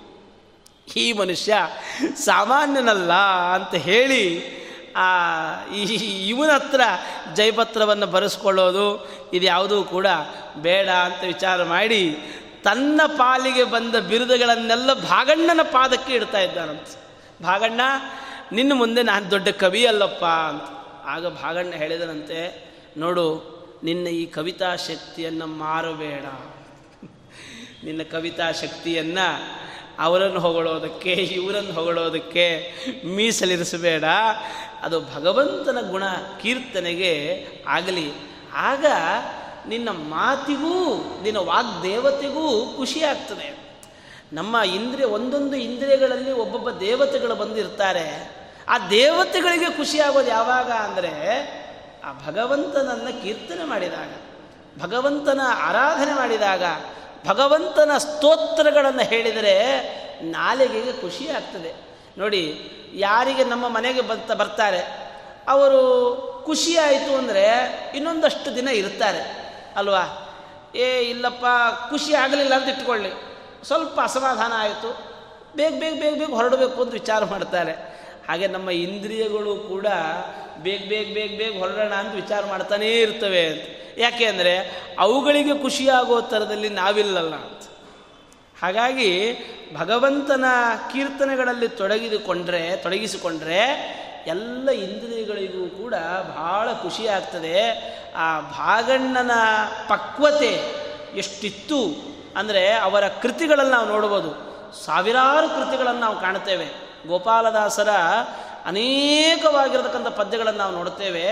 [0.96, 1.54] ಈ ಮನುಷ್ಯ
[2.16, 3.12] ಸಾಮಾನ್ಯನಲ್ಲ
[3.54, 4.24] ಅಂತ ಹೇಳಿ,
[4.96, 5.08] ಆ
[6.26, 6.80] ಇವನ ಹತ್ರ
[7.34, 10.06] ಜಯಪತ್ರವನ್ನು ಬರೆಸ್ಕೊಳ್ಳೋದು ಇದು ಯಾವುದೂ ಕೂಡ
[10.56, 12.16] ಬೇಡ ಅಂತ ವಿಚಾರ ಮಾಡಿ
[12.64, 16.86] ತನ್ನ ಪಾಲಿಗೆ ಬಂದ ಬಿರುದುಗಳನ್ನೆಲ್ಲ ಭಾಗಣ್ಣನ ಪಾದಕ್ಕೆ ಇಡ್ತಾ ಇದ್ದಾನಂತ.
[17.42, 17.80] ಭಾಗಣ್ಣ,
[18.52, 20.62] ನಿನ್ನ ಮುಂದೆ ನಾನು ದೊಡ್ಡ ಕವಿ ಅಲ್ಲಪ್ಪ ಅಂತ.
[21.06, 22.40] ಆಗ ಭಾಗಣ್ಣ ಹೇಳಿದನಂತೆ,
[22.96, 23.53] ನೋಡು
[23.84, 26.24] ನಿನ್ನ ಈ ಕವಿತಾ ಶಕ್ತಿಯನ್ನು ಮಾರಬೇಡ.
[27.84, 29.54] ನಿನ್ನ ಕವಿತಾ ಶಕ್ತಿಯನ್ನು
[29.98, 32.72] ಅವರನ್ನು ಹೊಗಳೋದಕ್ಕೆ, ಇವರನ್ನು ಹೊಗಳೋದಕ್ಕೆ
[33.06, 34.04] ಮೀಸಲಿರಿಸಬೇಡ.
[34.82, 36.02] ಅದು ಭಗವಂತನ ಗುಣ,
[36.42, 38.12] ಕೀರ್ತನೆಗೆ ಆಗಲಿ.
[38.54, 38.86] ಆಗ
[39.68, 43.58] ನಿನ್ನ ಮಾತಿಗೂ, ನಿನ್ನ ವಾಗ್ದೇವತೆಗೂ ಖುಷಿಯಾಗ್ತದೆ
[44.32, 48.36] ನಮ್ಮ ಇಂದ್ರಿಯ, ಒಂದೊಂದು ಇಂದ್ರಿಯಗಳಲ್ಲಿ ಒಬ್ಬೊಬ್ಬ ದೇವತೆಗಳು ಬಂದಿರ್ತಾರೆ.
[48.68, 51.63] ಆ ದೇವತೆಗಳಿಗೆ ಖುಷಿ ಆಗೋದು ಯಾವಾಗ ಅಂದರೆ
[52.04, 54.12] ಆ ಭಗವಂತನನ್ನು ಕೀರ್ತನೆ ಮಾಡಿದಾಗ,
[54.82, 56.62] ಭಗವಂತನ ಆರಾಧನೆ ಮಾಡಿದಾಗ,
[57.26, 59.54] ಭಗವಂತನ ಸ್ತೋತ್ರಗಳನ್ನು ಹೇಳಿದರೆ
[60.22, 61.74] ನಾಲಿಗೆಗೆ ಖುಷಿ ಆಗ್ತದೆ.
[62.18, 62.42] ನೋಡಿ,
[62.94, 64.82] ಯಾರಿಗೆ ನಮ್ಮ ಮನೆಗೆ ಬಂತ ಬರ್ತಾರೆ,
[65.48, 65.80] ಅವರು
[66.46, 67.44] ಖುಷಿಯಾಯಿತು ಅಂದರೆ
[67.94, 69.22] ಇನ್ನೊಂದಷ್ಟು ದಿನ ಇರ್ತಾರೆ,
[69.76, 70.04] ಅಲ್ವಾ?
[70.74, 71.44] ಏ, ಇಲ್ಲಪ್ಪ,
[71.90, 73.10] ಖುಷಿ ಆಗಲಿಲ್ಲ ಅಂತ ಇಟ್ಕೊಳ್ಳಿ.
[73.66, 74.90] ಸ್ವಲ್ಪ ಅಸಮಾಧಾನ ಆಯಿತು,
[75.56, 77.94] ಬೇಗ ಬೇಗ ಬೇಗ ಬೇಗ ಹೊರಡಬೇಕು ಅಂತ ವಿಚಾರ ಮಾಡ್ತಾರೆ.
[78.28, 79.86] ಹಾಗೆ ನಮ್ಮ ಇಂದ್ರಿಯಗಳು ಕೂಡ
[80.62, 83.64] ಬೇಗ ಬೇಗ ಬೇಗ ಬೇಗ ಹೊರಡೋಣ ಅಂತ ವಿಚಾರ ಮಾಡ್ತಾನೇ ಇರ್ತವೆ ಅಂತ.
[83.98, 84.54] ಯಾಕೆ ಅಂದರೆ
[84.98, 87.62] ಅವುಗಳಿಗೆ ಖುಷಿಯಾಗೋ ಥರದಲ್ಲಿ ನಾವಿಲ್ಲಲ್ಲ ಅಂತ.
[88.62, 89.10] ಹಾಗಾಗಿ
[89.76, 90.44] ಭಗವಂತನ
[90.92, 93.60] ಕೀರ್ತನೆಗಳಲ್ಲಿ ತೊಡಗಿದುಕೊಂಡ್ರೆ, ತೊಡಗಿಸಿಕೊಂಡ್ರೆ
[94.26, 95.94] ಎಲ್ಲ ಇಂದ್ರಿಯಗಳಿಗೂ ಕೂಡ
[96.36, 97.56] ಬಹಳ ಖುಷಿಯಾಗ್ತದೆ.
[98.16, 99.30] ಆ ಭಾಗಣ್ಣನ
[99.88, 100.52] ಪಕ್ವತೆ
[101.16, 101.80] ಎಷ್ಟಿತ್ತು
[102.36, 104.30] ಅಂದರೆ ಅವರ ಕೃತಿಗಳನ್ನು ನಾವು ನೋಡ್ಬೋದು.
[104.84, 106.83] ಸಾವಿರಾರು ಕೃತಿಗಳನ್ನು ನಾವು ಕಾಣ್ತೇವೆ.
[107.06, 107.88] ಗೋಪಾಲದಾಸರ
[108.66, 111.28] ಅನೇಕವಾಗಿರತಕ್ಕಂಥ ಪದ್ಯಗಳನ್ನು ನಾವು ನೋಡ್ತೇವೆ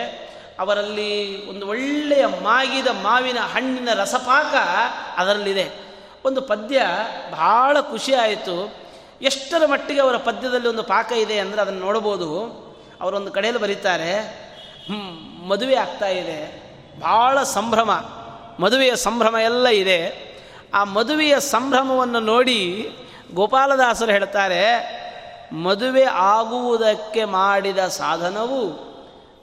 [0.58, 4.54] ಅವರಲ್ಲಿ ಒಂದು ಒಳ್ಳೆಯ ಮಾಗಿದ ಮಾವಿನ ಹಣ್ಣಿನ ರಸಪಾಕ
[5.16, 5.70] ಅದರಲ್ಲಿದೆ.
[6.24, 6.82] ಒಂದು ಪದ್ಯ
[7.30, 8.74] ಬಹಳ ಖುಷಿ ಆಯಿತು.
[9.22, 12.28] ಎಷ್ಟರ ಮಟ್ಟಿಗೆ ಅವರ ಪದ್ಯದಲ್ಲಿ ಒಂದು ಪಾಕ ಇದೆ ಅಂದರೆ ಅದನ್ನು ನೋಡ್ಬೋದು
[13.00, 14.12] ಅವರೊಂದು ಕಡೆಯಲ್ಲಿ ಬರೀತಾರೆ
[15.48, 16.40] ಮದುವೆ ಆಗ್ತಾ ಇದೆ.
[17.00, 17.90] ಭಾಳ ಸಂಭ್ರಮ,
[18.60, 20.32] ಮದುವೆಯ ಸಂಭ್ರಮ ಎಲ್ಲ ಇದೆ.
[20.74, 22.90] ಆ ಮದುವೆಯ ಸಂಭ್ರಮವನ್ನು ನೋಡಿ
[23.34, 24.62] ಗೋಪಾಲದಾಸರು ಹೇಳ್ತಾರೆ
[25.52, 28.92] ಮದುವೆ ಆಗುವುದಕ್ಕೆ ಮಾಡಿದ ಸಾಧನವು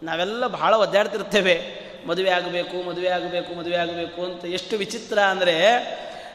[0.04, 1.90] ನಾವೆಲ್ಲ ಬಹಳ ಒದ್ದಾಡ್ತಿರ್ತೇವೆ.
[2.08, 5.56] ಮದುವೆ ಆಗಬೇಕು ಮದುವೆ ಆಗಬೇಕು ಮದುವೆ ಆಗಬೇಕು ಅಂತ ಎಷ್ಟು ವಿಚಿತ್ರ ಅಂದರೆ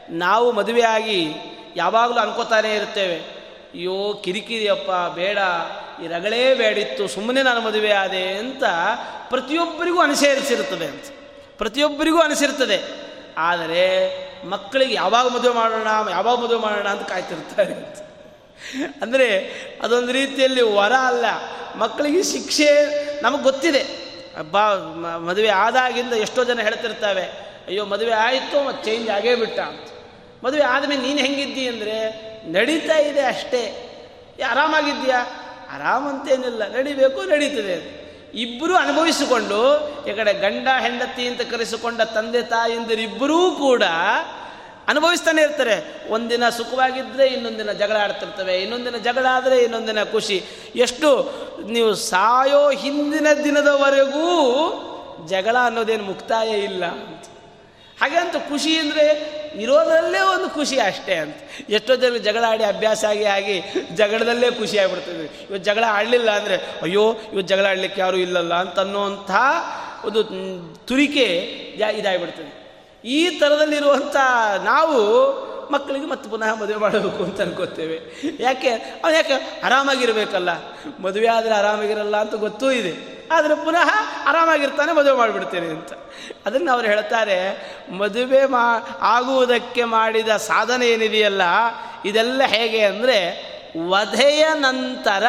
[0.09, 1.35] ನಾವು ಮದುವೆಯಾಗಿ
[1.75, 3.45] ಯಾವಾಗಲೂ ಅನ್ಕೋತಾನೆ ಇರ್ತೇವೆ.
[3.73, 5.37] ಅಯ್ಯೋ ಕಿರಿಕಿರಿಯಪ್ಪ, ಬೇಡ,
[6.03, 8.63] ಈ ರಗಳೇ ಬೇಡಿತ್ತು ಸುಮ್ಮನೆ ನಾನು ಮದುವೆ ಆದೆ ಅಂತ
[9.29, 11.03] ಪ್ರತಿಯೊಬ್ಬರಿಗೂ ಅನುಸರಿಸಿರುತ್ತದೆ ಅಂತ.
[11.57, 13.05] ಪ್ರತಿಯೊಬ್ಬರಿಗೂ ಅನಿಸಿರ್ತದೆ.
[13.37, 13.85] ಆದರೆ
[14.47, 18.04] ಮಕ್ಕಳಿಗೆ ಯಾವಾಗ ಮದುವೆ ಮಾಡೋಣ, ಯಾವಾಗ ಮದುವೆ ಮಾಡೋಣ ಅಂತ ಕಾಯ್ತಿರ್ತಾರೆ ಅಂತ.
[19.01, 19.27] ಅಂದರೆ
[19.81, 21.25] ಅದೊಂದು ರೀತಿಯಲ್ಲಿ ವರ ಅಲ್ಲ.
[21.77, 22.69] ಮಕ್ಕಳಿಗೆ ಶಿಕ್ಷೆ
[23.21, 23.83] ನಮಗೆ ಗೊತ್ತಿದೆ.
[24.51, 24.63] ಬಾ
[25.17, 27.25] ಮದುವೆ ಆದಾಗಿಂದ ಎಷ್ಟೋ ಜನ ಹೇಳ್ತಿರ್ತಾವೆ,
[27.67, 29.87] ಅಯ್ಯೋ, ಮದುವೆ ಆಯಿತು ಮತ್ತು ಚೇಂಜ್ ಆಗೇ ಬಿಟ್ಟ ಅಂತ.
[30.43, 31.97] ಮದುವೆ ಆದಮೇಲೆ ನೀನು ಹೆಂಗಿದ್ದಿ ಅಂದರೆ,
[32.51, 33.61] ನಡೀತಾ ಇದೆ ಅಷ್ಟೇ.
[34.49, 35.19] ಆರಾಮಾಗಿದ್ದೀಯಾ?
[35.71, 37.77] ಆರಾಮಂತೇನಿಲ್ಲ ನಡಿಬೇಕು, ನಡೀತದೆ
[38.33, 39.59] ಇಬ್ಬರೂ ಅನುಭವಿಸಿಕೊಂಡು,
[40.09, 43.83] ಈ ಕಡೆ ಗಂಡ, ಹೆಂಡತಿ ಅಂತ ಕರೆಸಿಕೊಂಡ ತಂದೆ ತಾಯಿಂದರಿಬ್ಬರೂ ಕೂಡ
[44.87, 45.75] ಅನುಭವಿಸ್ತಾನೆ ಇರ್ತಾರೆ.
[46.09, 48.55] ಒಂದಿನ ಸುಖವಾಗಿದ್ದರೆ ಇನ್ನೊಂದಿನ ಜಗಳ ಆಡ್ತಿರ್ತವೆ.
[48.61, 50.43] ಇನ್ನೊಂದಿನ ಜಗಳ ಆದರೆ ಇನ್ನೊಂದಿನ ಖುಷಿ.
[50.75, 51.09] ಎಷ್ಟು
[51.67, 54.27] ನೀವು ಸಾಯೋ ಹಿಂದಿನ ದಿನದವರೆಗೂ
[55.27, 57.23] ಜಗಳ ಅನ್ನೋದೇನು ಮುಕ್ತಾಯ ಇಲ್ಲ ಅಂತ.
[58.01, 59.03] ಹಾಗೆ ಅಂತ ಖುಷಿ ಅಂದರೆ
[59.61, 61.35] ಇರೋದರಲ್ಲೇ ಒಂದು ಖುಷಿ ಅಷ್ಟೇ ಅಂತ.
[61.69, 63.55] ಎಷ್ಟೋ ಜನ ಜಗಳ ಆಡಿ ಅಭ್ಯಾಸ ಆಗಿ ಆಗಿ
[63.95, 68.53] ಜಗಳದಲ್ಲೇ ಖುಷಿ ಆಗಿಬಿಡ್ತದೆ ಇವತ್ತು ಜಗಳ ಆಡಲಿಲ್ಲ ಅಂದರೆ, ಅಯ್ಯೋ ಇವತ್ತು ಜಗಳ ಆಡಲಿಕ್ಕೆ ಯಾರೂ ಇಲ್ಲಲ್ಲ?
[68.53, 69.31] ಅಂತ ಅನ್ನೋವಂಥ
[70.05, 70.23] ಒಂದು
[70.87, 71.27] ತುರಿಕೆ
[71.99, 72.64] ಇದಾಗಿಬಿಡ್ತದೆ.
[73.05, 74.15] ಈ ಥರದಲ್ಲಿರುವಂಥ
[74.63, 74.99] ನಾವು
[75.71, 78.01] ಮಕ್ಕಳಿಗೆ ಮತ್ತೆ ಪುನಃ ಮದುವೆ ಮಾಡಬೇಕು ಅಂತ ಅನ್ಕೋತೇವೆ.
[78.39, 78.69] ಯಾಕೆ?
[78.69, 79.61] ಅವನು ಯಾಕೆ?
[79.63, 80.49] ಆರಾಮಾಗಿರಬೇಕಲ್ಲ.
[80.99, 83.15] ಮದುವೆ ಆದರೆ ಆರಾಮಾಗಿರಲ್ಲ ಅಂತ ಗೊತ್ತೂ ಇದೆ.
[83.31, 83.89] ಆದರೆ ಪುನಃ
[84.25, 85.93] ಆರಾಮಾಗಿರ್ತಾನೆ ಮದುವೆ ಮಾಡಿಬಿಡ್ತೇನೆ ಅಂತ.
[86.45, 91.41] ಅದನ್ನು ಅವ್ರು ಹೇಳ್ತಾರೆ, ಮದುವೆ ಮಾ, ಆಗುವುದಕ್ಕೆ ಮಾಡಿದ ಸಾಧನೆ ಏನಿದೆಯಲ್ಲ,
[92.05, 93.55] ಇದೆಲ್ಲ ಹೇಗೆ ಅಂದರೆ,
[93.89, 95.23] ವಧೆಯ ನಂತರ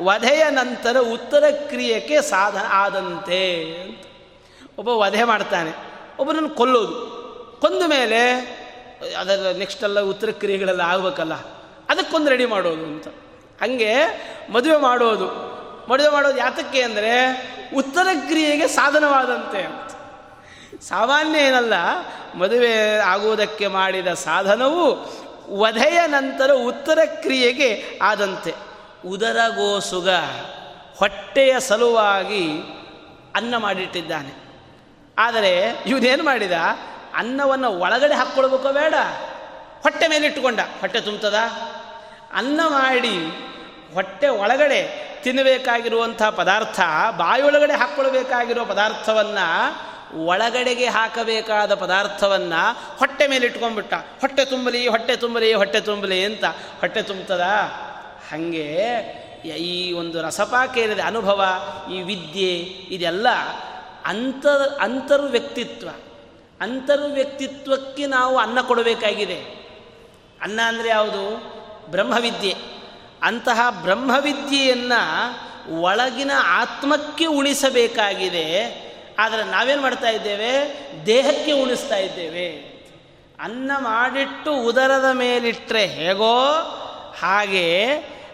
[0.00, 3.72] ವಧೆಯ ನಂತರ ಉತ್ತರ ಕ್ರಿಯೆಗೆ ಸಾಧನ ಆದಂತೆ.
[3.82, 4.06] ಅಂತ.
[4.78, 5.89] ಒಬ್ಬ ವಧೆ ಮಾಡ್ತಾನೆ.
[6.18, 6.96] ಒಬ್ಬನನ್ನು ಕೊಲ್ಲೋದು.
[7.60, 8.20] ಕೊಂದ ಮೇಲೆ,
[9.18, 11.34] ಅದರ ನೆಕ್ಸ್ಟ್ ಎಲ್ಲ ಉತ್ತರ ಕ್ರಿಯೆಗಳೆಲ್ಲ ಆಗಬೇಕಲ್ಲ,
[11.88, 13.08] ಅದಕ್ಕೊಂದು ರೆಡಿ ಮಾಡೋದು ಅಂತ.
[13.60, 13.92] ಹಾಗೆ
[14.52, 15.28] ಮದುವೆ ಮಾಡೋದು.
[15.90, 17.14] ಮದುವೆ ಮಾಡೋದು ಯಾತಕ್ಕೆ ಅಂದರೆ,
[17.76, 19.90] ಉತ್ತರ ಕ್ರಿಯೆಗೆ ಸಾಧನವಾದಂತೆ ಅಂತ.
[20.82, 21.74] ಸಾಮಾನ್ಯ ಏನಲ್ಲ,
[22.34, 24.84] ಮದುವೆ ಆಗುವುದಕ್ಕೆ ಮಾಡಿದ ಸಾಧನವು
[25.58, 28.52] ವಧೆಯ ನಂತರ ಉತ್ತರ ಕ್ರಿಯೆಗೆ ಆದಂತೆ.
[29.06, 30.08] ಉದರಗೋಸುಗ
[30.96, 32.44] ಹೊಟ್ಟೆಯ ಸಲುವಾಗಿ
[33.34, 34.49] ಅನ್ನ ಮಾಡಿಟ್ಟಿದ್ದಾನೆ.
[35.20, 36.52] ಆದರೆ ಇವನೇನು ಮಾಡಿದ?
[37.14, 38.94] ಅನ್ನವನ್ನು ಒಳಗಡೆ ಹಾಕ್ಕೊಳ್ಬೇಕೋ ಬೇಡ.
[39.82, 40.60] ಹೊಟ್ಟೆ ಮೇಲೆ ಇಟ್ಟುಕೊಂಡ.
[40.80, 41.34] ಹೊಟ್ಟೆ ತುಂಬ್ತದ?
[42.34, 43.26] ಅನ್ನ ಮಾಡಿ
[43.94, 46.80] ಹೊಟ್ಟೆ ಒಳಗಡೆ ತಿನ್ನಬೇಕಾಗಿರುವಂಥ ಪದಾರ್ಥ
[47.16, 49.46] ಬಾಯೊಳಗಡೆ ಹಾಕ್ಕೊಳ್ಬೇಕಾಗಿರೋ ಪದಾರ್ಥವನ್ನು
[50.26, 53.94] ಒಳಗಡೆಗೆ ಹಾಕಬೇಕಾದ ಪದಾರ್ಥವನ್ನು ಹೊಟ್ಟೆ ಮೇಲೆ ಇಟ್ಕೊಂಡ್ಬಿಟ್ಟ.
[53.94, 56.44] ಹೊಟ್ಟೆ ತುಂಬಲಿ ಹೊಟ್ಟೆ ತುಂಬಲಿ ಹೊಟ್ಟೆ ತುಂಬಲಿ ಅಂತ.
[56.80, 57.40] ಹೊಟ್ಟೆ ತುಂಬ್ತದ?
[58.30, 58.78] ಹಾಗೆ
[59.48, 61.44] ಈ ಒಂದು ರಸಪಾಕೇರಿದ ಅನುಭವ,
[61.92, 62.54] ಈ ವಿದ್ಯೆ,
[62.94, 63.26] ಇದೆಲ್ಲ
[64.06, 65.88] ಅಂತರ್ ಅಂತರ್ ವ್ಯಕ್ತಿತ್ವ.
[66.60, 69.60] ಅಂತರ್ ವ್ಯಕ್ತಿತ್ವಕ್ಕೆ ನಾವು ಅನ್ನ ಕೊಡಬೇಕಾಗಿದೆ.
[70.42, 71.36] ಅನ್ನ ಅಂದರೆ ಯಾವುದು?
[71.90, 72.54] ಬ್ರಹ್ಮವಿದ್ಯೆ.
[73.22, 78.90] ಅಂತಹ ಬ್ರಹ್ಮವಿದ್ಯೆಯನ್ನು ಒಳಗಿನ ಆತ್ಮಕ್ಕೆ ಉಳಿಸಬೇಕಾಗಿದೆ.
[79.18, 80.76] ಆದರೆ ನಾವೇನು ಮಾಡ್ತಾ ಇದ್ದೇವೆ?
[81.06, 82.70] ದೇಹಕ್ಕೆ ಉಳಿಸ್ತಾ ಇದ್ದೇವೆ.
[83.40, 86.46] ಅನ್ನ ಮಾಡಿಟ್ಟು ಉದರದ ಮೇಲಿಟ್ಟರೆ ಹೇಗೋ
[87.20, 87.86] ಹಾಗೆ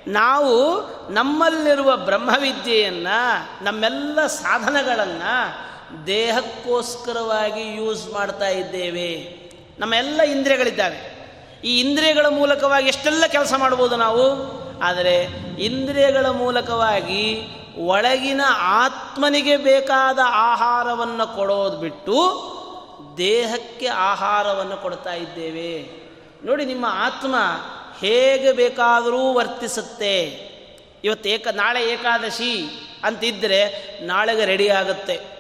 [0.06, 0.80] ನಾವು
[1.12, 5.66] ನಮ್ಮಲ್ಲಿರುವ ಬ್ರಹ್ಮವಿದ್ಯೆಯನ್ನು, ನಮ್ಮೆಲ್ಲ ಸಾಧನಗಳನ್ನು
[6.06, 9.36] ದೇಹಕ್ಕೋಸ್ಕರವಾಗಿ ಯೂಸ್ ಮಾಡ್ತಾ ಇದ್ದೇವೆ.
[9.78, 11.16] ನಮ್ಮೆಲ್ಲ ಇಂದ್ರಿಯಗಳಿದ್ದಾವೆ.
[11.64, 14.56] ಈ ಇಂದ್ರಿಯಗಳ ಮೂಲಕವಾಗಿ ಎಷ್ಟೆಲ್ಲ ಕೆಲಸ ಮಾಡ್ಬೋದು ನಾವು?
[14.82, 15.24] ಆದರೆ
[15.58, 17.48] ಇಂದ್ರಿಯಗಳ ಮೂಲಕವಾಗಿ
[17.78, 22.46] ಒಳಗಿನ ಆತ್ಮನಿಗೆ ಬೇಕಾದ ಆಹಾರವನ್ನು ಕೊಡೋದು ಬಿಟ್ಟು
[23.16, 26.06] ದೇಹಕ್ಕೆ ಆಹಾರವನ್ನು ಕೊಡ್ತಾ ಇದ್ದೇವೆ.
[26.44, 27.34] ನೋಡಿ ನಿಮ್ಮ ಆತ್ಮ
[28.00, 30.46] ಹೇಗೆ ಬೇಕಾದರೂ ವರ್ತಿಸುತ್ತೆ.
[31.04, 32.66] ಇವತ್ತು ಏಕ, ನಾಳೆ ಏಕಾದಶಿ
[33.04, 33.60] ಅಂತಿದ್ದರೆ
[34.02, 35.36] ನಾಳೆಗೆ ರೆಡಿ ಆಗುತ್ತೆ.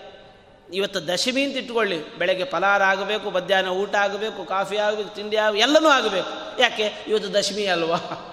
[0.72, 2.18] ಇವತ್ತು ದಶಮಿ ಅಂತ ಇಟ್ಕೊಳ್ಳಿ.
[2.18, 6.62] ಬೆಳಗ್ಗೆ ಫಲಾರ ಆಗಬೇಕು, ಮಧ್ಯಾಹ್ನ ಊಟ ಆಗಬೇಕು, ಕಾಫಿ ಆಗಬೇಕು, ತಿಂಡಿ ಆಗ ಎಲ್ಲನೂ ಆಗಬೇಕು.
[6.62, 6.92] ಯಾಕೆ?
[7.08, 8.32] ಇವತ್ತು ದಶಮಿ ಅಲ್ವಾ?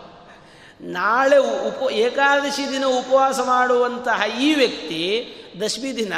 [0.82, 5.28] ನಾಳೆ ಉಪ, ಏಕಾದಶಿ ದಿನ ಉಪವಾಸ ಮಾಡುವಂತಹ ಈ ವ್ಯಕ್ತಿ
[5.62, 6.14] ದಶಮಿ ದಿನ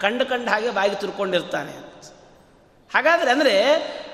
[0.00, 1.72] ಕಂಡು ಕಂಡು ಹಾಗೆ ಬಾಗಿ ತುರ್ಕೊಂಡಿರ್ತಾನೆ
[2.94, 3.54] ಹಾಗಾದರೆ ಅಂದರೆ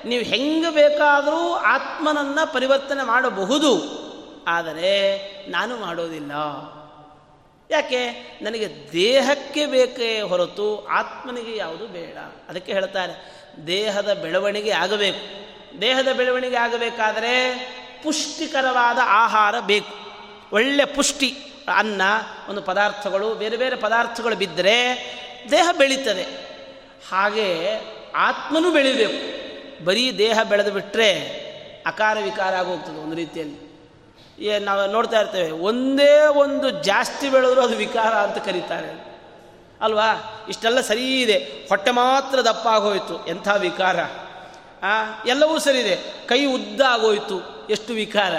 [0.05, 3.99] ನೀವು ಹೆಂಗೆ ಬೇಕಾದರೂ ಆತ್ಮನನ್ನು ಪರಿವರ್ತನೆ ಮಾಡಬಹುದು.
[4.47, 5.17] ಆದರೆ
[5.49, 6.31] ನಾನು ಮಾಡೋದಿಲ್ಲ.
[7.71, 8.09] ಯಾಕೆ?
[8.41, 12.17] ನನಗೆ ದೇಹಕ್ಕೆ ಬೇಕೇ ಹೊರತು ಆತ್ಮನಿಗೆ ಯಾವುದು ಬೇಡ.
[12.49, 15.49] ಅದಕ್ಕೆ ಹೇಳ್ತಾರೆ, ದೇಹದ ಬೆಳವಣಿಗೆ ಆಗಬೇಕು.
[15.81, 17.55] ದೇಹದ ಬೆಳವಣಿಗೆ ಆಗಬೇಕಾದರೆ
[18.03, 20.11] ಪುಷ್ಟಿಕರವಾದ ಆಹಾರ ಬೇಕು.
[20.53, 21.37] ಒಳ್ಳೆ ಪುಷ್ಟಿ,
[21.75, 22.01] ಅನ್ನ,
[22.49, 24.95] ಒಂದು ಪದಾರ್ಥಗಳು, ಬೇರೆ ಬೇರೆ ಪದಾರ್ಥಗಳು ಬಿದ್ದರೆ
[25.51, 26.23] ದೇಹ ಬೆಳೀತದೆ.
[27.11, 27.79] ಹಾಗೆ
[28.15, 29.48] ಆತ್ಮನೂ ಬೆಳಿಬೇಕು.
[29.85, 31.13] ಬರೀ ದೇಹ ಬೆಳೆದು ಬಿಟ್ಟರೆ
[31.85, 33.69] ಅಕಾರ ವಿಕಾರ ಆಗೋಗ್ತದೆ ಒಂದು ರೀತಿಯಲ್ಲಿ.
[34.39, 39.09] ಏ, ನಾವು ನೋಡ್ತಾ ಇರ್ತೇವೆ, ಒಂದೇ ಒಂದು ಜಾಸ್ತಿ ಬೆಳೆದ್ರು ಅದು ವಿಕಾರ ಅಂತ ಕರೀತಾರೆ.
[39.81, 40.09] ಅಲ್ವಾ?
[40.49, 41.35] ಇಷ್ಟೆಲ್ಲ ಸರಿ ಇದೆ,
[41.69, 43.95] ಹೊಟ್ಟೆ ಮಾತ್ರ ದಪ್ಪ ಆಗೋಯ್ತು, ಎಂಥ ವಿಕಾರ.
[45.27, 45.95] ಎಲ್ಲವೂ ಸರಿ ಇದೆ,
[46.27, 48.35] ಕೈ ಉದ್ದ ಆಗೋಯ್ತು, ಎಷ್ಟು ವಿಕಾರ.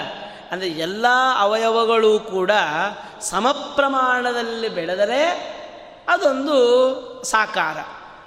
[0.51, 1.05] ಅಂದರೆ ಎಲ್ಲ
[1.37, 2.51] ಅವಯವಗಳು ಕೂಡ
[3.21, 5.23] ಸಮಪ್ರಮಾಣದಲ್ಲಿ ಬೆಳೆದರೆ
[6.07, 6.57] ಅದೊಂದು
[7.23, 7.77] ಸಾಕಾರ.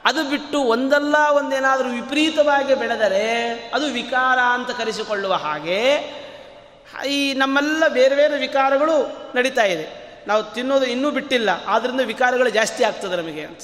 [0.05, 5.95] ಅದು ಬಿಟ್ಟು ಒಂದಲ್ಲ ಒಂದೇನಾದರೂ ವಿಪರೀತವಾಗಿ ಬೆಳೆದರೆ ಅದು ವಿಕಾರ ಅಂತ ಕರೆಸಿಕೊಳ್ಳುವ ಹಾಗೆ
[7.09, 10.05] ಈ ನಮ್ಮೆಲ್ಲ ಬೇರೆ ಬೇರೆ ವಿಕಾರಗಳು ನಡೀತಾ ಇದೆ.
[10.27, 13.61] ನಾವು ತಿನ್ನೋದು ಇನ್ನೂ ಬಿಟ್ಟಿಲ್ಲ ಆದ್ದರಿಂದ ವಿಕಾರಗಳು ಜಾಸ್ತಿ ಆಗ್ತದೆ ನಮಗೆ ಅಂತ.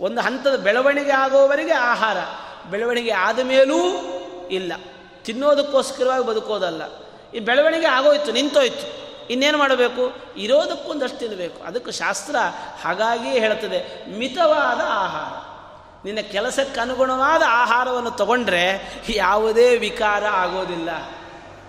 [0.00, 2.16] ಒಂದು ಹಂತದ ಬೆಳವಣಿಗೆ ಆಗೋವರೆಗೆ ಆಹಾರ,
[2.70, 3.80] ಬೆಳವಣಿಗೆ ಆದ ಮೇಲೂ
[4.50, 4.72] ಇಲ್ಲ.
[5.24, 6.82] ತಿನ್ನೋದಕ್ಕೋಸ್ಕರವಾಗಿ ಬದುಕೋದಲ್ಲ.
[7.34, 8.86] ಈ ಬೆಳವಣಿಗೆ ಆಗೋಯ್ತು, ನಿಂತೋಯ್ತು,
[9.28, 10.12] ಇನ್ನೇನು ಮಾಡಬೇಕು?
[10.36, 12.36] ಇರೋದಕ್ಕೊಂದಷ್ಟು ತಿನ್ನಬೇಕು ಅದಕ್ಕೆ ಶಾಸ್ತ್ರ
[12.82, 15.51] ಹಾಗಾಗಿಯೇ ಹೇಳ್ತದೆ, ಮಿತವಾದ ಆಹಾರ.
[16.04, 20.88] ನಿನ್ನ ಕೆಲಸಕ್ಕೆ ಅನುಗುಣವಾದ ಆಹಾರವನ್ನು ತಗೊಂಡ್ರೆ ಯಾವುದೇ ವಿಕಾರ ಆಗೋದಿಲ್ಲ.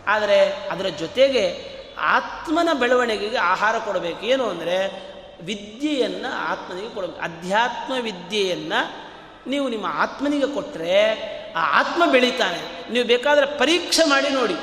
[0.08, 4.26] ಆದರೆ ಅದರ ಜೊತೆಗೆ ಆತ್ಮನ ಬೆಳವಣಿಗೆಗೆ ಆಹಾರ ಕೊಡಬೇಕು.
[4.26, 5.04] ಏನು ಅಂದರೆ
[5.44, 7.22] ವಿದ್ಯೆಯನ್ನು ಆತ್ಮನಿಗೆ ಕೊಡಬೇಕು.
[7.22, 9.04] ಅಧ್ಯಾತ್ಮ ವಿದ್ಯೆಯನ್ನು
[9.50, 11.14] ನೀವು ನಿಮ್ಮ ಆತ್ಮನಿಗೆ ಕೊಟ್ಟರೆ
[11.56, 12.90] ಆ ಆತ್ಮ ಬೆಳೀತಾನೆ.
[12.92, 14.56] ನೀವು ಬೇಕಾದರೆ ಪರೀಕ್ಷೆ ಮಾಡಿ ನೋಡಿ.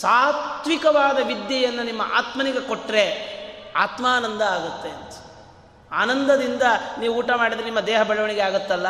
[0.00, 3.36] ಸಾತ್ವಿಕವಾದ ವಿದ್ಯೆಯನ್ನು ನಿಮ್ಮ ಆತ್ಮನಿಗೆ ಕೊಟ್ಟರೆ
[3.76, 5.05] ಆತ್ಮಾನಂದ ಆಗುತ್ತೆ
[5.92, 6.62] ಆನಂದದಿಂದ
[7.00, 8.86] ನೀವು ಊಟ ಮಾಡಿದರೆ ನಿಮ್ಮ ದೇಹ ಬೆಳವಣಿಗೆ ಆಗುತ್ತಲ್ಲ?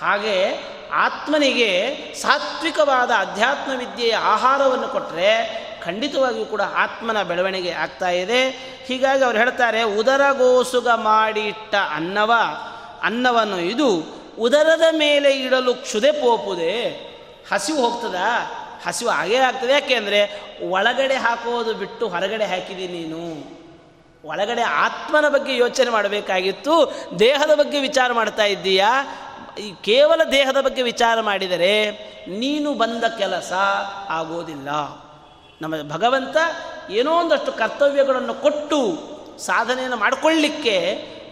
[0.00, 0.60] ಹಾಗೆ
[0.92, 8.50] ಆತ್ಮನಿಗೆ ಸಾತ್ವಿಕವಾದ ಅಧ್ಯಾತ್ಮ ವಿದ್ಯೆಯ ಆಹಾರವನ್ನು ಕೊಟ್ಟರೆ ಖಂಡಿತವಾಗಿಯೂ ಕೂಡ ಆತ್ಮನ ಬೆಳವಣಿಗೆ ಆಗ್ತಾ ಇದೆ.
[8.86, 12.32] ಹೀಗಾಗಿ ಅವ್ರು ಹೇಳ್ತಾರೆ ಉದರಗೋಸುಗ ಮಾಡಿಟ್ಟ ಅನ್ನವ,
[13.02, 16.88] ಅನ್ನವನ್ನು ಇದು ಉದರದ ಮೇಲೆ ಇಡಲು ಕ್ಷುದೆ ಪೋಪುದೆ.
[17.52, 18.14] ಹಸಿವು ಹೋಗ್ತದ?
[18.86, 19.72] ಹಸಿವು ಹಾಗೇ ಆಗ್ತದೆ.
[19.72, 20.40] ಯಾಕೆ ಅಂದರೆ
[20.70, 23.61] ಒಳಗಡೆ ಹಾಕೋದು ಬಿಟ್ಟು ಹೊರಗಡೆ ಹಾಕಿದೆ ನೀನು.
[24.24, 26.94] ಒಳಗಡೆ ಆತ್ಮನ ಬಗ್ಗೆ ಯೋಚನೆ ಮಾಡಬೇಕಾಗಿತ್ತು.
[27.18, 29.04] ದೇಹದ ಬಗ್ಗೆ ವಿಚಾರ ಮಾಡ್ತಾ ಇದ್ದೀಯಾ?
[29.58, 31.90] ಈ ಕೇವಲ ದೇಹದ ಬಗ್ಗೆ ವಿಚಾರ ಮಾಡಿದರೆ
[32.28, 33.52] ನೀನು ಬಂದ ಕೆಲಸ
[34.08, 34.68] ಆಗೋದಿಲ್ಲ.
[35.62, 36.36] ನಮ್ಮ ಭಗವಂತ
[36.90, 38.98] ಏನೋ ಒಂದಷ್ಟು ಕರ್ತವ್ಯಗಳನ್ನು ಕೊಟ್ಟು
[39.38, 40.78] ಸಾಧನೆಯನ್ನು ಮಾಡಿಕೊಳ್ಳಿಕ್ಕೆ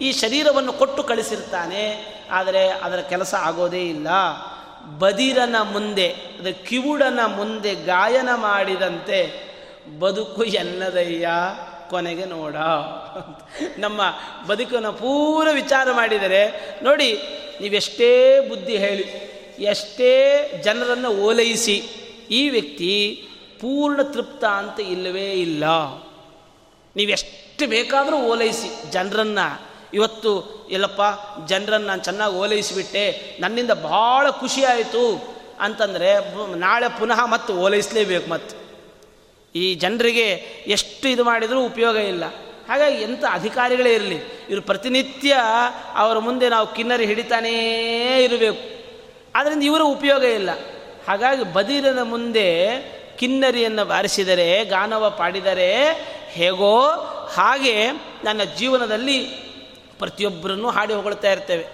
[0.01, 2.05] ಈ ಶರೀರವನ್ನು ಕೊಟ್ಟು ಕಳಿಸಿರ್ತಾನೆ.
[2.30, 4.09] ಆದರೆ ಅದರ ಕೆಲಸ ಆಗೋದೇ ಇಲ್ಲ.
[4.99, 9.51] ಬದಿರನ ಮುಂದೆ, ಅದು ಕಿವುಡನ ಮುಂದೆ ಗಾಯನ ಮಾಡಿದಂತೆ
[10.01, 11.28] ಬದುಕು ಎನ್ನದಯ್ಯ.
[11.91, 12.57] ಕೊನೆಗೆ ನೋಡ
[13.78, 14.01] ನಮ್ಮ
[14.47, 16.43] ಬದುಕನ್ನು ಪೂರ ವಿಚಾರ ಮಾಡಿದರೆ,
[16.82, 17.18] ನೋಡಿ,
[17.61, 19.05] ನೀವೆಷ್ಟೇ ಬುದ್ಧಿ ಹೇಳಿ,
[19.62, 20.12] ಎಷ್ಟೇ
[20.64, 21.76] ಜನರನ್ನು ಓಲೈಸಿ,
[22.30, 22.93] ಈ ವ್ಯಕ್ತಿ
[23.61, 25.64] ಪೂರ್ಣ ತೃಪ್ತ ಅಂತ ಇಲ್ಲವೇ ಇಲ್ಲ.
[26.97, 29.47] ನೀವೆಷ್ಟು ಬೇಕಾದರೂ ಓಲೈಸಿ, ಜನರನ್ನು.
[29.95, 30.32] ಇವತ್ತು
[30.70, 31.03] ಇಲ್ಲಪ್ಪ
[31.47, 35.05] ಜನರನ್ನು ನಾನು ಚೆನ್ನಾಗಿ ಓಲೈಸಿಬಿಟ್ಟೆ, ನನ್ನಿಂದ ಭಾಳ ಖುಷಿಯಾಯಿತು
[35.61, 36.11] ಅಂತಂದರೆ,
[36.57, 38.70] ನಾಳೆ ಪುನಃ ಮತ್ತೆ ಓಲೈಸಲೇಬೇಕು ಮತ್ತು.
[39.55, 40.27] ಈ ಜನರಿಗೆ
[40.67, 42.25] ಎಷ್ಟು ಇದು ಮಾಡಿದರೂ ಉಪಯೋಗ ಇಲ್ಲ.
[42.69, 44.17] ಹಾಗಾಗಿ ಎಂಥ ಅಧಿಕಾರಿಗಳೇ ಇರಲಿ.
[44.51, 45.37] ಇವರು ಪ್ರತಿನಿತ್ಯ
[45.95, 47.75] ಅವರ ಮುಂದೆ ನಾವು ಕಿನ್ನರಿ ಹಿಡಿತಾನೇ
[48.25, 48.81] ಇರಬೇಕು.
[49.35, 50.51] ಆದ್ದರಿಂದ ಇವರ ಉಪಯೋಗ ಇಲ್ಲ.
[51.09, 52.77] ಹಾಗಾಗಿ ಬದಿರನ ಮುಂದೆ
[53.19, 55.85] ಕಿನ್ನರಿಯನ್ನು ಬಾರಿಸಿದರೆ, ಗಾನವ ಪಾಡಿದರೆ
[56.29, 56.87] ಹೇಗೋ
[57.35, 57.91] ಹಾಗೆ
[58.25, 59.21] ನನ್ನ ಜೀವನದಲ್ಲಿ
[59.99, 61.67] ಪ್ರತಿಯೊಬ್ಬರನ್ನು ಹಾಡಿ ಹೊಗಳ್ತಾ ಇರ್ತೇವೆ.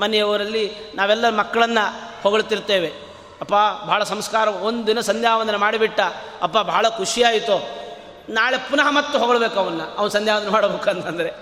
[0.00, 3.09] ಮನೆಯವರಲ್ಲಿ ನಾವೆಲ್ಲ ಮಕ್ಕಳನ್ನು ಹೊಗಳ್ತಿರ್ತೇವೆ.
[3.40, 6.00] ಅಪ್ಪ, ಭಾಳ ಸಂಸ್ಕಾರ, ಒಂದು ದಿನ ಸಂಧ್ಯಾವಂದನೆ ಮಾಡಿಬಿಟ್ಟ.
[6.42, 7.80] ಅಪ್ಪ, ಭಾಳ ಖುಷಿಯಾಯಿತು
[8.28, 11.32] ನಾಳೆ ಪುನಃ ಮತ್ತೆ ಹೊಗಳಬೇಕು ಅವನ್ನ ಅವ್ನು ಸಂಧ್ಯಾವಂದನೆ ಮಾಡಬೇಕಂತಂದರೆ.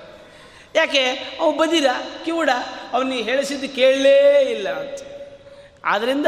[0.75, 1.05] ಯಾಕೆ?
[1.41, 1.87] ಅವು ಬದಿರ,
[2.25, 2.51] ಕಿವುಡ
[2.93, 5.01] ಅವನಿಗೆ ಹೇಳಿಸಿದ್ದು ಕೇಳಲೇ ಇಲ್ಲ ಅಂತ.
[5.85, 6.27] ಆದ್ದರಿಂದ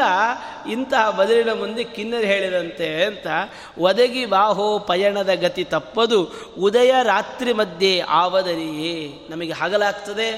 [0.70, 3.26] ಇಂತಹ ಬದಲಿನ ಮುಂದೆ ಕಿನ್ನರಿ ಹೇಳಿದಂತೆ ಅಂತ,
[3.78, 9.26] ಒದಗಿ ಬಾಹೋ ಪಯಣದ ಗತಿ ತಪ್ಪದು, ಉದಯ ರಾತ್ರಿ ಮಧ್ಯೆ ಆವದರಿಯೇ.
[9.30, 10.30] ನಮಗೆ ಹಗಲಾಗ್ತದೆ,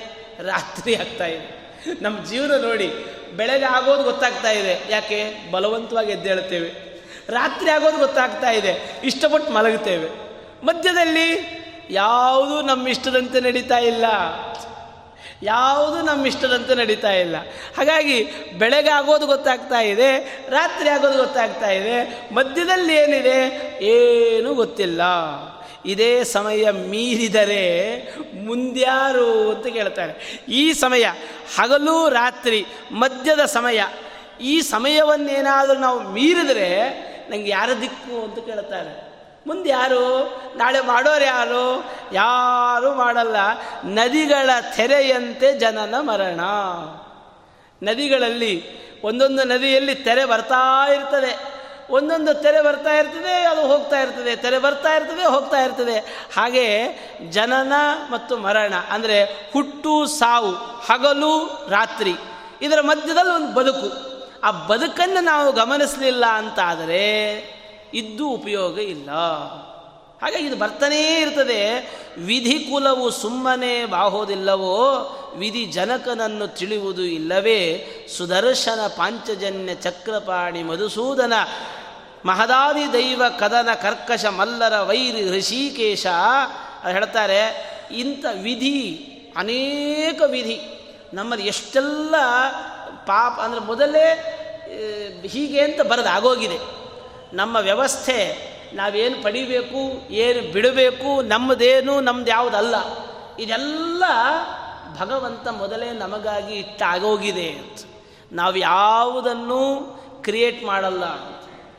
[0.42, 1.62] ರಾತ್ರಿ ಆಗ್ತಾ ಇದೆ.
[2.02, 3.06] ನಮ್ಮ ಜೀವನ ನೋಡಿ
[3.36, 4.82] ಬೆಳಗ್ಗೆ ಆಗೋದು ಗೊತ್ತಾಗ್ತಾ ಇದೆ.
[4.90, 5.50] ಯಾಕೆ?
[5.50, 6.92] ಬಲವಂತವಾಗಿ ಎದ್ದೇಳುತ್ತೇವೆ
[7.28, 9.00] ರಾತ್ರಿ ಆಗೋದು ಗೊತ್ತಾಗ್ತಾ ಇದೆ.
[9.04, 10.08] ಇಷ್ಟಪಟ್ಟು ಮಲಗುತ್ತೇವೆ.
[10.66, 14.04] ಮಧ್ಯದಲ್ಲಿ ಯಾವುದೂ ನಮ್ಮ ಇಷ್ಟದಂತೆ ನಡೀತಾ ಇಲ್ಲ.
[15.44, 17.36] ಯಾವುದು ನಮ್ಮ ಇಷ್ಟದಂತೆ ನಡೀತಾ ಇಲ್ಲ.
[17.76, 18.24] ಹಾಗಾಗಿ
[18.58, 23.38] ಬೆಳಗ್ಗೆ ಆಗೋದು ಗೊತ್ತಾಗ್ತಾ ಇದೆ, ರಾತ್ರಿ ಆಗೋದು ಗೊತ್ತಾಗ್ತಾ ಇದೆ, ಮಧ್ಯದಲ್ಲಿ ಏನಿದೆ?
[23.82, 25.02] ಏನೂ ಗೊತ್ತಿಲ್ಲ.
[25.86, 28.02] ಇದೇ ಸಮಯ ಮೀರಿದರೆ
[28.44, 30.42] ಮುಂದ್ಯಾರು ಅಂತ ಕೇಳ್ತಾರೆ.
[30.48, 31.04] ಈ ಸಮಯ
[31.58, 33.82] ಹಗಲು ರಾತ್ರಿ ಮಧ್ಯದ ಸಮಯ.
[34.40, 36.88] ಈ ಸಮಯವನ್ನೇನಾದರೂ ನಾವು ಮೀರಿದರೆ
[37.30, 39.12] ನನಗೆ ಯಾರ ದಿಕ್ಕು ಅಂತ ಕೇಳ್ತಾರೆ.
[39.46, 40.26] ಮುಂದೆ ಯಾರು?
[40.56, 41.92] ನಾಳೆ ಮಾಡೋರು ಯಾರು?
[42.12, 43.36] ಯಾರು ಮಾಡಲ್ಲ.
[43.84, 46.40] ನದಿಗಳ ತೆರೆಯಂತೆ ಜನನ ಮರಣ.
[47.82, 51.61] ನದಿಗಳಲ್ಲಿ ಒಂದೊಂದು ನದಿಯಲ್ಲಿ ತೆರೆ ಬರ್ತಾ ಇರ್ತದೆ.
[51.90, 54.36] ಒಂದೊಂದು ತೆರೆ ಬರ್ತಾ ಇರ್ತದೆ, ಅದು ಹೋಗ್ತಾ ಇರ್ತದೆ.
[54.36, 55.94] ತೆರೆ ಬರ್ತಾ ಇರ್ತದೆ, ಹೋಗ್ತಾ ಇರ್ತದೆ.
[56.36, 56.66] ಹಾಗೆ
[57.30, 57.72] ಜನನ
[58.10, 60.52] ಮತ್ತು ಮರಣ, ಅಂದರೆ ಹುಟ್ಟು, ಸಾವು,
[60.86, 62.14] ಹಗಲು, ರಾತ್ರಿ,
[62.62, 64.12] ಇದರ ಮಧ್ಯದಲ್ಲಿ ಒಂದು ಬದುಕು.
[64.44, 67.02] ಆ ಬದುಕನ್ನು ನಾವು ಗಮನಿಸಲಿಲ್ಲ ಅಂತಾದರೆ
[67.94, 69.10] ಇದ್ದು ಉಪಯೋಗ ಇಲ್ಲ.
[70.22, 71.60] ಹಾಗಾಗಿ ಇದು ಬರ್ತಾನೇ ಇರ್ತದೆ.
[72.18, 74.76] ವಿಧಿ ಕುಲವು ಸುಮ್ಮನೆ ಬಾಹೋದಿಲ್ಲವೋ,
[75.36, 77.60] ವಿಧಿ ಜನಕನನ್ನು ತಿಳಿಯುವುದು ಇಲ್ಲವೇ.
[78.16, 81.32] ಸುದರ್ಶನ ಪಾಂಚಜನ್ಯ ಚಕ್ರಪಾಣಿ ಮಧುಸೂದನ,
[82.24, 86.06] ಮಹದಾದಿ ದೈವ ಕದನ ಕರ್ಕಶ ಮಲ್ಲರ ವೈರಿ ಋಷಿಕೇಶ.
[86.90, 87.42] ಹೇಳ್ತಾರೆ,
[87.96, 88.78] ಇಂಥ ವಿಧಿ,
[89.36, 90.60] ಅನೇಕ ವಿಧಿ.
[91.14, 92.14] ನಮ್ಮಲ್ಲಿ ಎಷ್ಟೆಲ್ಲ
[93.06, 94.06] ಪಾಪ, ಅಂದರೆ ಮೊದಲೇ
[95.26, 96.58] ಹೀಗೆ ಅಂತ ಬರೆದಾಗೋಗಿದೆ
[97.36, 102.74] ನಮ್ಮ ವ್ಯವಸ್ಥೆ ನಾವೇನು ಪಡಿಬೇಕು, ಏನು ಬಿಡಬೇಕು, ನಮ್ಮದೇನು, ನಮ್ದು ಯಾವುದಲ್ಲ.
[103.38, 104.04] ಇದೆಲ್ಲ
[105.00, 107.78] ಭಗವಂತ ಮೊದಲೇ ನಮಗಾಗಿ ಇಟ್ಟಾಗೋಗಿದೆ ಅಂತ.
[108.32, 109.80] ನಾವು ಯಾವುದನ್ನು
[110.22, 111.04] ಕ್ರಿಯೇಟ್ ಮಾಡಲ್ಲ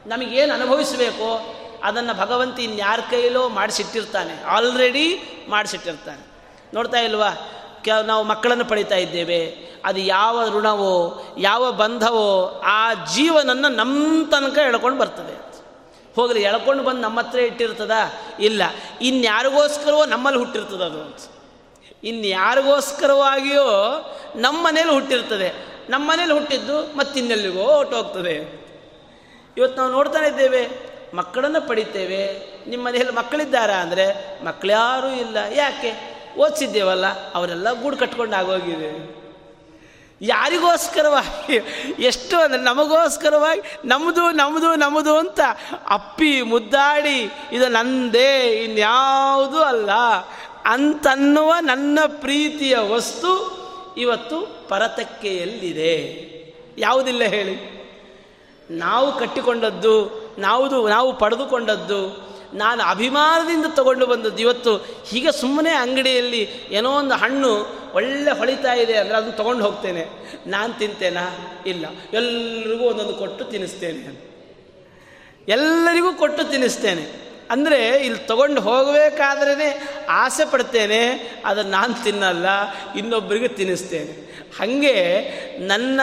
[0.06, 1.56] ನಮಗೇನು ಅನುಭವಿಸಬೇಕು?
[1.84, 4.44] ಅದನ್ನು ಭಗವಂತ ಇನ್ಯಾರ ಕೈಲೋ ಮಾಡಿಸಿಟ್ಟಿರ್ತಾನೆ.
[4.44, 6.28] ಆಲ್ರೆಡಿ ಮಾಡಿಸಿಟ್ಟಿರ್ತಾನೆ.
[6.74, 7.30] ನೋಡ್ತಾ ಇಲ್ವಾ?
[7.84, 9.58] ಕೆ, ನಾವು ಮಕ್ಕಳನ್ನು ಪಡಿತಾ ಇದ್ದೇವೆ.
[9.86, 15.53] ಅದು ಯಾವ ಋಣವೋ, ಯಾವ ಬಂಧವೋ, ಆ ಜೀವನನ್ನು ನಮ್ಮ ತನಕ ಎಳ್ಕೊಂಡು ಬರ್ತದೆ.
[16.16, 17.91] ಹೋಗಲಿ ಎಳ್ಕೊಂಡು ಬಂದು ನಮ್ಮ ಹತ್ರ ಇಟ್ಟಿರ್ತದ?
[18.39, 18.61] ಇಲ್ಲ.
[19.01, 21.01] ಇನ್ಯಾರಿಗೋಸ್ಕರವೋ ನಮ್ಮಲ್ಲಿ ಹುಟ್ಟಿರ್ತದೆ ಅದು.
[21.01, 21.16] ಅಂತ
[22.03, 23.66] ಇನ್ಯಾರಿಗೋಸ್ಕರವಾಗಿಯೋ
[24.36, 25.74] ನಮ್ಮ ಮನೇಲಿ ಹುಟ್ಟಿರ್ತದೆ.
[25.89, 28.64] ನಮ್ಮ ಮನೇಲಿ ಹುಟ್ಟಿದ್ದು ಮತ್ತಿನ್ನೆಲ್ಲಿಗೋ ಹೋಗ್ತದೆ
[29.57, 30.70] ಇವತ್ತು ನಾವು ನೋಡ್ತಾನೆ ಇದ್ದೇವೆ,
[31.14, 32.53] ಮಕ್ಕಳನ್ನು ಪಡಿತೇವೆ.
[32.70, 35.38] ನಿಮ್ಮ ಮನೆಯಲ್ಲಿ ಮಕ್ಕಳಿದ್ದಾರಾ ಅಂದರೆ ಮಕ್ಕಳ್ಯಾರೂ ಇಲ್ಲ.
[35.55, 36.14] ಯಾಕೆ?
[36.38, 39.22] ಓದಿಸಿದ್ದೇವಲ್ಲ, ಅವರೆಲ್ಲ ಗೂಡು ಕಟ್ಕೊಂಡು ಆಗೋಗಿದೆ.
[40.22, 41.55] ಯಾರಿಗೋಸ್ಕರವಾಗಿ?
[41.99, 43.61] ಎಷ್ಟು ಅಂದರೆ ನಮಗೋಸ್ಕರವಾಗಿ?
[43.86, 45.39] ನಮ್ಮದು ನಮ್ಮದು ನಮ್ಮದು ಅಂತ
[45.89, 49.89] ಅಪ್ಪಿ ಮುದ್ದಾಡಿ, ಇದು ನಂದೇ, ಇನ್ಯಾವುದೂ ಅಲ್ಲ.
[50.66, 53.64] ಅಂತನ್ನುವ ನನ್ನ ಪ್ರೀತಿಯ ವಸ್ತು
[53.97, 56.24] ಇವತ್ತು ಪರತಕ್ಕೆಯಲ್ಲಿದೆ.
[56.78, 57.74] ಯಾವುದಿಲ್ಲ ಹೇಳಿ.
[58.72, 64.38] ನಾವು ಕಟ್ಟಿಕೊಂಡದ್ದು, ನಾವುದು, ನಾವು ಪಡೆದುಕೊಂಡದ್ದು ನಾನು ಅಭಿಮಾನದಿಂದ ತಗೊಂಡು ಬಂದದ್ದು.
[64.38, 64.78] ಇವತ್ತು
[65.08, 67.51] ಹೀಗೆ ಸುಮ್ಮನೆ ಅಂಗಡಿಯಲ್ಲಿ ಏನೋ ಒಂದು ಹಣ್ಣು
[67.93, 70.04] ಒಳ್ಳೆ ಹೊಳಿತಾ ಇದೆ ಅಂದರೆ ಅದನ್ನು ತೊಗೊಂಡು ಹೋಗ್ತೇನೆ.
[70.47, 71.26] ನಾನು ತಿಂತೇನಾ?
[71.66, 71.86] ಇಲ್ಲ.
[72.14, 74.34] ಎಲ್ರಿಗೂ ಒಂದೊಂದು ಕೊಟ್ಟು ತಿನ್ನಿಸ್ತೇನೆ
[75.47, 77.24] ಎಲ್ಲರಿಗೂ ಕೊಟ್ಟು ತಿನ್ನಿಸ್ತೇನೆ.
[77.51, 81.01] ಅಂದರೆ ಇಲ್ಲಿ ತಗೊಂಡು ಹೋಗಬೇಕಾದ್ರೇ ಆಸೆ ಪಡ್ತೇನೆ,
[81.45, 82.45] ಅದನ್ನು ನಾನು ತಿನ್ನಲ್ಲ
[82.97, 84.32] ಇನ್ನೊಬ್ಬರಿಗೆ ತಿನ್ನಿಸ್ತೇನೆ.
[84.60, 84.97] ಹಾಗೆ
[85.68, 86.01] ನನ್ನ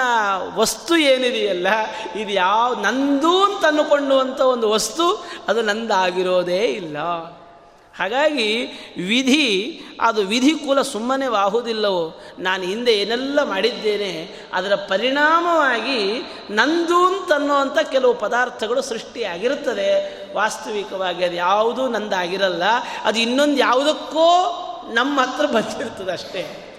[0.55, 1.66] ವಸ್ತು ಏನಿದೆಯಲ್ಲ,
[2.14, 6.96] ಇದು ಯಾವ ನಂದು ಅಂತ ಅಂದುಕೊಂಡುವಂಥ ಒಂದು ವಸ್ತು, ಅದು ನಂದಾಗಿರೋದೇ ಇಲ್ಲ.
[7.94, 8.64] ಹಾಗಾಗಿ
[9.07, 9.46] ವಿಧಿ,
[10.01, 18.82] ಅದು ವಿಧಿ ಕುಲ ಸುಮ್ಮನೆ ವಾಹುವುದಿಲ್ಲವೋ ನಾನು ಹಿಂದೆ ಏನೆಲ್ಲ ಮಾಡಿದ್ದೇನೆ, ಅದರ ಪರಿಣಾಮವಾಗಿ ನಂದು ಅಂತನ್ನುವಂಥ ಕೆಲವು ಪದಾರ್ಥಗಳು
[18.82, 19.90] ಸೃಷ್ಟಿಯಾಗಿರುತ್ತದೆ.
[20.34, 22.62] ವಾಸ್ತವಿಕವಾಗಿ ಅದು ಯಾವುದೂ ನಂದಾಗಿರಲ್ಲ,
[23.05, 24.28] ಅದು ಇನ್ನೊಂದು ಯಾವುದಕ್ಕೋ
[24.92, 26.69] ನಮ್ಮ ಹತ್ರ ಬಂದಿರ್ತದೆ ಅಷ್ಟೇ.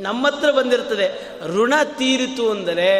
[0.00, 1.08] ನಮ್ಮ ಹತ್ರ ಬಂದಿರ್ತದೆ.
[1.46, 2.90] ಋಣ ತೀರಿತು ಅಂದರೆ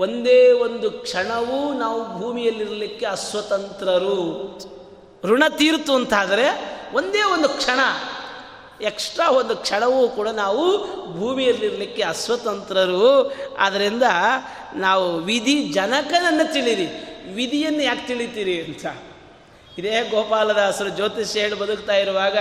[0.00, 4.18] ಒಂದೇ ಒಂದು ಕ್ಷಣವೂ ನಾವು ಭೂಮಿಯಲ್ಲಿರಲಿಕ್ಕೆ ಅಸ್ವತಂತ್ರರು.
[5.24, 6.46] ಋಣ ತೀರಿತು ಅಂತಾದರೆ
[6.94, 7.80] ಒಂದೇ ಒಂದು ಕ್ಷಣ,
[8.82, 10.64] ಎಕ್ಸ್ಟ್ರಾ ಒಂದು ಕ್ಷಣವೂ ಕೂಡ ನಾವು
[11.18, 13.34] ಭೂಮಿಯಲ್ಲಿರಲಿಕ್ಕೆ ಅಸ್ವತಂತ್ರರು.
[13.58, 14.02] ಆದ್ದರಿಂದ
[14.76, 16.88] ನಾವು ವಿಧಿ ಜನಕನನ್ನು ತಿಳಿರಿ
[17.34, 18.86] ವಿಧಿಯನ್ನು ಯಾಕೆ ತಿಳಿತೀರಿ ಅಂತ.
[19.78, 22.38] ಇದೇ ಗೋಪಾಲದಾಸರು ಜ್ಯೋತಿಷ್ಯ ಹೇಳಿ ಬದುಕ್ತಾ ಇರುವಾಗ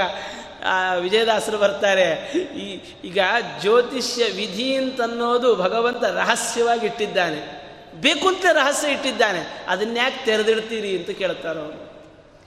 [0.99, 2.31] ವಿಜಯದಾಸರು ಬರ್ತಾರೆ.
[2.37, 3.19] ಈ, ಈಗ
[3.61, 7.59] ಜ್ಯೋತಿಷ್ಯ ವಿಧಿ ಅಂತನ್ನೋದು ಭಗವಂತ ರಹಸ್ಯವಾಗಿ ಇಟ್ಟಿದ್ದಾನೆ.
[8.01, 9.65] ಬೇಕು ಅಂತ ರಹಸ್ಯ ಇಟ್ಟಿದ್ದಾನೆ.
[9.67, 11.89] ಅದನ್ನ್ಯಾಕೆ ತೆರೆದಿಡ್ತೀರಿ ಅಂತ ಕೇಳ್ತಾರೆ ಅವರು.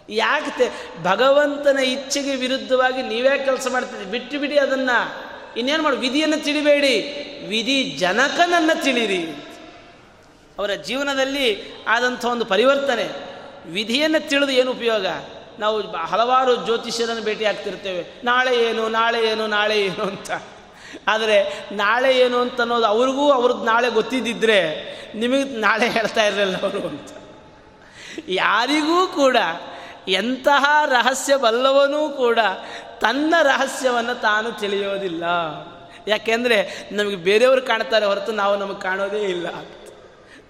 [0.08, 5.32] ಯಾಕೆ ತೆ, ಭಗವಂತನ ಇಚ್ಛೆಗೆ ವಿರುದ್ಧವಾಗಿ ನೀವೇ ಕೆಲಸ ಮಾಡ್ತೀರಿ ಬಿಟ್ಟು ಬಿಡಿ ಅದನ್ನು.
[5.58, 7.00] ಇನ್ನೇನು ಮಾಡಿ, ವಿಧಿಯನ್ನು ತಿಳಿಬೇಡಿ.
[7.48, 9.26] ವಿಧಿ ಜನಕನನ್ನು ತಿಳಿರಿ
[10.58, 13.08] ಅವರ ಜೀವನದಲ್ಲಿ ಆದಂಥ ಒಂದು ಪರಿವರ್ತನೆ.
[13.72, 15.06] ವಿಧಿಯನ್ನು ತಿಳಿದು ಏನು ಉಪಯೋಗ?
[15.58, 18.20] ನಾವು ಹಲವಾರು ಜ್ಯೋತಿಷ್ಯರನ್ನು ಭೇಟಿ ಆಗ್ತಿರ್ತೇವೆ.
[18.24, 20.30] ನಾಳೆ ಏನು ನಾಳೆ ಏನು ನಾಳೆ ಏನು ಅಂತ.
[21.08, 27.10] ಆದರೆ ನಾಳೆ ಏನು ಅಂತ ಅನ್ನೋದು ಅವ್ರಿಗೂ ಅವ್ರದ್ದು ನಾಳೆ ಗೊತ್ತಿದ್ದಿದ್ರೆ ನಿಮಗೆ ನಾಳೆ ಹೇಳ್ತಾ ಇರಲಿಲ್ಲ ಅವರು ಅಂತ.
[28.28, 29.36] ಯಾರಿಗೂ ಕೂಡ
[30.08, 32.38] ಎಂತಹ ರಹಸ್ಯ ಬಲ್ಲವನೂ ಕೂಡ
[33.00, 35.24] ತನ್ನ ರಹಸ್ಯವನ್ನು ತಾನು ತಿಳಿಯೋದಿಲ್ಲ.
[36.08, 39.46] ಯಾಕೆಂದರೆ ನಮಗೆ ಬೇರೆಯವರು ಕಾಣ್ತಾರೆ ಹೊರತು ನಾವು ನಮಗೆ ಕಾಣೋದೇ ಇಲ್ಲ.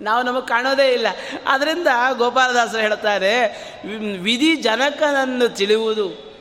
[0.03, 1.07] ನಾವು ನಮಗೆ ಕಾಣೋದೇ ಇಲ್ಲ.
[1.47, 1.87] ಆದ್ದರಿಂದ
[2.17, 3.47] ಗೋಪಾಲದಾಸರು ಹೇಳ್ತಾರೆ
[4.19, 6.33] ವಿಧಿ ಜನಕನನ್ನು ತಿಳಿಯುವುದು.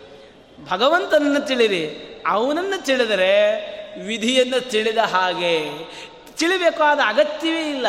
[0.70, 2.12] ಭಗವಂತನನ್ನು ತಿಳಿರಿ.
[2.28, 3.72] ಅವನನ್ನು ತಿಳಿದರೆ
[4.06, 5.70] ವಿಧಿಯನ್ನು ತಿಳಿದ ಹಾಗೆ
[6.38, 7.88] ತಿಳಿಬೇಕಾದ ಅಗತ್ಯವೇ ಇಲ್ಲ.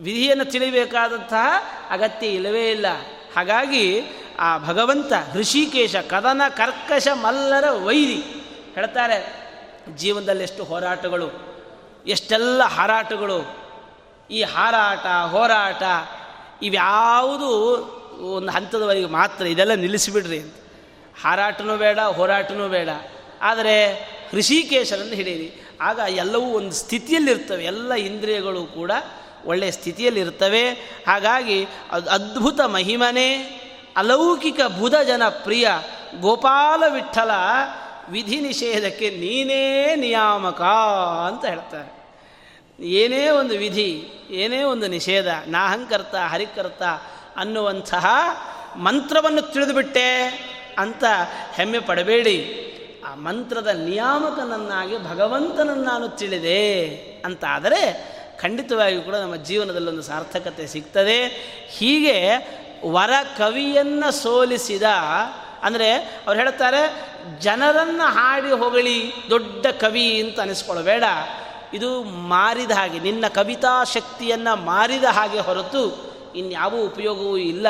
[0.00, 1.46] ವಿಧಿಯನ್ನು ತಿಳಿಬೇಕಾದಂತಹ
[1.90, 2.86] ಅಗತ್ಯ ಇಲ್ಲವೇ ಇಲ್ಲ.
[3.36, 4.02] ಹಾಗಾಗಿ
[4.38, 8.22] ಆ ಭಗವಂತ ಋಷಿಕೇಶ, ಕದನ ಕರ್ಕಶ ಮಲ್ಲರ ವೈರಿ
[8.74, 9.48] ಹೇಳ್ತಾರೆ,
[9.96, 11.30] ಜೀವನದಲ್ಲಿ ಎಷ್ಟು ಹೋರಾಟಗಳು,
[12.06, 13.61] ಎಷ್ಟೆಲ್ಲ ಹಾರಾಟಗಳು
[14.30, 15.82] ಈ ಹಾರಾಟ, ಹೋರಾಟ
[16.62, 17.48] ಇವ್ಯಾವುದು
[18.34, 20.54] ಒಂದು ಹಂತದವರೆಗೆ ಮಾತ್ರ ಇದೆಲ್ಲ ನಿಲ್ಲಿಸಿಬಿಡ್ರಿ ಅಂತ.
[21.24, 22.88] ಹಾರಾಟನೂ ಬೇಡ, ಹೋರಾಟನೂ ಬೇಡ.
[23.42, 25.68] ಆದರೆ ಋಷಿಕೇಶರನ್ನು ಹಿಡೀರಿ.
[25.80, 27.64] ಆಗ ಎಲ್ಲವೂ ಒಂದು ಸ್ಥಿತಿಯಲ್ಲಿರ್ತವೆ.
[27.64, 28.90] ಎಲ್ಲ ಇಂದ್ರಿಯಗಳು ಕೂಡ
[29.46, 30.70] ಒಳ್ಳೆಯ ಸ್ಥಿತಿಯಲ್ಲಿರ್ತವೆ.
[31.06, 33.34] ಹಾಗಾಗಿ ಅದು ಅದ್ಭುತ ಮಹಿಮನೆ.
[33.96, 35.68] ಅಲೌಕಿಕ ಬುಧ ಜನ ಪ್ರಿಯ
[36.20, 37.30] ಗೋಪಾಲ ವಿಠಲ
[38.08, 40.62] ವಿಧಿ ನಿಷೇಧಕ್ಕೆ ನೀನೇ ನಿಯಾಮಕ
[41.26, 42.01] ಅಂತ ಹೇಳ್ತಾರೆ.
[42.82, 46.82] ಏನೇ ಒಂದು ವಿಧಿ, ಏನೇ ಒಂದು ನಿಷೇಧ ನಾಹಂಕರ್ತ ಹರಿಕರ್ತ
[47.36, 48.06] ಅನ್ನುವಂತಹ
[48.76, 50.24] ಮಂತ್ರವನ್ನು ತಿಳಿದುಬಿಟ್ಟೆ
[50.78, 51.04] ಅಂತ
[51.54, 52.68] ಹೆಮ್ಮೆ ಪಡಬೇಡಿ.
[53.08, 56.88] ಆ ಮಂತ್ರದ ನಿಯಾಮಕನನ್ನಾಗಿ ಭಗವಂತನನ್ನು ನಾನು ತಿಳಿದೆ
[57.24, 61.18] ಅಂತಾದರೆ ಖಂಡಿತವಾಗಿಯೂ ಕೂಡ ನಮ್ಮ ಜೀವನದಲ್ಲಿ ಒಂದು ಸಾರ್ಥಕತೆ ಸಿಗ್ತದೆ.
[61.70, 62.16] ಹೀಗೆ
[62.90, 64.82] ವರ ಕವಿಯನ್ನು ಸೋಲಿಸಿದ,
[65.62, 66.82] ಅಂದರೆ ಅವ್ರು ಹೇಳ್ತಾರೆ,
[67.40, 71.04] ಜನರನ್ನು ಹಾಡಿ ಹೊಗಳಿ ದೊಡ್ಡ ಕವಿ ಅಂತ ಅನಿಸ್ಕೊಳ್ಬೇಡ
[71.74, 77.66] ಇದು ಮಾರಿದ ಹಾಗೆ, ನಿನ್ನ ಕವಿತಾ ಶಕ್ತಿಯನ್ನು ಮಾರಿದ ಹಾಗೆ ಹೊರತು ಇನ್ಯಾವ ಉಪಯೋಗವೂ ಇಲ್ಲ.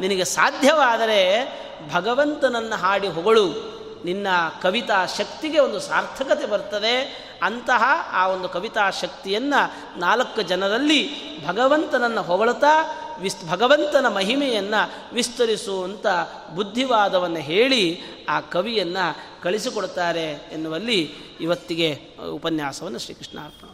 [0.00, 1.46] ನಿನಗೆ ಸಾಧ್ಯವಾದರೆ
[1.94, 3.80] ಭಗವಂತನನ್ನು ಹಾಡಿ ಹೊಗಳು.
[4.04, 4.26] ನಿನ್ನ
[4.62, 7.30] ಕವಿತಾ ಶಕ್ತಿಗೆ ಒಂದು ಸಾರ್ಥಕತೆ ಬರ್ತದೆ.
[7.42, 7.82] ಅಂತಹ
[8.12, 11.10] ಆ ಒಂದು ಕವಿತಾ ಶಕ್ತಿಯನ್ನು ನಾಲ್ಕು ಜನರಲ್ಲಿ
[11.46, 16.06] ಭಗವಂತನನ್ನು ಹೊಗಳುತ್ತಾ ವಿಸ್ ಭಗವಂತನ ಮಹಿಮೆಯನ್ನು ವಿಸ್ತರಿಸುವಂಥ
[16.54, 21.10] ಬುದ್ಧಿವಾದವನ್ನು ಹೇಳಿ ಆ ಕವಿಯನ್ನು ಕಳಿಸಿಕೊಡ್ತಾರೆ ಎನ್ನುವಲ್ಲಿ
[21.40, 21.98] ಇವತ್ತಿಗೆ
[22.32, 23.68] ಉಪನ್ಯಾಸವನ್ನು ಶ್ರೀಕೃಷ್ಣ ಅರ್ಪಣ